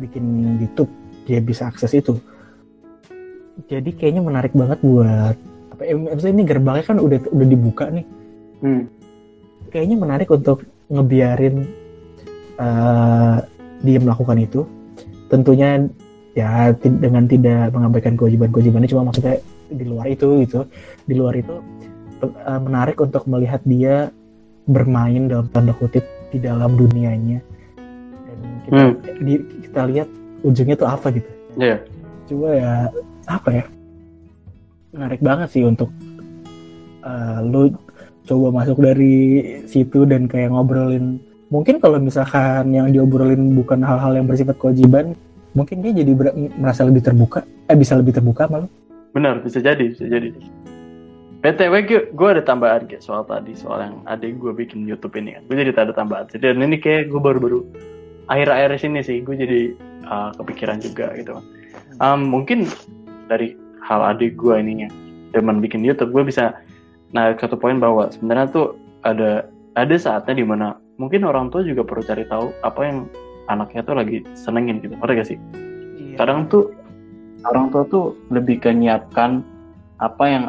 bikin 0.00 0.56
YouTube 0.60 0.90
dia 1.26 1.38
bisa 1.38 1.70
akses 1.70 1.94
itu. 1.94 2.18
Jadi 3.68 3.94
kayaknya 3.94 4.24
menarik 4.24 4.52
banget 4.56 4.80
buat 4.82 5.36
apa 5.72 5.82
maksudnya 5.88 6.34
ini 6.40 6.44
gerbangnya 6.44 6.84
kan 6.84 6.98
udah 7.00 7.18
udah 7.32 7.46
dibuka 7.48 7.88
nih 7.88 8.04
hmm. 8.62 8.84
kayaknya 9.68 9.96
menarik 9.98 10.28
untuk 10.30 10.64
ngebiarin 10.88 11.66
uh, 12.56 13.42
dia 13.82 13.98
melakukan 13.98 14.38
itu 14.38 14.60
tentunya 15.26 15.82
ya 16.32 16.72
dengan 16.80 17.28
tidak 17.28 17.72
mengabaikan 17.76 18.16
kewajiban-kewajibannya 18.16 18.88
cuma 18.88 19.12
maksudnya 19.12 19.36
di 19.68 19.84
luar 19.84 20.06
itu 20.08 20.44
gitu 20.44 20.64
di 21.04 21.14
luar 21.16 21.36
itu 21.36 21.60
uh, 22.24 22.60
menarik 22.60 22.96
untuk 23.00 23.28
melihat 23.28 23.60
dia 23.64 24.08
bermain 24.64 25.28
dalam 25.28 25.50
tanda 25.50 25.74
kutip 25.76 26.06
di 26.30 26.38
dalam 26.40 26.78
dunianya 26.78 27.42
dan 28.24 28.38
kita 28.64 28.80
hmm. 28.80 28.94
di, 29.26 29.34
kita 29.68 29.80
lihat 29.90 30.08
ujungnya 30.46 30.76
tuh 30.78 30.88
apa 30.88 31.06
gitu 31.12 31.30
yeah. 31.58 31.78
coba 32.30 32.48
ya 32.56 32.72
apa 33.28 33.48
ya 33.52 33.64
menarik 34.92 35.20
banget 35.20 35.48
sih 35.52 35.64
untuk 35.64 35.88
uh, 37.04 37.40
lu 37.44 37.72
coba 38.26 38.62
masuk 38.62 38.78
dari 38.82 39.42
situ 39.66 40.06
dan 40.06 40.30
kayak 40.30 40.54
ngobrolin. 40.54 41.18
Mungkin 41.52 41.82
kalau 41.84 42.00
misalkan 42.00 42.72
yang 42.72 42.88
diobrolin 42.88 43.52
bukan 43.52 43.84
hal-hal 43.84 44.16
yang 44.16 44.24
bersifat 44.24 44.56
kewajiban 44.56 45.12
mungkin 45.52 45.84
dia 45.84 45.92
jadi 45.92 46.12
merasa 46.56 46.88
lebih 46.88 47.04
terbuka 47.04 47.44
eh 47.68 47.76
bisa 47.76 47.92
lebih 47.92 48.16
terbuka 48.16 48.48
malu 48.48 48.68
benar 49.12 49.44
bisa 49.44 49.60
jadi 49.60 49.92
bisa 49.92 50.08
jadi. 50.08 50.32
BTW 51.42 51.74
gue 52.14 52.28
ada 52.30 52.40
tambahan 52.40 52.86
kayak 52.86 53.02
soal 53.02 53.26
tadi 53.26 53.52
soal 53.52 53.82
yang 53.82 53.96
adik 54.06 54.38
gue 54.38 54.54
bikin 54.54 54.86
YouTube 54.86 55.18
ini 55.18 55.36
kan. 55.36 55.42
Gue 55.50 55.58
jadi 55.58 55.74
ada 55.74 55.92
tambahan. 55.92 56.30
Jadi 56.30 56.54
dan 56.54 56.62
ini 56.62 56.78
kayak 56.78 57.10
gue 57.10 57.20
baru-baru 57.20 57.66
akhir-akhir 58.30 58.78
sini 58.78 59.02
sih 59.02 59.20
gue 59.20 59.34
jadi 59.36 59.60
uh, 60.06 60.30
kepikiran 60.38 60.78
juga 60.80 61.10
gitu. 61.18 61.42
Um, 61.98 62.30
mungkin 62.30 62.70
dari 63.26 63.58
hal 63.82 64.16
adik 64.16 64.38
gue 64.38 64.54
ini 64.54 64.86
ya 64.86 64.90
teman 65.34 65.58
bikin 65.58 65.82
YouTube 65.82 66.14
gue 66.14 66.30
bisa 66.30 66.56
nah 67.12 67.32
satu 67.36 67.60
poin 67.60 67.76
bahwa 67.76 68.08
sebenarnya 68.08 68.48
tuh 68.50 68.66
ada 69.04 69.46
ada 69.76 69.94
saatnya 69.96 70.40
di 70.40 70.44
mana 70.44 70.76
mungkin 71.00 71.24
orang 71.24 71.48
tua 71.48 71.64
juga 71.64 71.84
perlu 71.84 72.04
cari 72.04 72.24
tahu 72.28 72.52
apa 72.64 72.80
yang 72.84 72.98
anaknya 73.48 73.80
tuh 73.84 73.94
lagi 73.96 74.24
senengin 74.36 74.78
gitu. 74.80 74.94
Ngerti 74.96 75.14
gak 75.18 75.28
sih? 75.28 75.38
Iya. 75.98 76.16
kadang 76.20 76.44
tuh 76.46 76.72
orang 77.48 77.72
tua 77.72 77.82
tuh 77.88 78.14
lebih 78.28 78.60
kenyiapkan 78.60 79.40
apa 79.98 80.24
yang 80.28 80.44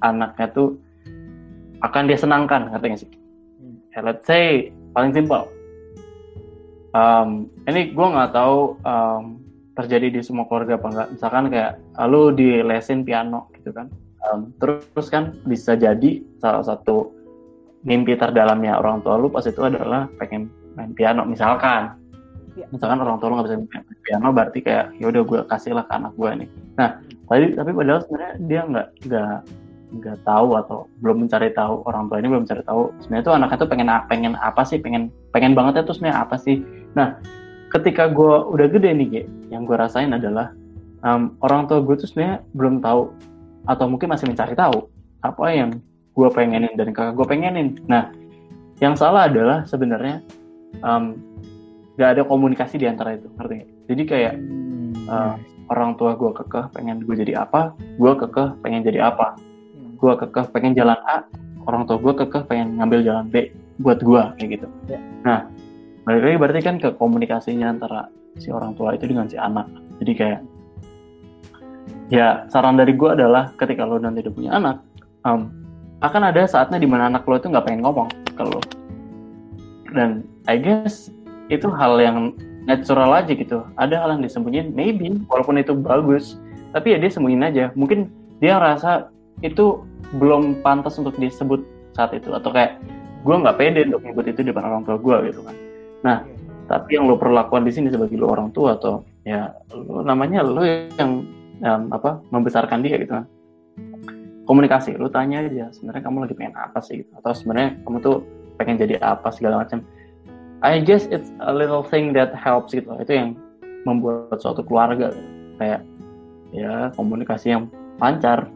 anaknya 0.00 0.46
tuh 0.54 0.78
akan 1.82 2.02
dia 2.06 2.18
senangkan 2.18 2.70
ngerti 2.70 2.86
gak 2.86 3.00
sih? 3.02 3.10
Hmm. 3.58 3.76
ya, 3.94 4.00
let's 4.02 4.24
say 4.24 4.70
paling 4.94 5.12
simpel. 5.12 5.50
Um, 6.96 7.52
ini 7.68 7.92
gue 7.92 8.06
nggak 8.08 8.32
tahu 8.32 8.80
um, 8.80 9.38
terjadi 9.76 10.18
di 10.18 10.20
semua 10.24 10.48
keluarga 10.48 10.80
apa 10.80 10.88
enggak 10.90 11.08
misalkan 11.14 11.44
kayak 11.52 11.72
lu 12.10 12.34
di 12.34 12.64
lesin 12.64 13.06
piano 13.06 13.46
gitu 13.54 13.70
kan 13.70 13.86
um, 14.28 14.52
terus 14.60 15.08
kan 15.08 15.34
bisa 15.48 15.74
jadi 15.74 16.22
salah 16.38 16.62
satu 16.62 17.12
mimpi 17.86 18.18
terdalamnya 18.18 18.76
orang 18.76 19.00
tua 19.00 19.16
lu 19.16 19.32
pas 19.32 19.46
itu 19.46 19.60
adalah 19.62 20.10
pengen 20.20 20.50
main 20.76 20.92
piano 20.94 21.24
misalkan. 21.24 21.96
Ya. 22.58 22.66
misalkan 22.74 22.98
orang 22.98 23.22
tua 23.22 23.30
lu 23.30 23.34
nggak 23.38 23.46
bisa 23.46 23.56
main 23.62 24.02
piano 24.02 24.28
berarti 24.34 24.58
kayak 24.66 24.90
ya 24.98 25.06
udah 25.14 25.22
gue 25.22 25.40
kasih 25.46 25.78
lah 25.78 25.84
ke 25.86 25.92
anak 25.94 26.12
gue 26.18 26.30
nih. 26.44 26.48
Nah 26.74 26.90
tadi 27.30 27.46
tapi 27.54 27.70
padahal 27.70 28.00
sebenarnya 28.02 28.34
dia 28.50 28.60
nggak 28.66 28.88
nggak 29.06 29.36
nggak 29.88 30.18
tahu 30.26 30.48
atau 30.58 30.78
belum 31.00 31.16
mencari 31.24 31.48
tahu 31.56 31.86
orang 31.88 32.12
tua 32.12 32.18
ini 32.20 32.28
belum 32.28 32.42
mencari 32.44 32.62
tahu 32.66 32.82
sebenarnya 33.00 33.24
tuh 33.24 33.34
anaknya 33.38 33.56
tuh 33.56 33.70
pengen 33.70 33.88
pengen 34.10 34.32
apa 34.36 34.62
sih 34.66 34.78
pengen 34.82 35.02
pengen 35.32 35.52
banget 35.56 35.80
ya 35.80 35.82
tuh 35.86 35.94
sebenarnya 35.94 36.18
apa 36.26 36.36
sih. 36.36 36.60
Nah 36.98 37.16
ketika 37.70 38.10
gue 38.10 38.34
udah 38.58 38.66
gede 38.68 38.90
nih 38.90 39.06
Ge, 39.06 39.22
yang 39.54 39.62
gue 39.62 39.76
rasain 39.78 40.10
adalah 40.10 40.50
um, 41.06 41.36
orang 41.44 41.68
tua 41.70 41.78
gue 41.84 41.94
tuh 41.94 42.08
sebenarnya 42.10 42.42
belum 42.58 42.82
tahu 42.82 43.12
atau 43.68 43.84
mungkin 43.84 44.08
masih 44.08 44.32
mencari 44.32 44.56
tahu 44.56 44.88
apa 45.20 45.44
yang 45.52 45.76
gue 46.16 46.28
pengenin 46.32 46.72
dan 46.74 46.90
kakak 46.90 47.14
gue 47.14 47.26
pengenin 47.28 47.76
nah 47.84 48.08
yang 48.80 48.96
salah 48.96 49.28
adalah 49.28 49.68
sebenarnya 49.68 50.24
um, 50.80 51.20
gak 52.00 52.18
ada 52.18 52.22
komunikasi 52.24 52.80
di 52.80 52.86
antara 52.88 53.14
itu 53.20 53.28
ngerti 53.36 53.54
gak? 53.60 53.70
jadi 53.92 54.02
kayak 54.08 54.34
uh, 55.12 55.34
orang 55.68 55.94
tua 56.00 56.16
gue 56.16 56.32
kekeh 56.32 56.72
pengen 56.72 57.04
gue 57.04 57.14
jadi 57.14 57.44
apa 57.44 57.76
gue 57.76 58.12
kekeh 58.24 58.48
pengen 58.64 58.82
jadi 58.82 59.12
apa 59.12 59.36
hmm. 59.36 60.00
gue 60.00 60.12
kekeh 60.26 60.46
pengen 60.50 60.72
jalan 60.72 60.98
A 61.04 61.28
orang 61.68 61.84
tua 61.84 62.00
gue 62.00 62.14
kekeh 62.16 62.42
pengen 62.48 62.80
ngambil 62.80 63.04
jalan 63.04 63.26
B 63.28 63.52
buat 63.78 64.00
gue 64.02 64.22
kayak 64.40 64.50
gitu 64.58 64.66
ya. 64.88 64.98
nah 65.22 65.46
balik 66.08 66.24
lagi 66.24 66.36
berarti 66.40 66.60
kan 66.64 66.76
ke 66.80 66.88
komunikasinya 66.96 67.68
antara 67.68 68.08
si 68.40 68.48
orang 68.48 68.72
tua 68.74 68.96
itu 68.96 69.04
dengan 69.04 69.28
si 69.28 69.36
anak 69.36 69.68
jadi 70.00 70.12
kayak 70.16 70.40
ya 72.08 72.48
saran 72.48 72.76
dari 72.76 72.96
gue 72.96 73.10
adalah 73.12 73.52
ketika 73.56 73.84
lo 73.84 74.00
nanti 74.00 74.24
udah 74.24 74.34
punya 74.34 74.50
anak 74.56 74.76
um, 75.24 75.52
akan 76.00 76.22
ada 76.30 76.46
saatnya 76.46 76.78
di 76.80 76.88
mana 76.88 77.10
anak 77.10 77.26
lo 77.28 77.36
itu 77.36 77.50
nggak 77.50 77.64
pengen 77.66 77.82
ngomong 77.84 78.08
ke 78.32 78.42
lo. 78.44 78.60
Dan 79.92 80.24
I 80.46 80.56
guess 80.60 81.08
itu 81.48 81.68
hal 81.72 81.96
yang 81.98 82.36
natural 82.68 83.12
aja 83.16 83.32
gitu. 83.32 83.64
Ada 83.80 84.04
hal 84.04 84.18
yang 84.18 84.22
disembunyiin 84.22 84.76
maybe 84.76 85.16
walaupun 85.26 85.58
itu 85.58 85.74
bagus 85.74 86.38
tapi 86.70 86.94
ya 86.94 86.98
dia 87.00 87.10
sembunyiin 87.10 87.44
aja. 87.44 87.64
Mungkin 87.74 88.12
dia 88.38 88.60
rasa 88.60 89.10
itu 89.42 89.82
belum 90.14 90.62
pantas 90.62 90.96
untuk 91.00 91.16
disebut 91.18 91.64
saat 91.96 92.14
itu 92.14 92.30
atau 92.30 92.52
kayak 92.54 92.78
gue 93.26 93.34
nggak 93.34 93.56
pede 93.58 93.90
untuk 93.90 94.02
nyebut 94.06 94.24
itu 94.30 94.40
di 94.46 94.48
depan 94.54 94.64
orang 94.70 94.82
tua 94.86 94.96
gue 95.00 95.16
gitu 95.32 95.40
kan. 95.42 95.56
Nah 96.06 96.18
tapi 96.68 97.00
yang 97.00 97.08
lo 97.08 97.16
perlakuan 97.16 97.64
di 97.64 97.72
sini 97.72 97.88
sebagai 97.88 98.14
lo 98.14 98.30
orang 98.30 98.52
tua 98.54 98.76
atau 98.76 99.02
ya 99.26 99.50
lo 99.72 100.04
namanya 100.04 100.44
lo 100.44 100.62
yang, 100.62 101.24
yang 101.62 101.90
apa 101.90 102.22
membesarkan 102.30 102.82
dia 102.82 102.98
gitu 102.98 103.12
kan. 103.18 103.26
Komunikasi 104.48 104.96
lo 104.96 105.12
tanya 105.12 105.44
aja 105.44 105.68
sebenarnya 105.74 106.02
kamu 106.08 106.16
lagi 106.24 106.34
pengen 106.38 106.54
apa 106.56 106.78
sih? 106.80 107.04
Gitu. 107.04 107.10
atau 107.20 107.32
sebenarnya 107.36 107.76
kamu 107.84 107.96
tuh 108.00 108.16
pengen 108.56 108.76
jadi 108.80 108.96
apa 109.02 109.28
segala 109.34 109.62
macam. 109.62 109.84
I 110.58 110.82
guess 110.82 111.06
it's 111.12 111.30
a 111.44 111.54
little 111.54 111.84
thing 111.86 112.16
that 112.16 112.34
helps 112.34 112.74
gitu. 112.74 112.90
Itu 112.98 113.12
yang 113.12 113.28
membuat 113.86 114.40
suatu 114.42 114.64
keluarga 114.66 115.14
gitu. 115.14 115.22
kayak 115.58 115.80
ya 116.54 116.90
komunikasi 116.96 117.54
yang 117.54 117.68
lancar. 118.00 118.48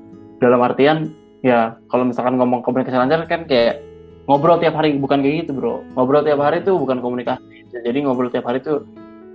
Dalam 0.43 0.59
artian 0.59 1.13
ya 1.47 1.79
kalau 1.87 2.09
misalkan 2.09 2.35
ngomong 2.41 2.67
komunikasi 2.67 2.99
lancar 2.99 3.23
kan 3.31 3.47
kayak 3.47 3.79
ngobrol 4.27 4.59
tiap 4.59 4.75
hari 4.75 4.97
bukan 4.97 5.21
kayak 5.21 5.47
gitu 5.47 5.53
bro. 5.55 5.85
Ngobrol 5.95 6.25
tiap 6.25 6.41
hari 6.41 6.65
itu 6.65 6.73
bukan 6.75 6.99
komunikasi. 7.05 7.69
Jadi 7.71 7.99
ngobrol 8.03 8.33
tiap 8.33 8.49
hari 8.49 8.65
itu 8.65 8.83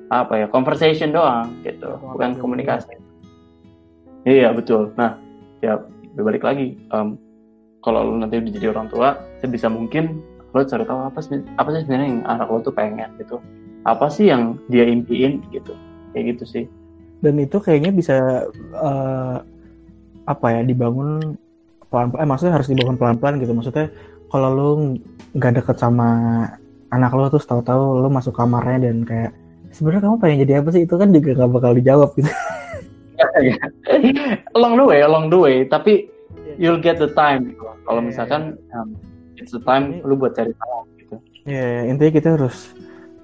apa 0.08 0.42
ya 0.42 0.46
conversation 0.50 1.14
doang 1.14 1.54
gitu. 1.64 1.96
Bukan 2.02 2.40
komunikasi 2.42 3.07
iya 4.28 4.52
betul. 4.52 4.92
Nah 5.00 5.16
ya 5.64 5.80
balik 6.20 6.44
lagi 6.44 6.76
um, 6.92 7.16
kalau 7.80 8.04
lu 8.04 8.20
nanti 8.20 8.44
udah 8.44 8.52
jadi 8.52 8.68
orang 8.76 8.92
tua 8.92 9.16
sebisa 9.40 9.72
mungkin 9.72 10.20
lo 10.52 10.66
cari 10.68 10.84
tahu 10.84 11.00
apa 11.08 11.20
sih 11.24 11.40
apa 11.56 11.70
sih 11.72 11.88
sebenarnya 11.88 12.08
yang 12.12 12.22
anak 12.28 12.48
lo 12.52 12.60
tuh 12.60 12.76
pengen 12.76 13.08
gitu. 13.16 13.40
Apa 13.88 14.12
sih 14.12 14.28
yang 14.28 14.60
dia 14.68 14.84
impiin 14.84 15.40
gitu. 15.56 15.72
Kayak 16.12 16.36
gitu 16.36 16.44
sih. 16.44 16.64
Dan 17.24 17.40
itu 17.40 17.58
kayaknya 17.64 17.96
bisa 17.96 18.18
uh, 18.76 19.40
apa 20.28 20.48
ya 20.52 20.62
dibangun 20.68 21.40
pelan 21.88 22.12
eh 22.20 22.28
maksudnya 22.28 22.60
harus 22.60 22.68
dibangun 22.68 23.00
pelan 23.00 23.16
pelan 23.16 23.40
gitu. 23.40 23.56
Maksudnya 23.56 23.88
kalau 24.28 24.50
lo 24.52 24.70
nggak 25.38 25.64
deket 25.64 25.80
sama 25.80 26.10
anak 26.92 27.12
lo 27.16 27.32
terus 27.32 27.48
tahu-tahu 27.48 28.04
lo 28.04 28.12
masuk 28.12 28.36
kamarnya 28.36 28.92
dan 28.92 29.08
kayak 29.08 29.32
sebenarnya 29.72 30.04
kamu 30.04 30.16
pengen 30.20 30.38
jadi 30.44 30.54
apa 30.60 30.70
sih? 30.76 30.84
Itu 30.84 31.00
kan 31.00 31.16
juga 31.16 31.46
gak 31.46 31.52
bakal 31.56 31.72
dijawab 31.80 32.12
gitu 32.20 32.28
along 34.58 34.74
the 34.78 34.86
way 34.86 35.00
along 35.02 35.26
the 35.34 35.40
way 35.40 35.66
tapi 35.66 36.10
you'll 36.58 36.82
get 36.82 37.02
the 37.02 37.10
time 37.18 37.54
gitu. 37.54 37.66
kalau 37.86 38.02
misalkan 38.02 38.58
um, 38.78 38.94
it's 39.38 39.54
the 39.54 39.62
time 39.66 40.02
lu 40.06 40.18
buat 40.18 40.38
cari 40.38 40.54
tahu 40.54 40.86
gitu 41.02 41.16
ya 41.50 41.84
yeah, 41.84 41.90
intinya 41.90 42.12
kita 42.14 42.30
harus 42.38 42.74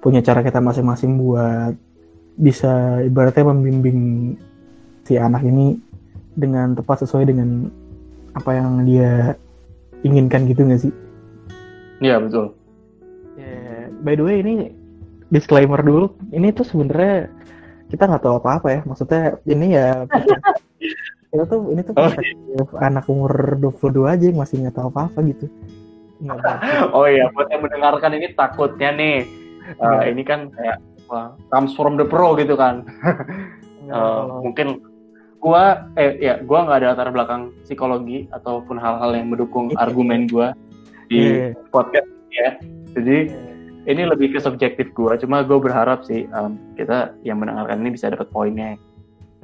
punya 0.04 0.20
cara 0.20 0.44
kita 0.44 0.60
masing-masing 0.60 1.16
buat 1.16 1.72
bisa 2.36 3.00
ibaratnya 3.06 3.46
membimbing 3.46 4.34
si 5.06 5.16
anak 5.16 5.46
ini 5.46 5.78
dengan 6.34 6.74
tepat 6.74 7.06
sesuai 7.06 7.30
dengan 7.30 7.70
apa 8.34 8.50
yang 8.52 8.82
dia 8.82 9.38
inginkan 10.02 10.50
gitu 10.50 10.66
nggak 10.66 10.82
sih? 10.82 10.92
Iya 12.02 12.18
betul. 12.18 12.52
Yeah. 13.38 13.94
By 14.02 14.18
the 14.18 14.24
way 14.26 14.42
ini 14.42 14.74
disclaimer 15.30 15.78
dulu, 15.80 16.12
ini 16.34 16.50
tuh 16.50 16.66
sebenarnya 16.66 17.30
kita 17.94 18.10
nggak 18.10 18.24
tahu 18.26 18.42
apa-apa 18.42 18.68
ya. 18.74 18.80
Maksudnya 18.82 19.22
ini 19.46 19.66
ya 19.78 20.02
kita 21.30 21.44
tuh 21.46 21.70
ini 21.70 21.80
tuh 21.86 21.94
oh, 21.94 22.10
iya. 22.10 22.62
anak 22.82 23.06
umur 23.06 23.58
22 23.62 24.06
aja 24.10 24.24
yang 24.26 24.38
masih 24.38 24.66
nggak 24.66 24.74
tahu 24.74 24.90
apa-apa 24.90 25.18
gitu. 25.30 25.46
oh 26.94 27.06
iya, 27.10 27.30
buat 27.34 27.50
yang 27.50 27.62
mendengarkan 27.62 28.14
ini 28.14 28.32
takutnya 28.38 28.90
nih, 28.94 29.26
uh, 29.82 30.06
ini 30.06 30.22
kan 30.22 30.46
kayak 30.54 30.78
uh, 31.10 31.34
comes 31.50 31.74
from 31.74 31.98
the 31.98 32.06
pro 32.06 32.38
gitu 32.38 32.54
kan. 32.54 32.86
uh, 33.90 34.40
mungkin 34.46 34.78
gua 35.42 35.90
eh 35.98 36.16
ya 36.22 36.38
gua 36.46 36.70
nggak 36.70 36.78
ada 36.80 36.88
latar 36.94 37.10
belakang 37.10 37.50
psikologi 37.66 38.30
ataupun 38.30 38.78
hal-hal 38.78 39.10
yang 39.12 39.26
mendukung 39.28 39.74
iya. 39.74 39.82
argumen 39.82 40.30
gua 40.30 40.54
di 41.10 41.50
yeah. 41.50 41.52
podcast 41.74 42.08
ya. 42.30 42.48
Jadi 42.94 43.18
yeah. 43.34 43.53
Ini 43.84 44.02
lebih 44.08 44.32
ke 44.32 44.40
subjektif 44.40 44.96
gua, 44.96 45.20
cuma 45.20 45.44
gue 45.44 45.58
berharap 45.60 46.08
sih 46.08 46.24
um, 46.32 46.56
kita 46.76 47.12
yang 47.20 47.40
mendengarkan 47.40 47.84
ini 47.84 47.92
bisa 47.92 48.08
dapat 48.08 48.28
poinnya. 48.32 48.80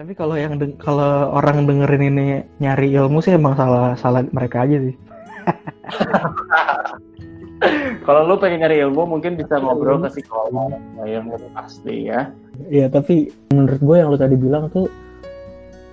Tapi 0.00 0.16
kalau 0.16 0.32
yang 0.32 0.56
kalau 0.80 1.28
orang 1.36 1.68
dengerin 1.68 2.16
ini 2.16 2.26
nyari 2.56 2.88
ilmu 2.96 3.20
sih 3.20 3.36
emang 3.36 3.52
salah 3.52 3.92
salah 4.00 4.24
mereka 4.32 4.64
aja 4.64 4.80
sih. 4.80 4.96
kalau 8.08 8.24
lu 8.24 8.40
pengen 8.40 8.64
nyari 8.64 8.80
ilmu 8.80 9.04
mungkin 9.04 9.36
bisa 9.36 9.60
ngobrol 9.60 10.00
ke 10.00 10.08
psikolog 10.16 10.72
yang 11.04 11.28
pasti 11.52 12.08
ya. 12.08 12.32
Iya 12.72 12.88
tapi 12.88 13.28
menurut 13.52 13.80
gue 13.84 13.96
yang 14.00 14.08
lu 14.08 14.16
tadi 14.16 14.40
bilang 14.40 14.72
tuh 14.72 14.88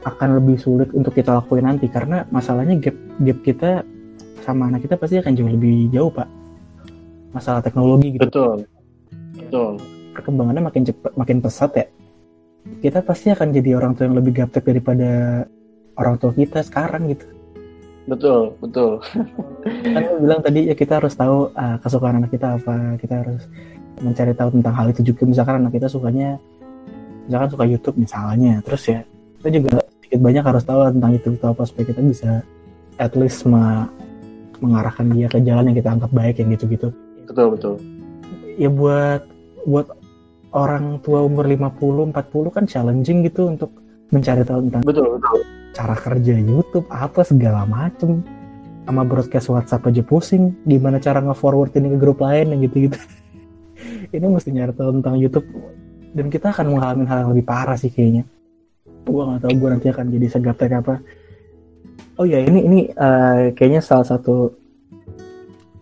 akan 0.07 0.39
lebih 0.39 0.55
sulit 0.55 0.87
untuk 0.95 1.11
kita 1.11 1.43
lakuin 1.43 1.67
nanti 1.67 1.91
karena 1.91 2.23
masalahnya 2.31 2.79
gap 2.79 2.95
gap 3.27 3.39
kita 3.43 3.83
sama 4.47 4.71
anak 4.71 4.87
kita 4.87 4.95
pasti 4.95 5.19
akan 5.19 5.35
jauh 5.35 5.51
lebih 5.51 5.91
jauh 5.91 6.07
pak 6.07 6.31
masalah 7.37 7.61
teknologi 7.61 8.17
gitu. 8.17 8.25
Betul. 8.25 8.65
Betul. 9.37 9.71
Perkembangannya 10.17 10.63
makin 10.65 10.83
cepat 10.89 11.11
makin 11.13 11.37
pesat 11.39 11.71
ya. 11.77 11.85
Kita 12.81 12.99
pasti 13.05 13.31
akan 13.31 13.53
jadi 13.53 13.79
orang 13.79 13.95
tua 13.95 14.09
yang 14.09 14.17
lebih 14.17 14.43
gaptek 14.43 14.65
daripada 14.65 15.45
orang 15.95 16.15
tua 16.19 16.33
kita 16.33 16.65
sekarang 16.65 17.13
gitu. 17.13 17.25
Betul 18.07 18.55
betul. 18.63 19.03
Kan 19.83 20.03
bilang 20.23 20.41
tadi 20.41 20.71
ya 20.71 20.75
kita 20.75 21.03
harus 21.03 21.13
tahu 21.13 21.51
uh, 21.53 21.77
kesukaan 21.79 22.23
anak 22.23 22.31
kita 22.33 22.57
apa. 22.57 22.97
Kita 22.99 23.23
harus 23.23 23.45
mencari 24.01 24.33
tahu 24.33 24.49
tentang 24.59 24.73
hal 24.73 24.87
itu 24.91 25.01
juga. 25.13 25.23
Misalkan 25.27 25.63
anak 25.63 25.75
kita 25.75 25.87
sukanya 25.91 26.39
misalkan 27.27 27.49
suka 27.51 27.65
YouTube 27.67 27.97
misalnya. 27.99 28.63
Terus 28.63 28.83
ya 28.89 28.99
kita 29.39 29.49
juga 29.53 29.71
sedikit 29.99 30.19
banyak 30.23 30.43
harus 30.43 30.63
tahu 30.63 30.79
tentang 30.87 31.11
itu 31.13 31.27
itu 31.35 31.45
apa 31.45 31.61
supaya 31.67 31.85
kita 31.87 32.01
bisa 32.01 32.31
at 32.97 33.13
least 33.13 33.45
me 33.45 33.85
mengarahkan 34.57 35.05
dia 35.13 35.29
ke 35.29 35.37
jalan 35.45 35.69
yang 35.69 35.77
kita 35.77 35.89
anggap 35.93 36.11
baik 36.11 36.41
yang 36.41 36.49
gitu-gitu. 36.55 36.89
Betul 37.27 37.47
betul. 37.53 37.75
Ya 38.57 38.71
buat 38.71 39.21
buat 39.67 39.87
orang 40.55 41.03
tua 41.03 41.27
umur 41.27 41.45
50 41.45 42.15
40 42.15 42.55
kan 42.55 42.63
challenging 42.65 43.27
gitu 43.27 43.51
untuk 43.51 43.69
mencari 44.09 44.47
tahu 44.47 44.63
tentang 44.71 44.81
betul 44.87 45.19
betul. 45.19 45.39
cara 45.75 45.95
kerja 45.99 46.33
YouTube 46.39 46.87
apa 46.87 47.21
segala 47.27 47.67
macem. 47.67 48.23
Sama 48.87 49.03
broadcast 49.03 49.51
WhatsApp 49.51 49.91
aja 49.91 49.99
pusing 49.99 50.55
gimana 50.63 50.95
cara 51.03 51.19
nge-forward 51.19 51.75
ini 51.75 51.91
ke 51.91 51.97
grup 51.99 52.23
lain 52.23 52.55
yang 52.55 52.63
gitu-gitu. 52.63 52.95
Ini 54.15 54.23
mesti 54.23 54.55
nyari 54.55 54.71
tahu 54.71 55.03
tentang 55.03 55.19
YouTube. 55.19 55.43
Dan 56.15 56.31
kita 56.31 56.55
akan 56.55 56.71
mengalami 56.71 57.03
hal 57.03 57.27
yang 57.27 57.35
lebih 57.35 57.43
parah 57.43 57.75
sih 57.75 57.91
kayaknya. 57.91 58.23
Gue 59.03 59.27
nggak 59.27 59.43
tahu 59.43 59.53
gue 59.59 59.69
nanti 59.75 59.87
akan 59.91 60.05
jadi 60.07 60.27
segaptek 60.31 60.71
apa. 60.79 61.03
Oh 62.15 62.23
ya 62.23 62.39
ini 62.39 62.59
ini 62.63 62.79
uh, 62.95 63.51
kayaknya 63.51 63.83
salah 63.83 64.07
satu 64.07 64.55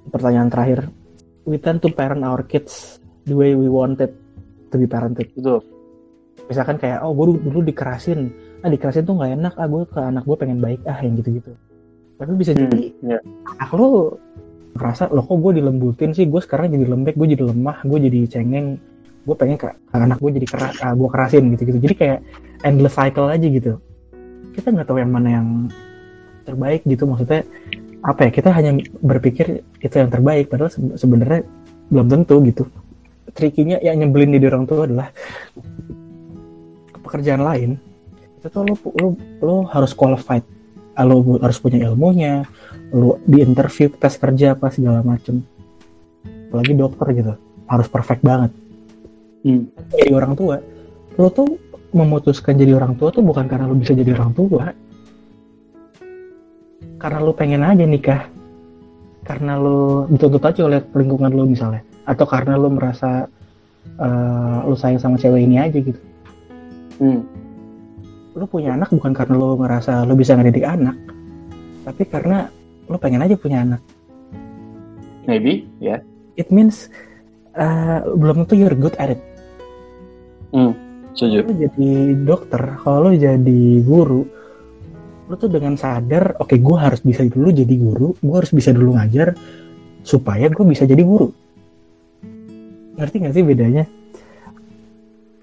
pertanyaan 0.10 0.50
terakhir 0.50 0.89
we 1.46 1.62
tend 1.62 1.80
to 1.82 1.89
parent 1.93 2.26
our 2.26 2.41
kids 2.43 3.00
the 3.30 3.34
way 3.38 3.54
we 3.54 3.70
wanted 3.70 4.12
to 4.70 4.76
be 4.76 4.89
parented. 4.89 5.30
Betul. 5.34 5.62
Misalkan 6.46 6.78
kayak 6.78 7.02
oh 7.02 7.14
gue 7.14 7.41
dulu, 7.41 7.66
dikerasin. 7.66 8.30
Ah 8.62 8.70
dikerasin 8.70 9.06
tuh 9.06 9.18
nggak 9.18 9.32
enak. 9.38 9.54
Ah 9.58 9.66
gue 9.70 9.82
ke 9.88 10.00
anak 10.02 10.24
gue 10.26 10.38
pengen 10.38 10.60
baik. 10.62 10.82
Ah 10.86 11.00
yang 11.02 11.18
gitu 11.18 11.41
gitu 11.41 11.54
tapi 12.16 12.32
bisa 12.36 12.52
hmm, 12.56 12.60
jadi 12.68 12.80
yeah. 13.04 13.22
anak 13.60 13.72
lo 13.76 14.16
ngerasa 14.76 15.12
lo 15.12 15.24
kok 15.24 15.39
gue 15.39 15.52
dilembutin 15.60 16.12
sih? 16.12 16.28
Gue 16.28 16.43
sekarang 16.43 16.72
jadi 16.72 16.88
lembek 16.88 17.16
gue 17.16 17.28
jadi 17.32 17.43
lemah 17.48 17.84
gue 17.84 18.00
jadi 18.12 18.20
cengeng. 18.28 18.80
Gue 19.26 19.36
pengen 19.36 19.58
ke 19.58 19.68
anak 19.96 20.20
gue 20.20 20.32
jadi 20.36 20.48
keras 20.48 20.76
ah, 20.84 20.93
gue 20.93 21.10
kerasin 21.10 21.43
gitu 21.56 21.64
gitu 21.72 21.80
jadi 21.80 21.96
kayak 21.96 22.20
endless 22.64 22.96
cycle 22.96 23.28
aja 23.28 23.48
gitu. 23.48 23.80
Kita 24.56 24.72
nggak 24.72 24.88
tahu 24.88 25.00
yang 25.00 25.12
mana 25.12 25.30
yang 25.41 25.48
terbaik 26.48 26.84
gitu. 26.88 27.04
Maksudnya 27.08 27.43
apa 28.06 28.30
ya 28.30 28.32
kita 28.32 28.53
hanya 28.53 28.78
berpikir 29.01 29.66
itu 29.82 29.95
yang 29.97 30.14
terbaik 30.14 30.53
padahal 30.53 30.70
sebenarnya 30.93 31.41
belum 31.89 32.08
tentu 32.08 32.38
gitu. 32.45 32.64
Trikinya 33.34 33.82
yang 33.82 33.97
nyebelin 33.97 34.38
di 34.38 34.45
orang 34.45 34.70
tua 34.70 34.86
adalah 34.86 35.10
pekerjaan 37.01 37.41
lain. 37.41 37.70
Itu 38.39 38.47
tuh 38.53 38.62
lo 38.62 38.76
lo, 38.78 39.08
lo 39.41 39.56
harus 39.74 39.97
qualified. 39.97 40.45
Lo 41.01 41.41
harus 41.41 41.58
punya 41.58 41.89
ilmunya 41.89 42.45
lo 42.93 43.18
di 43.26 43.41
interview 43.41 43.89
tes 43.97 44.16
kerja 44.22 44.53
apa 44.53 44.70
segala 44.70 45.01
macem. 45.01 45.41
Apalagi 46.53 46.74
dokter 46.78 47.08
gitu 47.18 47.34
harus 47.66 47.88
perfect 47.89 48.22
banget. 48.22 48.53
Hmm. 49.45 49.70
jadi 49.93 50.10
orang 50.18 50.34
tua 50.34 50.58
lo 51.22 51.30
tuh 51.30 51.45
memutuskan 51.93 52.58
jadi 52.58 52.82
orang 52.82 52.97
tua 52.97 53.14
tuh 53.14 53.22
bukan 53.22 53.45
karena 53.45 53.70
lo 53.70 53.78
bisa 53.78 53.93
jadi 53.93 54.18
orang 54.18 54.34
tua 54.34 54.74
karena 57.02 57.20
lo 57.22 57.32
pengen 57.36 57.64
aja 57.66 57.86
nikah 57.86 58.28
karena 59.26 59.58
lo 59.58 60.06
dituntut 60.08 60.43
aja 60.46 60.62
oleh 60.70 60.80
lingkungan 60.93 61.34
lo 61.34 61.43
misalnya 61.50 61.82
atau 62.06 62.26
karena 62.30 62.56
lo 62.56 62.70
merasa 62.70 63.26
uh, 63.98 64.58
lo 64.66 64.76
sayang 64.78 65.02
sama 65.02 65.18
cewek 65.18 65.43
ini 65.43 65.58
aja 65.58 65.78
gitu 65.82 66.02
hmm. 67.02 67.22
lo 68.38 68.46
punya 68.46 68.78
anak 68.78 68.93
bukan 68.93 69.12
karena 69.12 69.36
lo 69.36 69.58
ngerasa 69.58 70.06
lo 70.06 70.14
bisa 70.14 70.38
ngedidik 70.38 70.66
anak 70.66 70.96
tapi 71.86 72.04
karena 72.06 72.50
lo 72.86 72.98
pengen 73.02 73.26
aja 73.26 73.36
punya 73.38 73.66
anak 73.66 73.82
maybe 75.26 75.66
ya 75.82 75.98
yeah. 75.98 76.00
it 76.38 76.54
means 76.54 76.93
uh, 77.58 78.06
belum 78.14 78.46
tentu 78.46 78.54
you're 78.56 78.78
good 78.78 78.93
at 79.02 79.14
it 79.14 79.22
Hmm, 80.56 80.72
setuju. 81.12 81.43
Kalau 81.43 81.56
jadi 81.60 81.91
dokter, 82.24 82.62
kalau 82.80 83.00
lo 83.10 83.12
jadi 83.12 83.62
guru, 83.84 84.24
lo 85.26 85.34
tuh 85.41 85.49
dengan 85.49 85.73
sadar, 85.73 86.38
oke 86.38 86.53
okay, 86.53 86.57
gue 86.61 86.78
harus 86.78 87.01
bisa 87.01 87.26
dulu 87.26 87.49
jadi 87.49 87.76
guru, 87.76 88.13
gue 88.21 88.36
harus 88.36 88.53
bisa 88.53 88.69
dulu 88.69 88.93
ngajar, 88.93 89.34
supaya 90.05 90.45
gue 90.49 90.65
bisa 90.69 90.86
jadi 90.86 91.01
guru. 91.01 91.34
Ngerti 92.95 93.15
gak 93.26 93.34
sih 93.34 93.43
bedanya? 93.43 93.84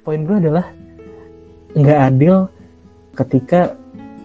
Poin 0.07 0.23
gue 0.23 0.37
adalah 0.39 0.67
nggak 1.73 2.01
adil 2.13 2.35
ketika 3.17 3.77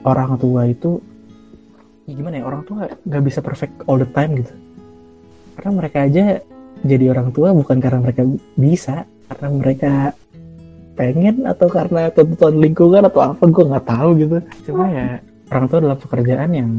orang 0.04 0.36
tua 0.40 0.68
itu 0.68 1.00
ya 2.08 2.16
gimana 2.16 2.40
ya 2.40 2.46
orang 2.48 2.64
tua 2.64 2.88
nggak 3.08 3.24
bisa 3.24 3.40
perfect 3.44 3.84
all 3.88 4.00
the 4.00 4.08
time 4.16 4.36
gitu 4.36 4.52
karena 5.60 5.72
mereka 5.76 5.98
aja 6.08 6.26
jadi 6.84 7.06
orang 7.12 7.32
tua 7.36 7.52
bukan 7.56 7.80
karena 7.80 8.00
mereka 8.04 8.24
bisa 8.56 9.08
karena 9.32 9.48
mereka 9.52 9.94
pengen 10.96 11.46
atau 11.48 11.68
karena 11.68 12.12
tuntutan 12.12 12.56
lingkungan 12.58 13.04
atau 13.08 13.22
apa 13.32 13.44
gue 13.44 13.64
nggak 13.64 13.88
tahu 13.88 14.10
gitu 14.24 14.38
cuma 14.72 14.86
ya 14.92 15.08
orang 15.52 15.66
tua 15.68 15.80
dalam 15.84 16.00
pekerjaan 16.00 16.52
yang 16.52 16.72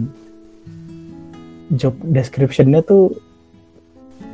job 1.76 1.94
descriptionnya 2.08 2.80
tuh 2.84 3.12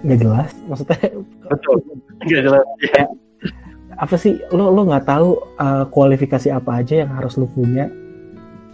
nggak 0.06 0.18
jelas. 0.20 0.50
Maksudnya 0.70 0.98
betul. 1.50 1.76
Nggak 2.24 2.42
jelas 2.44 2.66
ya. 2.82 3.04
apa 3.94 4.18
sih 4.18 4.34
lo 4.50 4.74
lo 4.74 4.90
nggak 4.90 5.06
tahu 5.06 5.38
uh, 5.62 5.86
kualifikasi 5.86 6.50
apa 6.50 6.82
aja 6.82 7.06
yang 7.06 7.14
harus 7.14 7.38
lo 7.38 7.46
punya 7.46 7.86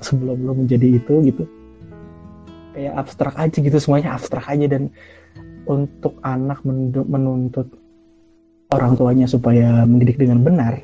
sebelum 0.00 0.44
lo 0.44 0.52
menjadi 0.56 0.96
itu 1.00 1.14
gitu. 1.28 1.44
Kayak 2.72 2.94
abstrak 3.04 3.34
aja 3.36 3.56
gitu 3.60 3.76
semuanya 3.76 4.16
abstrak 4.16 4.48
aja. 4.48 4.66
Dan 4.66 4.88
untuk 5.68 6.16
anak 6.24 6.64
menuntut 6.64 7.68
orang 8.72 8.96
tuanya 8.96 9.26
supaya 9.28 9.84
mendidik 9.84 10.16
dengan 10.16 10.40
benar 10.40 10.80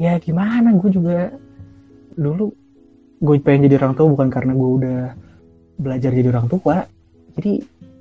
ya 0.00 0.16
gimana? 0.16 0.72
Gue 0.80 0.90
juga 0.90 1.30
dulu 2.16 2.50
gue 3.20 3.36
pengen 3.44 3.68
jadi 3.68 3.76
orang 3.84 3.94
tua 3.94 4.06
bukan 4.08 4.28
karena 4.32 4.52
gue 4.56 4.70
udah 4.80 5.00
belajar 5.76 6.10
jadi 6.12 6.28
orang 6.32 6.48
tua. 6.48 6.88
Jadi 7.36 7.52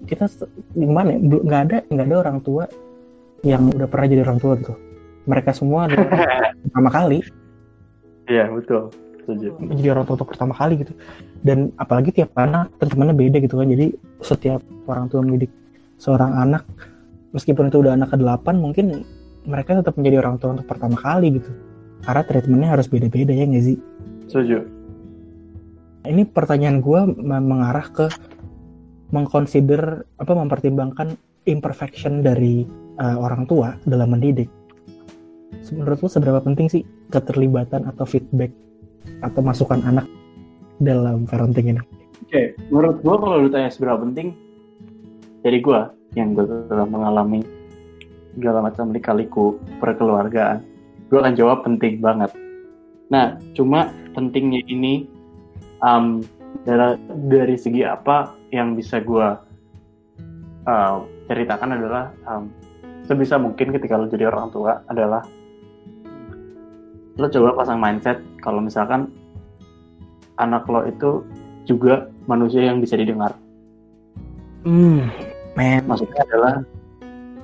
kita 0.08 0.32
gimana 0.74 1.16
ya? 1.16 1.20
nggak 1.20 1.62
ada 1.70 1.78
nggak 1.92 2.06
ada 2.08 2.18
orang 2.24 2.38
tua 2.40 2.64
yang 3.44 3.68
udah 3.68 3.88
pernah 3.88 4.08
jadi 4.08 4.22
orang 4.24 4.40
tua 4.40 4.54
gitu. 4.56 4.74
Mereka 5.28 5.52
semua 5.52 5.92
pertama 6.64 6.90
kali. 6.90 7.20
Iya 8.32 8.48
betul. 8.48 8.96
Setuju. 9.20 9.62
jadi 9.78 9.94
orang 9.94 10.10
tua 10.10 10.16
untuk 10.18 10.32
pertama 10.32 10.54
kali 10.56 10.74
gitu. 10.88 10.94
Dan 11.44 11.70
apalagi 11.76 12.10
tiap 12.16 12.34
anak 12.40 12.72
teman-temannya 12.80 13.16
beda 13.20 13.38
gitu 13.44 13.56
kan. 13.60 13.68
Jadi 13.68 13.86
setiap 14.24 14.64
orang 14.88 15.06
tua 15.12 15.20
mendidik 15.22 15.52
seorang 16.00 16.32
anak 16.34 16.64
meskipun 17.36 17.70
itu 17.70 17.84
udah 17.84 17.94
anak 17.94 18.10
ke-8 18.16 18.48
mungkin 18.56 19.04
mereka 19.46 19.78
tetap 19.78 19.94
menjadi 20.00 20.24
orang 20.24 20.40
tua 20.40 20.56
untuk 20.56 20.66
pertama 20.66 20.96
kali 20.96 21.44
gitu. 21.44 21.52
Karena 22.00 22.24
treatmentnya 22.24 22.70
harus 22.72 22.88
beda-beda 22.88 23.36
ya 23.36 23.44
nggak 23.44 23.66
sih? 23.68 23.78
Setuju 24.32 24.79
ini 26.10 26.26
pertanyaan 26.26 26.82
gue 26.82 27.00
mengarah 27.22 27.86
ke 27.94 28.10
mengconsider 29.14 30.06
apa 30.18 30.34
mempertimbangkan 30.34 31.14
imperfection 31.46 32.26
dari 32.26 32.66
uh, 32.98 33.18
orang 33.22 33.46
tua 33.46 33.78
dalam 33.86 34.18
mendidik. 34.18 34.50
Menurut 35.70 36.02
lo 36.02 36.10
seberapa 36.10 36.42
penting 36.42 36.68
sih 36.70 36.82
keterlibatan 37.14 37.86
atau 37.86 38.06
feedback 38.06 38.50
atau 39.22 39.42
masukan 39.46 39.82
anak 39.86 40.10
dalam 40.82 41.30
parenting 41.30 41.78
ini? 41.78 41.82
Oke, 41.82 42.30
okay. 42.30 42.46
menurut 42.70 43.02
gue 43.02 43.16
kalau 43.18 43.36
lu 43.42 43.50
tanya 43.50 43.70
seberapa 43.70 44.02
penting, 44.02 44.34
dari 45.46 45.62
gue 45.62 45.80
yang 46.18 46.34
gue 46.34 46.46
telah 46.70 46.86
mengalami 46.90 47.42
segala 48.38 48.66
macam 48.66 48.94
lika-liku 48.94 49.58
perkeluargaan, 49.82 50.62
gue 51.10 51.18
akan 51.18 51.34
jawab 51.38 51.66
penting 51.66 52.02
banget. 52.02 52.34
Nah, 53.10 53.42
cuma 53.58 53.90
pentingnya 54.14 54.62
ini 54.70 55.10
um, 55.84 56.24
dari, 56.64 56.96
dari 57.28 57.56
segi 57.56 57.82
apa 57.84 58.34
yang 58.52 58.74
bisa 58.76 59.00
gue 59.04 59.28
uh, 60.68 60.96
ceritakan 61.30 61.80
adalah 61.80 62.12
um, 62.26 62.50
sebisa 63.06 63.42
mungkin 63.42 63.74
ketika 63.74 63.98
lo 63.98 64.06
jadi 64.10 64.30
orang 64.30 64.54
tua 64.54 64.82
adalah 64.90 65.26
lo 67.20 67.28
coba 67.28 67.58
pasang 67.58 67.80
mindset 67.82 68.18
kalau 68.40 68.64
misalkan 68.64 69.12
anak 70.40 70.64
lo 70.72 70.88
itu 70.88 71.26
juga 71.68 72.08
manusia 72.26 72.66
yang 72.66 72.80
bisa 72.80 72.96
didengar. 72.96 73.36
Hmm, 74.66 75.12
man. 75.54 75.84
Maksudnya 75.86 76.24
adalah 76.26 76.54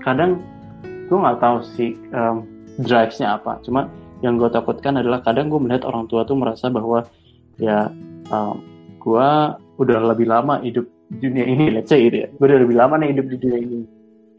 kadang 0.01 0.41
gue 0.81 1.17
nggak 1.17 1.39
tahu 1.43 1.57
sih 1.77 1.93
um, 2.15 2.47
drive-nya 2.81 3.37
apa. 3.37 3.59
Cuma 3.61 3.91
yang 4.23 4.39
gue 4.39 4.49
takutkan 4.49 4.97
adalah 4.97 5.21
kadang 5.21 5.51
gue 5.51 5.59
melihat 5.59 5.85
orang 5.85 6.07
tua 6.09 6.25
tuh 6.25 6.39
merasa 6.39 6.71
bahwa 6.71 7.05
ya 7.59 7.91
um, 8.31 8.55
gue 9.01 9.29
udah 9.81 9.99
lebih 10.13 10.27
lama 10.29 10.61
hidup 10.63 10.87
di 11.13 11.29
dunia 11.29 11.45
ini, 11.45 11.65
let's 11.75 11.91
say 11.91 12.05
gitu 12.07 12.25
ya. 12.25 12.27
Gue 12.37 12.45
udah 12.49 12.59
lebih 12.65 12.75
lama 12.77 12.95
nih 12.97 13.09
hidup 13.13 13.25
di 13.29 13.35
dunia 13.37 13.59
ini. 13.61 13.79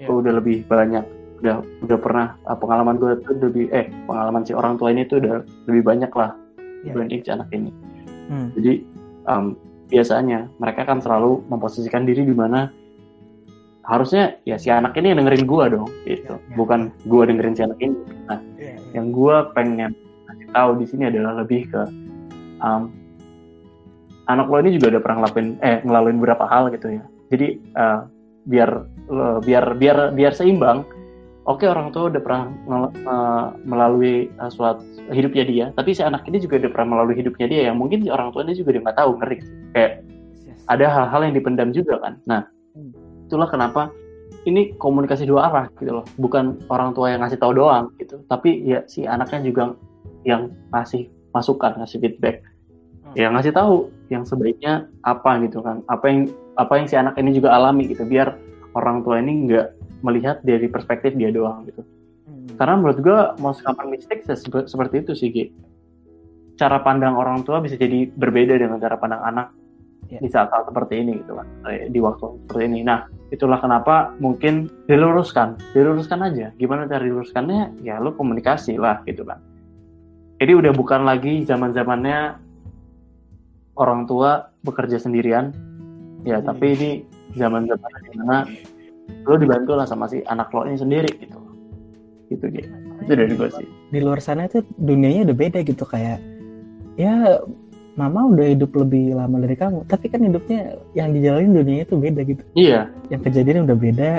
Yeah. 0.02 0.06
Gue 0.10 0.16
udah 0.24 0.32
lebih 0.42 0.56
banyak, 0.66 1.04
udah 1.42 1.56
udah 1.86 1.98
pernah 2.00 2.26
uh, 2.48 2.56
pengalaman 2.58 2.96
gue 2.98 3.10
tuh 3.22 3.36
lebih 3.38 3.70
eh 3.70 3.86
pengalaman 4.08 4.42
si 4.42 4.52
orang 4.52 4.74
tua 4.80 4.90
ini 4.90 5.06
tuh 5.06 5.22
udah 5.22 5.46
lebih 5.70 5.82
banyak 5.86 6.10
lah 6.12 6.34
yeah. 6.82 6.92
dibanding 6.92 7.20
si 7.22 7.30
anak 7.30 7.48
ini. 7.54 7.70
Hmm. 8.26 8.50
Jadi 8.58 8.72
um, 9.30 9.54
biasanya 9.86 10.50
mereka 10.58 10.82
kan 10.82 10.98
selalu 10.98 11.46
memposisikan 11.46 12.02
diri 12.02 12.26
di 12.26 12.34
mana 12.34 12.70
harusnya 13.86 14.34
ya 14.42 14.58
si 14.58 14.66
anak 14.66 14.98
ini 14.98 15.14
yang 15.14 15.22
dengerin 15.22 15.46
gue 15.46 15.64
dong 15.78 15.90
gitu 16.04 16.34
yeah, 16.34 16.42
yeah. 16.42 16.56
bukan 16.58 16.90
gue 17.06 17.22
dengerin 17.22 17.54
si 17.54 17.62
anak 17.62 17.78
ini 17.78 17.96
nah 18.26 18.42
yeah, 18.58 18.74
yeah. 18.74 18.78
yang 18.98 19.14
gue 19.14 19.36
pengen 19.54 19.94
kasih 20.26 20.48
tahu 20.50 20.70
di 20.82 20.86
sini 20.90 21.04
adalah 21.06 21.32
lebih 21.38 21.70
ke 21.70 21.82
um, 22.66 22.90
anak 24.26 24.46
lo 24.50 24.58
ini 24.62 24.76
juga 24.76 24.96
udah 24.96 25.02
pernah 25.02 25.16
ngelakuin 25.22 25.48
eh 25.62 25.78
ngelaluin 25.86 26.18
beberapa 26.18 26.44
hal 26.50 26.70
gitu 26.74 26.98
ya. 26.98 27.02
Jadi 27.30 27.46
uh, 27.74 28.00
biar 28.46 28.70
uh, 29.10 29.38
biar 29.42 29.74
biar 29.74 29.96
biar 30.14 30.32
seimbang 30.34 30.86
oke 31.46 31.62
okay, 31.62 31.66
orang 31.70 31.90
tua 31.90 32.10
udah 32.10 32.22
pernah 32.22 32.42
uh, 33.06 33.46
melalui 33.66 34.30
uh, 34.38 34.50
suatu 34.50 34.82
hidupnya 35.10 35.44
dia 35.46 35.64
tapi 35.74 35.94
si 35.94 36.02
anak 36.02 36.26
ini 36.30 36.42
juga 36.42 36.62
udah 36.62 36.70
pernah 36.70 36.98
melalui 36.98 37.18
hidupnya 37.18 37.46
dia 37.50 37.60
yang 37.70 37.78
mungkin 37.78 38.02
si 38.02 38.10
orang 38.10 38.30
tua 38.30 38.46
ini 38.46 38.54
juga 38.54 38.74
dia 38.74 38.82
nggak 38.82 38.98
tahu 38.98 39.10
ngeri. 39.22 39.38
Kayak 39.74 39.92
yes. 40.46 40.60
ada 40.70 40.86
hal-hal 40.90 41.20
yang 41.30 41.34
dipendam 41.34 41.70
juga 41.74 41.94
kan. 42.02 42.14
Nah 42.26 42.42
hmm. 42.74 43.26
itulah 43.30 43.50
kenapa 43.50 43.90
ini 44.46 44.74
komunikasi 44.78 45.26
dua 45.26 45.50
arah 45.50 45.66
gitu 45.78 46.02
loh. 46.02 46.06
Bukan 46.18 46.66
orang 46.70 46.94
tua 46.94 47.14
yang 47.14 47.22
ngasih 47.22 47.38
tahu 47.38 47.54
doang 47.54 47.90
gitu 47.98 48.22
tapi 48.26 48.62
ya 48.62 48.82
si 48.86 49.06
anaknya 49.06 49.42
juga 49.46 49.74
yang 50.26 50.50
ngasih 50.74 51.06
masukan 51.30 51.78
ngasih 51.78 52.02
feedback 52.02 52.42
ya 53.16 53.32
ngasih 53.32 53.56
tahu 53.56 53.88
yang 54.12 54.22
sebaiknya 54.28 54.86
apa 55.02 55.40
gitu 55.42 55.64
kan. 55.64 55.80
Apa 55.88 56.06
yang 56.12 56.30
apa 56.60 56.72
yang 56.76 56.86
si 56.86 56.94
anak 56.94 57.16
ini 57.16 57.36
juga 57.36 57.56
alami 57.56 57.88
gitu 57.88 58.04
biar 58.04 58.36
orang 58.76 59.00
tua 59.00 59.18
ini 59.18 59.48
nggak 59.48 59.66
melihat 60.04 60.44
dari 60.44 60.68
perspektif 60.68 61.16
dia 61.16 61.32
doang 61.32 61.64
gitu. 61.68 61.80
Hmm. 62.26 62.58
karena 62.58 62.74
menurut 62.74 62.98
gue 62.98 63.18
most 63.38 63.62
common 63.62 63.94
mistake 63.94 64.26
seperti 64.66 65.06
itu 65.06 65.12
sih 65.14 65.30
Gi. 65.30 65.44
cara 66.58 66.82
pandang 66.82 67.14
orang 67.14 67.46
tua 67.46 67.62
bisa 67.62 67.78
jadi 67.78 68.10
berbeda 68.10 68.58
dengan 68.58 68.82
cara 68.82 68.98
pandang 68.98 69.22
anak 69.22 69.54
yeah. 70.10 70.18
di 70.18 70.26
saat-saat 70.26 70.66
seperti 70.66 71.06
ini 71.06 71.22
gitu 71.22 71.38
kan 71.38 71.46
eh, 71.70 71.86
di 71.86 72.00
waktu 72.02 72.34
seperti 72.46 72.64
ini. 72.66 72.80
Nah 72.82 73.06
itulah 73.30 73.60
kenapa 73.60 74.16
mungkin 74.18 74.70
diluruskan. 74.88 75.58
Diluruskan 75.76 76.20
aja. 76.26 76.50
Gimana 76.56 76.88
cara 76.88 77.04
diluruskannya? 77.04 77.82
Ya 77.86 78.00
lo 78.00 78.16
komunikasi 78.16 78.80
lah 78.80 79.04
gitu 79.06 79.22
kan. 79.22 79.38
Jadi 80.36 80.52
udah 80.52 80.72
bukan 80.72 81.04
lagi 81.08 81.44
zaman 81.48 81.72
zamannya 81.72 82.36
orang 83.76 84.08
tua 84.08 84.52
bekerja 84.64 85.00
sendirian. 85.00 85.52
Ya 86.26 86.42
hmm. 86.42 86.46
tapi 86.48 86.66
ini 86.74 86.90
zaman 87.38 87.70
zaman 87.70 87.90
di 88.02 88.12
mana 88.18 88.36
lo 89.22 89.38
dibantu 89.38 89.78
lah 89.78 89.86
sama 89.86 90.10
si 90.10 90.20
anak 90.26 90.50
lo 90.50 90.66
ini 90.66 90.76
sendiri 90.76 91.10
gitu. 91.20 91.38
Gitu 92.26 92.46
gitu 92.50 92.86
itu 93.06 93.12
dari 93.12 93.32
gue 93.38 93.48
sih. 93.52 93.68
Di 93.92 94.00
luar 94.02 94.18
sana 94.18 94.48
itu 94.48 94.64
dunianya 94.76 95.30
udah 95.30 95.36
beda 95.36 95.58
gitu 95.62 95.84
kayak 95.86 96.18
ya 96.96 97.38
mama 97.96 98.28
udah 98.28 98.46
hidup 98.52 98.72
lebih 98.76 99.16
lama 99.16 99.40
dari 99.40 99.56
kamu 99.56 99.84
tapi 99.88 100.12
kan 100.12 100.20
hidupnya 100.20 100.76
yang 100.92 101.12
dijalanin 101.12 101.52
dunianya 101.54 101.84
itu 101.86 101.96
beda 101.96 102.20
gitu. 102.24 102.42
Iya. 102.56 102.90
Yang 103.12 103.22
kejadian 103.30 103.68
udah 103.68 103.78
beda 103.78 104.10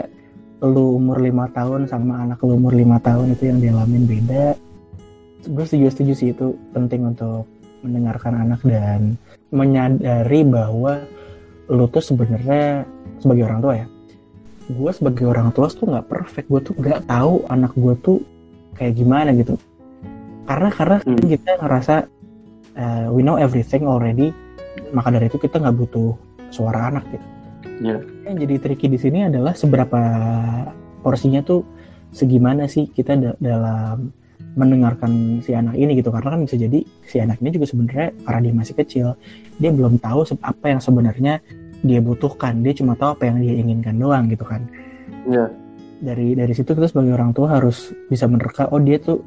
lu 0.66 0.98
umur 0.98 1.22
lima 1.22 1.46
tahun 1.54 1.86
sama 1.86 2.26
anak 2.26 2.42
lu 2.42 2.58
umur 2.58 2.74
lima 2.74 2.98
tahun 3.04 3.34
itu 3.34 3.50
yang 3.50 3.60
dialamin 3.62 4.06
beda. 4.08 4.56
Gue 5.48 5.66
setuju 5.68 5.94
setuju 5.94 6.14
sih 6.16 6.30
itu 6.34 6.56
penting 6.74 7.08
untuk 7.08 7.46
mendengarkan 7.86 8.34
anak 8.42 8.60
dan 8.66 9.16
menyadari 9.52 10.42
bahwa 10.44 11.04
lu 11.68 11.86
tuh 11.92 12.04
sebenarnya 12.04 12.88
sebagai 13.20 13.44
orang 13.48 13.60
tua 13.64 13.74
ya 13.76 13.88
gue 14.68 14.92
sebagai 14.92 15.26
orang 15.28 15.56
tua 15.56 15.72
tuh 15.72 15.88
nggak 15.88 16.08
perfect 16.12 16.48
gue 16.52 16.62
tuh 16.64 16.76
nggak 16.76 17.08
tahu 17.08 17.48
anak 17.48 17.72
gue 17.76 17.94
tuh 18.04 18.20
kayak 18.76 19.00
gimana 19.00 19.32
gitu 19.32 19.56
karena 20.48 20.70
karena 20.72 20.98
hmm. 21.04 21.24
kita 21.24 21.52
ngerasa 21.60 21.96
uh, 22.76 23.08
we 23.12 23.24
know 23.24 23.40
everything 23.40 23.88
already 23.88 24.36
maka 24.92 25.12
dari 25.12 25.32
itu 25.32 25.40
kita 25.40 25.60
nggak 25.64 25.76
butuh 25.76 26.16
suara 26.52 26.92
anak 26.92 27.04
gitu 27.12 27.28
yeah. 27.84 28.00
yang 28.28 28.36
jadi 28.40 28.56
tricky 28.60 28.92
di 28.92 29.00
sini 29.00 29.28
adalah 29.28 29.56
seberapa 29.56 30.02
porsinya 31.00 31.40
tuh 31.44 31.64
segimana 32.12 32.68
sih 32.68 32.88
kita 32.92 33.16
dalam 33.40 34.12
mendengarkan 34.58 35.40
si 35.46 35.54
anak 35.54 35.78
ini 35.78 36.02
gitu. 36.02 36.10
Karena 36.10 36.34
kan 36.34 36.42
bisa 36.44 36.58
jadi 36.58 36.82
si 37.06 37.22
anak 37.22 37.38
ini 37.40 37.54
juga 37.54 37.70
sebenarnya 37.70 38.08
karena 38.26 38.40
dia 38.42 38.54
masih 38.58 38.74
kecil 38.74 39.08
dia 39.62 39.70
belum 39.70 40.02
tahu 40.02 40.26
apa 40.42 40.66
yang 40.66 40.82
sebenarnya 40.82 41.40
dia 41.86 42.00
butuhkan. 42.02 42.66
Dia 42.66 42.74
cuma 42.74 42.98
tahu 42.98 43.16
apa 43.16 43.24
yang 43.30 43.38
dia 43.40 43.54
inginkan 43.54 43.96
doang 44.02 44.28
gitu 44.28 44.44
kan. 44.44 44.66
Yeah. 45.28 45.52
dari 45.98 46.38
dari 46.38 46.54
situ 46.54 46.78
kita 46.78 46.88
sebagai 46.88 47.18
orang 47.18 47.34
tua 47.34 47.58
harus 47.58 47.92
bisa 48.08 48.30
menerka 48.30 48.70
oh 48.70 48.78
dia 48.78 49.02
tuh 49.02 49.26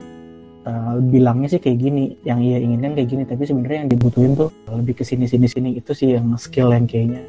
uh, 0.65 1.03
bilangnya 1.03 1.51
sih 1.51 1.59
kayak 1.59 1.83
gini 1.83 2.15
yang 2.23 2.39
ia 2.41 2.63
inginkan 2.63 2.95
kayak 2.95 3.11
gini 3.11 3.23
tapi 3.27 3.43
sebenarnya 3.43 3.85
yang 3.85 3.91
dibutuhin 3.91 4.33
tuh 4.39 4.55
lebih 4.71 5.03
ke 5.03 5.05
sini 5.05 5.27
sini 5.27 5.51
sini. 5.51 5.71
Itu 5.77 5.93
sih 5.93 6.15
yang 6.15 6.31
skill 6.39 6.73
yang 6.73 6.87
kayaknya 6.87 7.27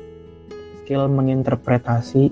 skill 0.86 1.10
menginterpretasi 1.10 2.32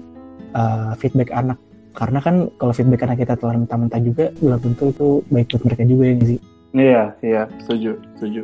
uh, 0.54 0.94
feedback 1.00 1.32
anak 1.32 1.60
karena 1.94 2.20
kan 2.22 2.36
kalau 2.62 2.74
feedback 2.74 3.04
anak 3.06 3.26
kita 3.26 3.34
telah 3.34 3.58
mentah-mentah 3.58 4.02
juga 4.02 4.30
belum 4.38 4.60
tentu 4.62 4.94
itu 4.94 5.08
baik 5.34 5.48
buat 5.54 5.64
mereka 5.66 5.84
juga 5.90 6.04
ya 6.06 6.16
sih? 6.22 6.40
Iya 6.70 7.04
iya 7.26 7.42
setuju 7.66 7.92
setuju. 8.18 8.42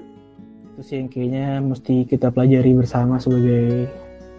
Itu 0.75 0.81
sih 0.81 0.95
yang 0.99 1.07
kayaknya 1.13 1.61
mesti 1.61 1.95
kita 2.09 2.33
pelajari 2.33 2.71
bersama 2.73 3.21
sebagai 3.21 3.87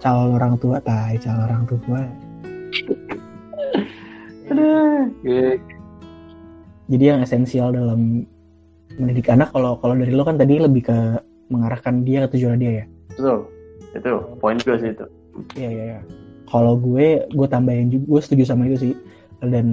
calon 0.02 0.34
orang 0.34 0.58
tua 0.58 0.82
tai 0.82 1.16
calon 1.22 1.46
orang 1.46 1.64
tua. 1.70 2.00
Jadi 6.86 7.02
yang 7.02 7.18
esensial 7.22 7.74
dalam 7.74 8.22
mendidik 8.96 9.26
anak 9.30 9.50
kalau 9.50 9.78
kalau 9.82 9.94
dari 9.98 10.14
lo 10.14 10.22
kan 10.22 10.38
tadi 10.38 10.62
lebih 10.62 10.86
ke 10.86 10.98
mengarahkan 11.50 12.02
dia 12.02 12.26
ke 12.26 12.38
tujuan 12.38 12.58
dia 12.58 12.82
ya? 12.82 12.84
Betul 13.14 13.46
itu 13.96 14.12
poin 14.42 14.58
gue 14.60 14.76
sih 14.76 14.90
itu. 14.92 15.06
Iya 15.56 15.68
iya 15.70 15.84
iya 15.94 16.00
kalau 16.46 16.78
gue 16.78 17.26
gue 17.26 17.46
tambahin 17.50 17.90
juga 17.90 18.04
gue 18.16 18.20
setuju 18.22 18.42
sama 18.48 18.70
itu 18.70 18.90
sih. 18.90 18.94
Dan 19.42 19.66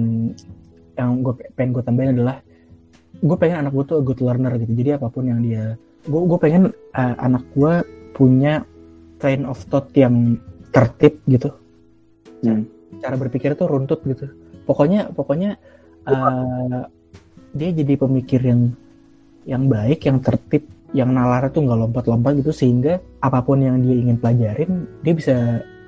yang 0.94 1.24
gue 1.24 1.34
pengen 1.54 1.70
gue 1.74 1.82
tambahin 1.82 2.10
adalah 2.14 2.38
gue 3.24 3.36
pengen 3.38 3.66
anak 3.66 3.72
gue 3.72 3.84
tuh 3.86 3.98
good 4.02 4.20
learner 4.20 4.54
gitu. 4.58 4.72
Jadi 4.74 4.90
apa 4.98 5.06
pun 5.08 5.24
yang 5.26 5.40
dia 5.40 5.78
gue 6.04 6.20
gue 6.20 6.38
pengen 6.38 6.70
uh, 6.92 7.14
anak 7.16 7.44
gue 7.56 7.80
punya 8.12 8.62
train 9.18 9.48
of 9.48 9.58
thought 9.70 9.88
yang 9.96 10.38
tertib 10.74 11.18
gitu. 11.30 11.50
Hmm. 12.44 12.68
cara 13.00 13.16
berpikir 13.16 13.56
tuh 13.56 13.64
runtut 13.64 14.04
gitu. 14.04 14.28
Pokoknya 14.68 15.08
pokoknya 15.12 15.56
uh, 16.04 16.84
dia 17.56 17.70
jadi 17.72 17.96
pemikir 17.96 18.40
yang 18.44 18.76
yang 19.48 19.64
baik 19.68 20.04
yang 20.04 20.20
tertib 20.20 20.68
yang 20.92 21.10
nalar 21.10 21.48
tuh 21.48 21.64
nggak 21.64 21.88
lompat-lompat 21.88 22.44
gitu. 22.44 22.52
Sehingga 22.52 23.00
apa 23.24 23.40
pun 23.40 23.64
yang 23.64 23.80
dia 23.80 23.96
ingin 23.96 24.20
pelajarin 24.20 24.84
dia 25.00 25.14
bisa 25.16 25.36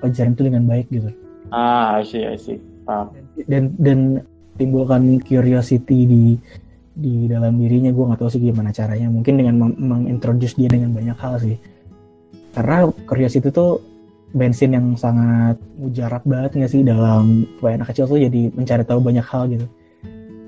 pelajaran 0.01 0.33
itu 0.37 0.43
dengan 0.47 0.63
baik 0.69 0.87
gitu. 0.93 1.11
Ah, 1.55 2.01
I 2.01 2.05
see, 2.05 2.27
I 2.27 2.37
see. 2.37 2.59
Paham. 2.87 3.15
Dan 3.47 3.75
dan 3.77 4.25
timbulkan 4.57 5.21
curiosity 5.21 6.09
di 6.09 6.25
di 6.97 7.29
dalam 7.29 7.61
dirinya 7.61 7.93
gue 7.93 8.05
nggak 8.09 8.21
tahu 8.25 8.31
sih 8.33 8.41
gimana 8.41 8.73
caranya 8.73 9.13
mungkin 9.13 9.37
dengan 9.37 9.69
mengintroduce 9.77 10.57
dia 10.57 10.73
dengan 10.73 10.97
banyak 10.97 11.19
hal 11.21 11.37
sih 11.37 11.61
karena 12.57 12.89
curiosity 13.05 13.53
tuh 13.53 13.85
bensin 14.33 14.73
yang 14.73 14.97
sangat 14.97 15.61
mujarab 15.77 16.25
banget 16.25 16.57
nggak 16.57 16.73
sih 16.73 16.81
dalam 16.81 17.45
supaya 17.61 17.77
anak 17.77 17.93
kecil 17.93 18.09
tuh 18.09 18.17
jadi 18.17 18.49
mencari 18.49 18.83
tahu 18.89 19.05
banyak 19.05 19.27
hal 19.29 19.45
gitu 19.53 19.69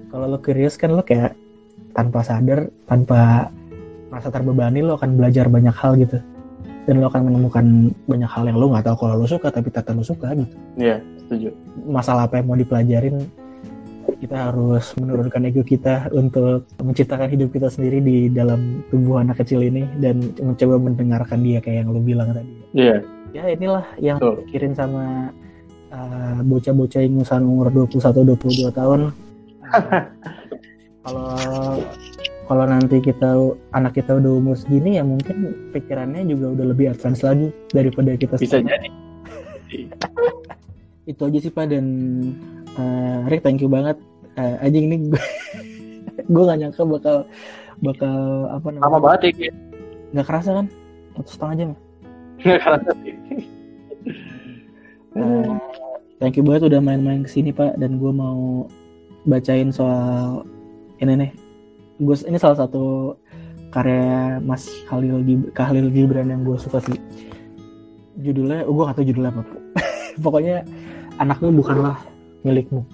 kalau 0.09 0.25
lo 0.25 0.41
curious 0.41 0.81
kan 0.81 0.97
lo 0.97 1.05
kayak 1.05 1.37
tanpa 1.93 2.25
sadar 2.25 2.73
tanpa 2.89 3.53
merasa 4.09 4.33
terbebani 4.33 4.81
lo 4.81 4.97
akan 4.97 5.21
belajar 5.21 5.53
banyak 5.53 5.77
hal 5.77 6.01
gitu 6.01 6.17
dan 6.89 7.05
lo 7.05 7.13
akan 7.13 7.23
menemukan 7.29 7.93
banyak 8.09 8.31
hal 8.33 8.49
yang 8.49 8.57
lo 8.57 8.73
nggak 8.73 8.89
tahu 8.89 8.97
kalau 9.05 9.21
lo 9.21 9.29
suka 9.29 9.53
tapi 9.53 9.69
ternyata 9.69 9.93
lo 9.93 10.01
suka 10.01 10.33
gitu 10.33 10.57
iya 10.81 10.97
yeah, 10.97 10.99
setuju 11.21 11.49
masalah 11.85 12.25
apa 12.25 12.41
yang 12.41 12.49
mau 12.49 12.57
dipelajarin 12.57 13.29
kita 14.19 14.51
harus 14.51 14.97
menurunkan 14.97 15.47
ego 15.47 15.63
kita 15.63 16.09
untuk 16.17 16.67
menciptakan 16.81 17.29
hidup 17.29 17.53
kita 17.53 17.69
sendiri 17.69 18.01
di 18.01 18.17
dalam 18.33 18.83
tubuh 18.89 19.21
anak 19.21 19.45
kecil 19.45 19.61
ini 19.61 19.85
dan 20.01 20.35
mencoba 20.41 20.81
mendengarkan 20.81 21.45
dia 21.45 21.61
kayak 21.61 21.85
yang 21.85 21.93
lo 21.93 22.01
bilang 22.03 22.33
tadi. 22.35 22.53
Iya. 22.75 22.99
Yeah. 22.99 23.01
Ya 23.37 23.45
inilah 23.53 23.85
yang 24.01 24.19
so. 24.19 24.41
pikirin 24.43 24.73
sama 24.73 25.29
uh, 25.93 26.41
bocah-bocah 26.41 27.05
ingusan 27.05 27.45
umur 27.45 27.69
21 27.71 28.35
22 28.35 28.73
tahun. 28.73 29.01
Kalau 31.05 31.37
kalau 32.49 32.65
nanti 32.65 32.99
kita 33.05 33.29
anak 33.77 34.01
kita 34.01 34.17
udah 34.17 34.33
umur 34.41 34.57
segini 34.57 34.97
ya 34.97 35.05
mungkin 35.05 35.69
pikirannya 35.77 36.25
juga 36.25 36.57
udah 36.57 36.67
lebih 36.73 36.97
advance 36.97 37.21
lagi 37.21 37.53
daripada 37.71 38.17
kita 38.17 38.41
bisa 38.41 38.65
jadi. 38.65 38.89
Itu 41.11 41.29
aja 41.29 41.39
sih 41.41 41.53
pak 41.53 41.69
dan 41.69 41.85
uh, 42.81 43.29
Rick 43.29 43.45
thank 43.45 43.61
you 43.61 43.69
banget. 43.69 44.01
Uh, 44.41 44.57
anjing 44.65 44.89
ini 44.89 45.13
gue 45.13 45.25
gue 46.33 46.43
gak 46.43 46.59
nyangka 46.59 46.83
bakal 46.89 47.17
bakal 47.85 48.17
apa 48.49 48.67
namanya? 48.73 48.85
Lama 48.89 48.99
banget 48.99 49.21
ya 49.37 49.53
nggak 50.17 50.27
kerasa 50.27 50.51
kan? 50.57 50.67
Satu 51.21 51.31
setengah 51.37 51.55
jam. 51.55 51.71
Nggak 52.41 52.61
kerasa 52.65 52.91
sih 53.05 53.15
uh, 55.19 55.53
thank 56.23 56.39
you 56.39 56.45
banget 56.45 56.71
udah 56.75 56.81
main-main 56.83 57.27
ke 57.27 57.31
sini 57.31 57.51
pak 57.51 57.77
dan 57.77 57.99
gue 57.99 58.13
mau 58.13 58.67
bacain 59.27 59.75
soal 59.75 60.47
ini 61.03 61.27
nih 61.27 61.31
gue 61.99 62.17
ini 62.31 62.39
salah 62.39 62.59
satu 62.63 63.19
karya 63.75 64.39
Mas 64.41 64.71
Khalil 64.87 65.21
Khalil 65.53 65.91
Gibran 65.91 66.31
yang 66.31 66.47
gue 66.47 66.57
suka 66.57 66.79
sih 66.81 66.97
judulnya 68.19 68.67
oh, 68.67 68.73
gue 68.75 68.85
gak 68.87 68.97
tau 68.99 69.07
judulnya 69.07 69.31
apa 69.35 69.43
pokoknya 70.25 70.67
anakmu 71.19 71.51
bukanlah 71.51 71.99
milikmu. 72.47 72.87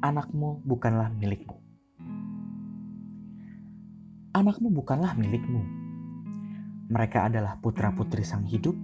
Anakmu 0.00 0.64
bukanlah 0.64 1.12
milikmu. 1.12 1.60
Anakmu 4.32 4.72
bukanlah 4.72 5.12
milikmu. 5.18 5.77
Mereka 6.88 7.28
adalah 7.28 7.60
putra-putri 7.60 8.24
sang 8.24 8.48
hidup 8.48 8.74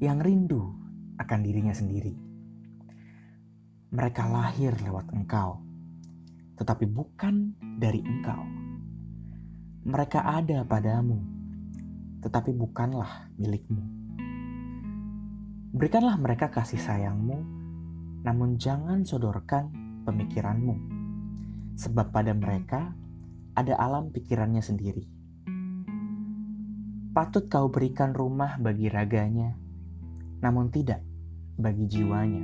yang 0.00 0.20
rindu 0.20 0.60
akan 1.16 1.40
dirinya 1.40 1.72
sendiri. 1.72 2.12
Mereka 3.94 4.28
lahir 4.28 4.76
lewat 4.80 5.08
engkau 5.16 5.64
tetapi 6.54 6.86
bukan 6.86 7.58
dari 7.78 8.00
engkau. 8.00 8.42
Mereka 9.84 10.22
ada 10.22 10.64
padamu, 10.64 11.18
tetapi 12.24 12.54
bukanlah 12.56 13.28
milikmu. 13.36 13.82
Berikanlah 15.74 16.16
mereka 16.16 16.48
kasih 16.48 16.78
sayangmu, 16.80 17.38
namun 18.22 18.56
jangan 18.56 19.02
sodorkan 19.04 19.68
pemikiranmu, 20.06 20.74
sebab 21.76 22.14
pada 22.14 22.32
mereka 22.32 22.94
ada 23.58 23.74
alam 23.76 24.08
pikirannya 24.14 24.62
sendiri. 24.62 25.13
Patut 27.14 27.46
kau 27.46 27.70
berikan 27.70 28.10
rumah 28.10 28.58
bagi 28.58 28.90
raganya, 28.90 29.54
namun 30.42 30.66
tidak 30.74 30.98
bagi 31.54 31.86
jiwanya, 31.86 32.42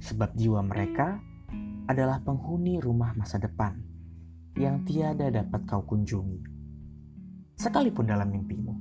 sebab 0.00 0.32
jiwa 0.32 0.64
mereka 0.64 1.20
adalah 1.84 2.24
penghuni 2.24 2.80
rumah 2.80 3.12
masa 3.12 3.36
depan 3.36 3.76
yang 4.56 4.88
tiada 4.88 5.28
dapat 5.28 5.68
kau 5.68 5.84
kunjungi, 5.84 6.40
sekalipun 7.60 8.08
dalam 8.08 8.32
mimpimu. 8.32 8.72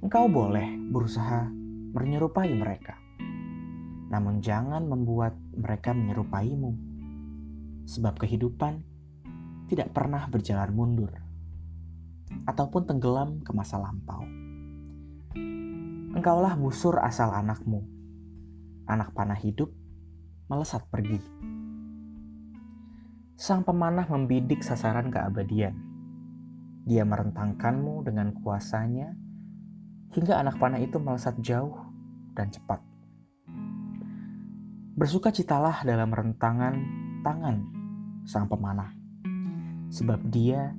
Engkau 0.00 0.24
boleh 0.32 0.80
berusaha 0.88 1.44
menyerupai 1.92 2.56
mereka, 2.56 2.96
namun 4.08 4.40
jangan 4.40 4.88
membuat 4.88 5.36
mereka 5.60 5.92
menyerupaimu, 5.92 6.72
sebab 7.84 8.16
kehidupan 8.16 8.80
tidak 9.68 9.92
pernah 9.92 10.24
berjalan 10.24 10.72
mundur 10.72 11.19
ataupun 12.46 12.86
tenggelam 12.86 13.42
ke 13.42 13.50
masa 13.54 13.78
lampau. 13.78 14.22
Engkaulah 16.10 16.58
busur 16.58 16.98
asal 16.98 17.30
anakmu, 17.30 17.86
anak 18.90 19.14
panah 19.14 19.38
hidup 19.38 19.70
melesat 20.50 20.82
pergi. 20.90 21.22
Sang 23.38 23.62
pemanah 23.62 24.10
membidik 24.10 24.66
sasaran 24.66 25.08
keabadian. 25.08 25.78
Dia 26.84 27.06
merentangkanmu 27.06 28.02
dengan 28.02 28.34
kuasanya 28.42 29.14
hingga 30.10 30.42
anak 30.42 30.58
panah 30.58 30.82
itu 30.82 30.98
melesat 30.98 31.38
jauh 31.38 31.78
dan 32.34 32.50
cepat. 32.50 32.82
Bersuka 34.98 35.30
citalah 35.30 35.86
dalam 35.86 36.10
rentangan 36.10 36.74
tangan 37.22 37.56
sang 38.26 38.50
pemanah, 38.50 38.92
sebab 39.88 40.20
dia 40.28 40.74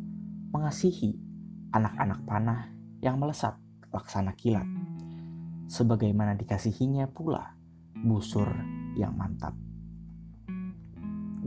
mengasihi 0.52 1.31
anak-anak 1.72 2.20
panah 2.28 2.68
yang 3.00 3.16
melesat 3.16 3.56
laksana 3.92 4.36
kilat, 4.36 4.68
sebagaimana 5.72 6.36
dikasihinya 6.36 7.08
pula 7.08 7.56
busur 7.96 8.48
yang 9.00 9.16
mantap. 9.16 9.56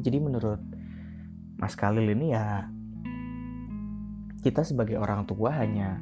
Jadi 0.00 0.18
menurut 0.20 0.60
Mas 1.60 1.76
Khalil 1.76 2.12
ini 2.12 2.32
ya 2.32 2.68
kita 4.44 4.60
sebagai 4.60 5.00
orang 5.00 5.24
tua 5.24 5.56
hanya 5.60 5.96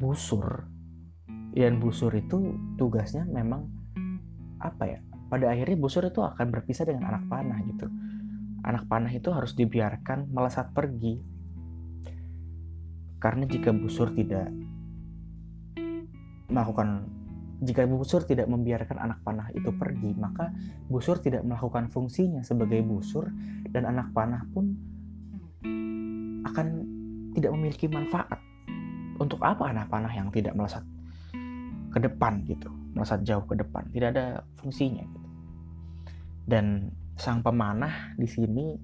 busur. 0.00 0.68
Dan 1.52 1.76
busur 1.76 2.08
itu 2.16 2.56
tugasnya 2.80 3.28
memang 3.28 3.68
apa 4.56 4.88
ya? 4.88 4.98
Pada 5.28 5.52
akhirnya 5.52 5.76
busur 5.76 6.08
itu 6.08 6.24
akan 6.24 6.48
berpisah 6.48 6.88
dengan 6.88 7.12
anak 7.12 7.28
panah 7.28 7.60
gitu. 7.68 7.88
Anak 8.64 8.88
panah 8.88 9.12
itu 9.12 9.28
harus 9.28 9.52
dibiarkan 9.52 10.32
melesat 10.32 10.72
pergi 10.72 11.31
karena 13.22 13.46
jika 13.46 13.70
busur 13.70 14.10
tidak 14.10 14.50
melakukan 16.50 17.06
jika 17.62 17.86
busur 17.86 18.26
tidak 18.26 18.50
membiarkan 18.50 18.98
anak 18.98 19.22
panah 19.22 19.46
itu 19.54 19.70
pergi, 19.70 20.10
maka 20.18 20.50
busur 20.90 21.22
tidak 21.22 21.46
melakukan 21.46 21.86
fungsinya 21.86 22.42
sebagai 22.42 22.82
busur 22.82 23.30
dan 23.70 23.86
anak 23.86 24.10
panah 24.10 24.42
pun 24.50 24.74
akan 26.42 26.66
tidak 27.38 27.50
memiliki 27.54 27.86
manfaat. 27.86 28.42
Untuk 29.22 29.38
apa 29.46 29.70
anak 29.70 29.86
panah 29.86 30.10
yang 30.10 30.34
tidak 30.34 30.58
melesat 30.58 30.82
ke 31.94 32.02
depan 32.02 32.42
gitu, 32.50 32.66
melesat 32.98 33.22
jauh 33.22 33.46
ke 33.46 33.54
depan, 33.54 33.86
tidak 33.94 34.18
ada 34.18 34.42
fungsinya 34.58 35.06
gitu. 35.06 35.28
Dan 36.42 36.90
sang 37.14 37.46
pemanah 37.46 38.18
di 38.18 38.26
sini 38.26 38.74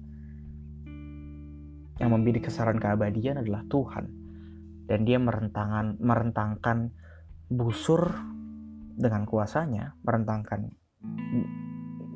yang 1.99 2.15
membidik 2.15 2.47
kesaran 2.47 2.79
keabadian 2.79 3.43
adalah 3.43 3.67
Tuhan. 3.67 4.18
Dan 4.89 5.05
dia 5.05 5.21
merentangkan 5.21 6.01
merentangkan 6.01 6.89
busur 7.49 8.09
dengan 8.99 9.23
kuasanya 9.23 9.95
merentangkan 10.03 10.75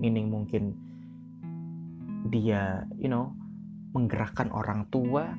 meaning 0.02 0.28
mungkin 0.28 0.76
dia 2.28 2.84
you 3.00 3.08
know 3.08 3.32
menggerakkan 3.94 4.50
orang 4.50 4.90
tua. 4.90 5.32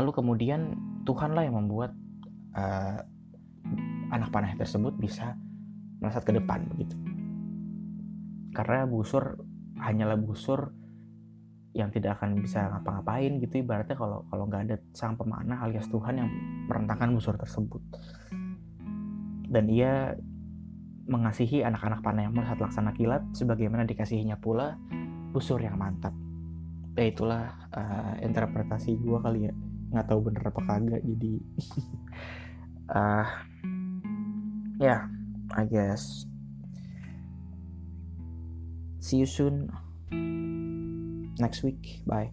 Lalu 0.00 0.10
kemudian 0.16 0.74
Tuhanlah 1.04 1.44
yang 1.44 1.60
membuat 1.60 1.92
uh, 2.56 2.98
anak 4.08 4.32
panah 4.32 4.56
tersebut 4.56 4.96
bisa 4.96 5.36
melesat 6.00 6.24
ke 6.24 6.32
depan 6.32 6.64
begitu. 6.72 6.96
Karena 8.56 8.88
busur 8.88 9.36
hanyalah 9.78 10.16
busur 10.16 10.72
yang 11.76 11.92
tidak 11.92 12.20
akan 12.20 12.40
bisa 12.40 12.64
ngapa-ngapain 12.72 13.40
gitu. 13.42 13.60
Ibaratnya 13.60 13.96
kalau 13.96 14.24
kalau 14.32 14.44
nggak 14.48 14.62
ada 14.68 14.76
sang 14.96 15.18
pemanah 15.18 15.60
alias 15.64 15.88
Tuhan 15.92 16.14
yang 16.16 16.28
merentangkan 16.68 17.12
busur 17.12 17.36
tersebut. 17.36 17.82
Dan 19.48 19.64
ia 19.68 20.12
mengasihi 21.08 21.64
anak-anak 21.64 22.04
panah 22.04 22.28
yang 22.28 22.36
melesat 22.36 22.60
laksana 22.60 22.92
kilat 22.92 23.24
sebagaimana 23.32 23.88
dikasihinya 23.88 24.36
pula 24.36 24.76
busur 25.32 25.60
yang 25.60 25.80
mantap. 25.80 26.12
Ya 26.98 27.08
itulah 27.08 27.56
uh, 27.72 28.14
interpretasi 28.20 29.00
gue 29.00 29.18
kali 29.20 29.48
ya. 29.48 29.54
Nggak 29.88 30.06
tahu 30.08 30.20
bener 30.28 30.42
apa 30.44 30.60
kagak 30.60 31.02
jadi. 31.04 31.34
Uh, 32.92 33.26
ya 34.84 34.84
yeah, 34.84 35.00
I 35.56 35.64
guess. 35.64 36.28
See 38.98 39.24
you 39.24 39.30
soon 39.30 39.72
next 41.40 41.62
week. 41.62 42.00
Bye. 42.06 42.30